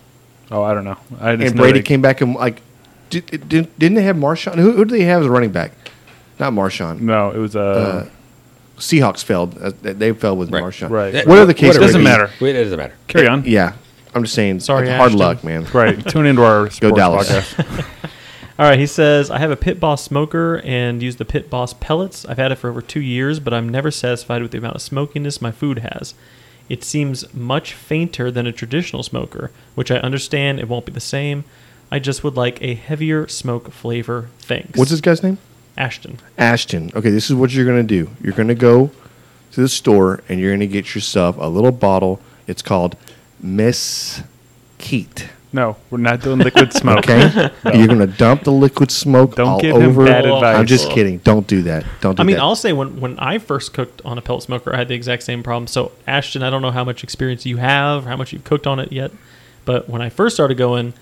[0.52, 0.98] Oh, I don't know.
[1.20, 2.62] I just And know Brady they- came back and like,
[3.10, 4.56] did, did, didn't they have Marshawn?
[4.56, 5.72] Who, who did they have as a running back?
[6.40, 7.00] Not Marshawn.
[7.02, 8.10] No, it was uh,
[8.78, 9.58] Seahawks failed.
[9.58, 10.64] Uh, they failed with Right.
[10.64, 10.90] Marshawn.
[10.90, 11.26] Right.
[11.28, 12.04] What are the case Whatever may Doesn't be.
[12.06, 12.30] matter.
[12.42, 12.96] It doesn't matter.
[13.08, 13.44] carry on.
[13.46, 13.74] Yeah.
[14.14, 15.20] I'm just saying, Sorry, hard Ashton.
[15.20, 15.66] luck, man.
[15.74, 16.06] Right.
[16.08, 17.56] Tune into our sports Dallas.
[18.57, 21.73] All right, he says, I have a Pit Boss smoker and use the Pit Boss
[21.73, 22.26] pellets.
[22.26, 24.82] I've had it for over two years, but I'm never satisfied with the amount of
[24.82, 26.14] smokiness my food has.
[26.69, 31.02] It seems much fainter than a traditional smoker, which I understand it won't be the
[31.02, 31.44] same.
[31.91, 34.30] I just would like a heavier smoke flavor.
[34.40, 34.80] Thanks.
[34.80, 35.38] What's this guy's name?
[35.77, 36.19] Ashton.
[36.38, 36.91] Ashton.
[36.95, 38.10] Okay, this is what you're going to do.
[38.22, 38.90] You're going to go
[39.52, 42.22] to the store and you're going to get yourself a little bottle.
[42.48, 42.95] It's called
[43.41, 44.23] Mesquite.
[45.56, 46.98] No, we're not doing liquid smoke.
[47.10, 47.49] Okay?
[47.73, 50.06] You're going to dump the liquid smoke Don't all give him over.
[50.06, 50.57] bad advice.
[50.57, 51.19] I'm just kidding.
[51.19, 51.86] Don't do that.
[52.02, 52.41] Don't do I mean, that.
[52.41, 55.23] I'll say when, when I first cooked on a pellet smoker, I had the exact
[55.23, 55.68] same problem.
[55.68, 58.82] So, Ashton, I don't know how much experience you have, how much you've cooked on
[58.82, 59.11] it yet,
[59.64, 60.94] but when I first started going,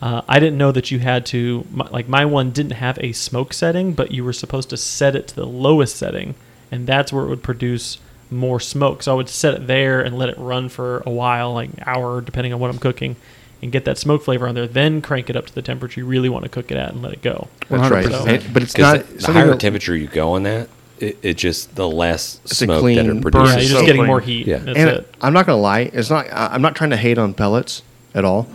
[0.00, 3.10] uh, I didn't know that you had to, my, like, my one didn't have a
[3.10, 6.36] smoke setting, but you were supposed to set it to the lowest setting,
[6.70, 7.98] and that's where it would produce
[8.30, 9.02] more smoke.
[9.02, 11.82] So, I would set it there and let it run for a while, like an
[11.86, 13.16] hour, depending on what I'm cooking,
[13.62, 16.06] and get that smoke flavor on there, then crank it up to the temperature you
[16.06, 17.48] really want to cook it at and let it go.
[17.68, 18.06] That's right.
[18.06, 18.26] 100%.
[18.44, 20.68] And- but it's not the, the higher that- temperature you go on that,
[20.98, 23.16] it, it just the less a smoke that clean it burn.
[23.16, 23.54] Yeah, produces.
[23.54, 24.06] you're so just getting clean.
[24.06, 24.46] more heat.
[24.46, 24.58] Yeah.
[24.58, 25.14] That's and it.
[25.20, 26.26] I'm not gonna lie, it's not.
[26.32, 27.82] I'm not trying to hate on pellets
[28.14, 28.48] at all,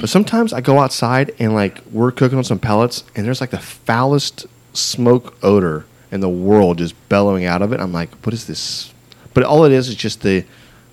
[0.00, 3.50] but sometimes I go outside and like we're cooking on some pellets, and there's like
[3.50, 7.80] the foulest smoke odor in the world just bellowing out of it.
[7.80, 8.92] I'm like, what is this?
[9.34, 10.44] But all it is is just the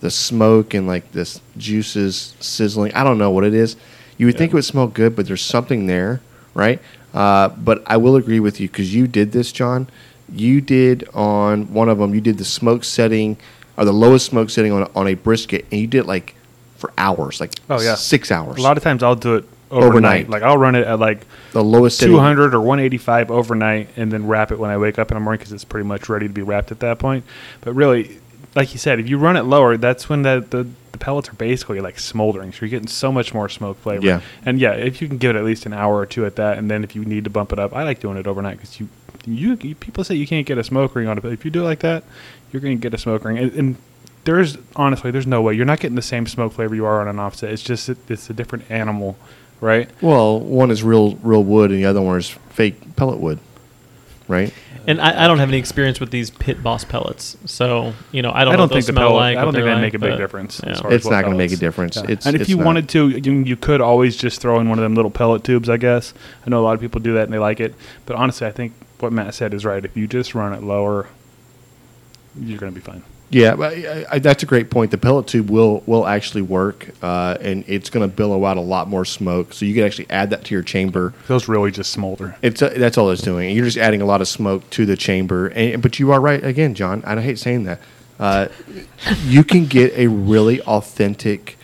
[0.02, 2.94] the smoke and like this juices sizzling.
[2.94, 3.76] I don't know what it is.
[4.18, 6.22] You would think it would smell good, but there's something there,
[6.54, 6.82] right?
[7.14, 9.88] Uh, but I will agree with you because you did this, John.
[10.32, 12.14] You did on one of them.
[12.14, 13.38] You did the smoke setting
[13.78, 16.36] or the lowest smoke setting on on a brisket, and you did it like
[16.78, 17.96] for hours, like Oh, yeah.
[17.96, 18.58] six hours.
[18.58, 19.86] A lot of times I'll do it overnight.
[20.26, 20.30] Overnight.
[20.30, 24.28] Like I'll run it at like the lowest setting- 200 or 185 overnight and then
[24.28, 26.34] wrap it when I wake up in the morning because it's pretty much ready to
[26.34, 27.24] be wrapped at that point.
[27.62, 28.20] But really,
[28.56, 31.34] like you said, if you run it lower, that's when the, the, the pellets are
[31.34, 32.52] basically like smoldering.
[32.52, 34.06] So you're getting so much more smoke flavor.
[34.06, 34.22] Yeah.
[34.46, 36.58] And yeah, if you can give it at least an hour or two at that,
[36.58, 38.80] and then if you need to bump it up, I like doing it overnight because
[38.80, 38.90] you,
[39.26, 41.52] you, you people say you can't get a smoke ring on it, but if you
[41.52, 42.04] do it like that,
[42.52, 43.38] you're going to get a smoke ring.
[43.38, 43.76] And, and
[44.24, 47.08] there's honestly, there's no way you're not getting the same smoke flavor you are on
[47.08, 47.52] an offset.
[47.52, 49.18] It's just it's a different animal,
[49.62, 49.90] right?
[50.02, 53.40] Well, one is real real wood, and the other one is fake pellet wood,
[54.28, 54.54] right?
[54.88, 58.32] And I, I don't have any experience with these pit boss pellets, so you know
[58.32, 58.54] I don't.
[58.54, 59.38] I don't think the smell pellet, like.
[59.38, 60.62] I don't think they're they like, make a big difference.
[60.64, 60.72] yeah.
[60.72, 61.98] as far It's what not going to make a difference.
[61.98, 62.06] Yeah.
[62.10, 62.66] It's and if it's you not.
[62.66, 65.70] wanted to, you, you could always just throw in one of them little pellet tubes.
[65.70, 66.14] I guess
[66.46, 67.76] I know a lot of people do that and they like it.
[68.06, 69.84] But honestly, I think what Matt said is right.
[69.84, 71.08] If you just run it lower,
[72.40, 73.04] you're going to be fine.
[73.32, 74.90] Yeah, I, I, that's a great point.
[74.90, 78.62] The pellet tube will will actually work, uh, and it's going to billow out a
[78.62, 79.54] lot more smoke.
[79.54, 81.14] So you can actually add that to your chamber.
[81.28, 82.36] Those really just smolder.
[82.42, 83.56] It's uh, that's all it's doing.
[83.56, 85.48] You're just adding a lot of smoke to the chamber.
[85.50, 87.04] And, but you are right again, John.
[87.06, 87.80] I hate saying that.
[88.20, 88.48] Uh,
[89.26, 91.58] you can get a really authentic,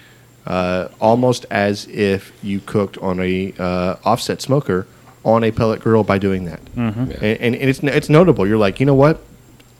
[0.45, 4.87] uh, almost as if you cooked on a uh, offset smoker
[5.23, 6.63] on a pellet grill by doing that.
[6.75, 7.11] Mm-hmm.
[7.11, 8.45] And, and, and it's it's notable.
[8.45, 9.19] You're like, you know what?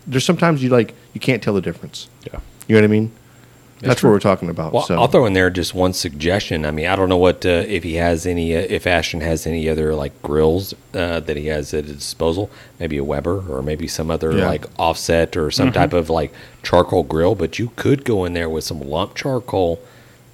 [0.07, 2.07] There's sometimes you like you can't tell the difference.
[2.32, 2.40] Yeah.
[2.68, 3.11] You know what I mean?
[3.82, 4.73] That's what we're talking about.
[4.73, 6.65] Well, so I'll throw in there just one suggestion.
[6.65, 9.45] I mean, I don't know what uh, if he has any, uh, if Ashton has
[9.45, 12.49] any other like grills uh, that he has at his disposal.
[12.80, 14.48] Maybe a Weber or maybe some other Yeah.
[14.48, 16.34] like offset or some type of like
[16.64, 17.36] charcoal grill.
[17.36, 19.80] But you could go in there with some lump charcoal.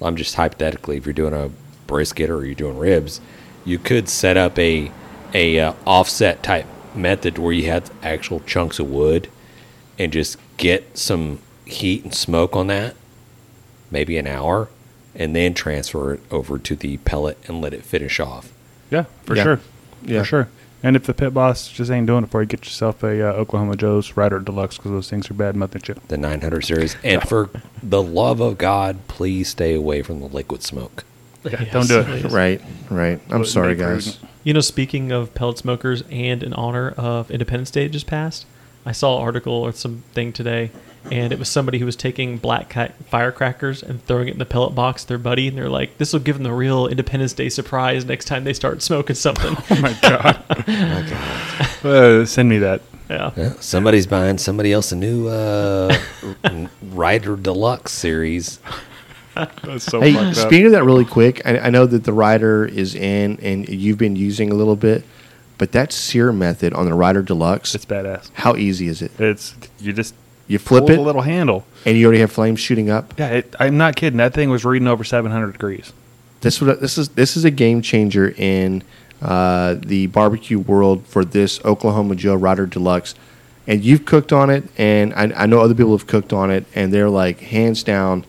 [0.00, 1.50] I'm just hypothetically, if you're doing a
[1.86, 3.20] brisket or you're doing ribs,
[3.64, 4.90] you could set up a
[5.34, 9.28] a uh, offset type method where you have actual chunks of wood
[9.98, 12.94] and just get some heat and smoke on that
[13.90, 14.68] maybe an hour,
[15.14, 18.50] and then transfer it over to the pellet and let it finish off.
[18.90, 19.42] Yeah, for Yeah.
[19.42, 19.60] sure.
[20.02, 20.18] Yeah.
[20.20, 20.48] For sure.
[20.82, 23.32] And if the pit boss just ain't doing it for you, get yourself a uh,
[23.34, 26.00] Oklahoma Joe's Rider Deluxe because those things are bad mutton chip.
[26.08, 26.96] The 900 series.
[27.04, 27.50] And for
[27.82, 31.04] the love of God, please stay away from the liquid smoke.
[31.44, 32.06] Yeah, Yes, don't do it.
[32.22, 32.32] please.
[32.32, 33.20] right, right.
[33.26, 34.18] I'm Wouldn't sorry, guys.
[34.42, 38.46] You know, speaking of pellet smokers and in honor of Independence Day just passed,
[38.84, 40.70] I saw an article or something today,
[41.10, 44.44] and it was somebody who was taking black cat firecrackers and throwing it in the
[44.46, 47.32] pellet box to their buddy, and they're like, "This will give them the real Independence
[47.32, 50.42] Day surprise next time they start smoking something." Oh my god.
[51.84, 52.80] Uh, send me that.
[53.10, 53.32] yeah.
[53.36, 55.96] Yeah, somebody's buying somebody else a new uh,
[56.82, 58.60] Rider Deluxe series.
[59.34, 60.46] That's so Hey, fucked up.
[60.46, 63.98] speaking of that, really quick, I, I know that the rider is in, and you've
[63.98, 65.02] been using a little bit,
[65.62, 68.30] but that sear method on the Rider Deluxe, It's badass.
[68.32, 69.12] how easy is it?
[69.20, 70.12] It's you just
[70.48, 71.64] You flip pull it, the little handle.
[71.86, 73.14] and you already have flames shooting up.
[73.16, 74.16] Yeah, it, I'm not kidding.
[74.16, 75.92] That thing was reading over 700 degrees.
[76.40, 77.10] This what this is.
[77.10, 78.82] This is a game changer in
[79.22, 83.14] uh, the barbecue world for this Oklahoma Joe Rider Deluxe.
[83.68, 86.64] And you've cooked on it, and I, I know other people have cooked on it,
[86.74, 88.24] and they're like hands down.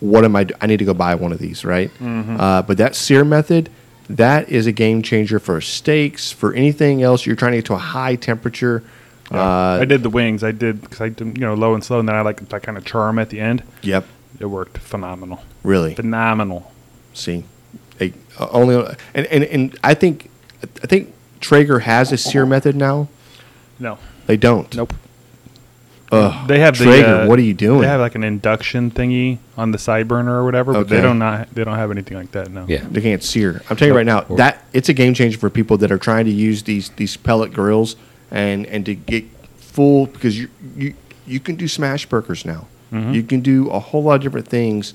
[0.00, 0.42] What am I?
[0.42, 1.92] do- I need to go buy one of these, right?
[2.02, 3.70] Uh, but that sear method,
[4.08, 7.74] that is a game changer for steaks, for anything else you're trying to get to
[7.74, 8.82] a high temperature.
[9.30, 10.44] Uh, I did the wings.
[10.44, 12.58] I did because I did you know low and slow, and then I like I
[12.60, 13.62] kind of charm at the end.
[13.82, 14.06] Yep,
[14.38, 15.42] It worked phenomenal.
[15.64, 15.94] really.
[15.94, 16.72] Phenomenal.
[17.14, 17.44] See,
[17.98, 18.76] they, uh, only
[19.14, 20.30] and, and and I think
[20.62, 23.08] I think Traeger has a sear method now.
[23.80, 23.98] No.
[24.26, 24.72] They don't.
[24.74, 24.92] Nope.
[26.16, 27.06] Ugh, They have the, Traeger.
[27.06, 27.80] uh, what are you doing?
[27.82, 31.18] They have like an induction thingy on the side burner or whatever, but they don't
[31.18, 32.50] not they don't have anything like that.
[32.50, 32.64] No.
[32.68, 32.84] Yeah.
[32.90, 33.62] they can't sear.
[33.70, 36.24] I'm telling you right now that it's a game changer for people that are trying
[36.26, 37.96] to use these these pellet grills
[38.30, 39.24] and and to get
[39.56, 40.94] full because you you
[41.26, 42.66] you can do smash burgers now.
[42.92, 43.12] Mm-hmm.
[43.12, 44.94] You can do a whole lot of different things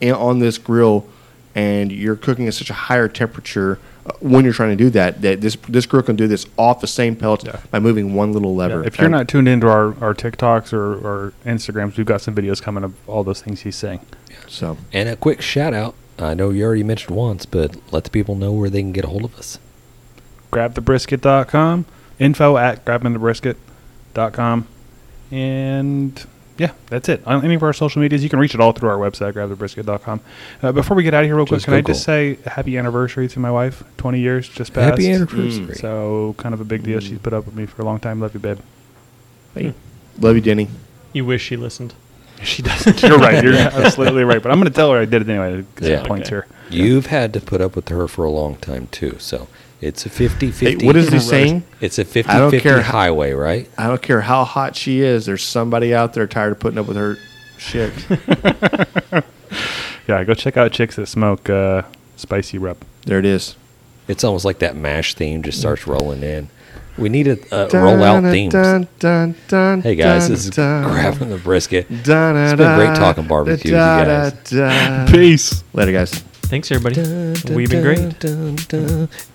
[0.00, 1.06] in, on this grill,
[1.54, 3.78] and you're cooking at such a higher temperature
[4.20, 5.22] when you're trying to do that.
[5.22, 7.60] That this this grill can do this off the same pellets Yeah.
[7.70, 8.84] by moving one little Yeah, lever.
[8.84, 12.34] if you're Um, not tuned into our, our TikToks or, or Instagrams, we've got some
[12.34, 14.00] videos coming of all those things he's saying.
[14.48, 15.94] so And a quick shout out.
[16.18, 19.04] I know you already mentioned once, but let the people know where they can get
[19.04, 19.58] a hold of us.
[20.52, 21.86] Grabthebrisket.com,
[22.18, 24.66] info at grabbingthebrisket.com,
[25.30, 26.26] and
[26.58, 27.26] yeah, that's it.
[27.26, 30.20] On any of our social medias, you can reach it all through our website, grabthebrisket.com.
[30.62, 32.76] Uh, before we get out of here, real quick, Just can I just say happy
[32.78, 33.82] anniversary to my wife?
[33.96, 34.90] 20 years just passed.
[34.90, 35.74] Happy anniversary.
[35.76, 37.00] So, kind of a big deal.
[37.00, 38.20] She's put up with me for a long time.
[38.20, 38.58] Love you, babe.
[39.54, 39.74] hey,
[40.20, 40.68] love you, Denny.
[41.12, 41.94] You wish she listened.
[42.42, 43.02] She doesn't.
[43.02, 43.42] You're right.
[43.42, 44.42] You're absolutely right.
[44.42, 45.62] But I'm going to tell her I did it anyway.
[45.62, 46.04] Because Yeah.
[46.04, 46.36] points Okay.
[46.36, 46.46] here.
[46.70, 49.16] You've had to put up with her for a long time, too.
[49.20, 49.46] So
[49.82, 50.86] it's a 50 Hey, 50.
[50.86, 51.64] what is he saying?
[51.80, 53.68] It's a 50 I don't 50 care how- highway, right?
[53.76, 55.26] I don't care how hot she is.
[55.26, 57.16] There's somebody out there tired of putting up with her
[57.58, 57.92] shit.
[60.08, 61.82] Yeah, go check out Chicks That Smoke uh,
[62.16, 62.76] Spicy Rub.
[63.06, 63.54] There it is.
[64.08, 66.48] It's almost like that mash theme just starts rolling in.
[66.98, 68.52] We need a uh, rollout themes.
[68.52, 70.82] Dun, dun, dun, Hey guys, dun, this is dun.
[70.90, 71.88] grabbing the brisket.
[72.02, 74.32] Dun, It's dun, been great talking barbecue with you guys.
[74.50, 75.12] dun, dun.
[75.12, 75.62] Peace.
[75.72, 76.10] Later, guys.
[76.12, 77.00] Thanks, everybody.
[77.54, 79.28] We've been great.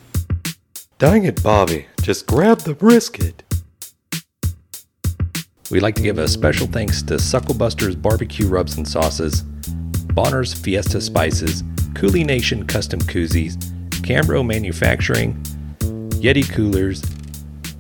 [1.00, 1.86] Dang it, Bobby.
[2.02, 3.44] Just grab the brisket.
[5.70, 9.44] We'd like to give a special thanks to Sucklebuster's Barbecue Rubs and Sauces,
[10.14, 11.64] Bonner's Fiesta Spices,
[11.94, 13.58] Cooley Nation Custom Koozies,
[14.02, 15.36] Cambro Manufacturing,
[16.20, 17.04] Yeti Coolers,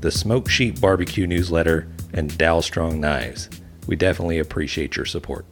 [0.01, 3.49] the Smoke Sheet Barbecue Newsletter, and Dalstrong Knives.
[3.87, 5.47] We definitely appreciate your support.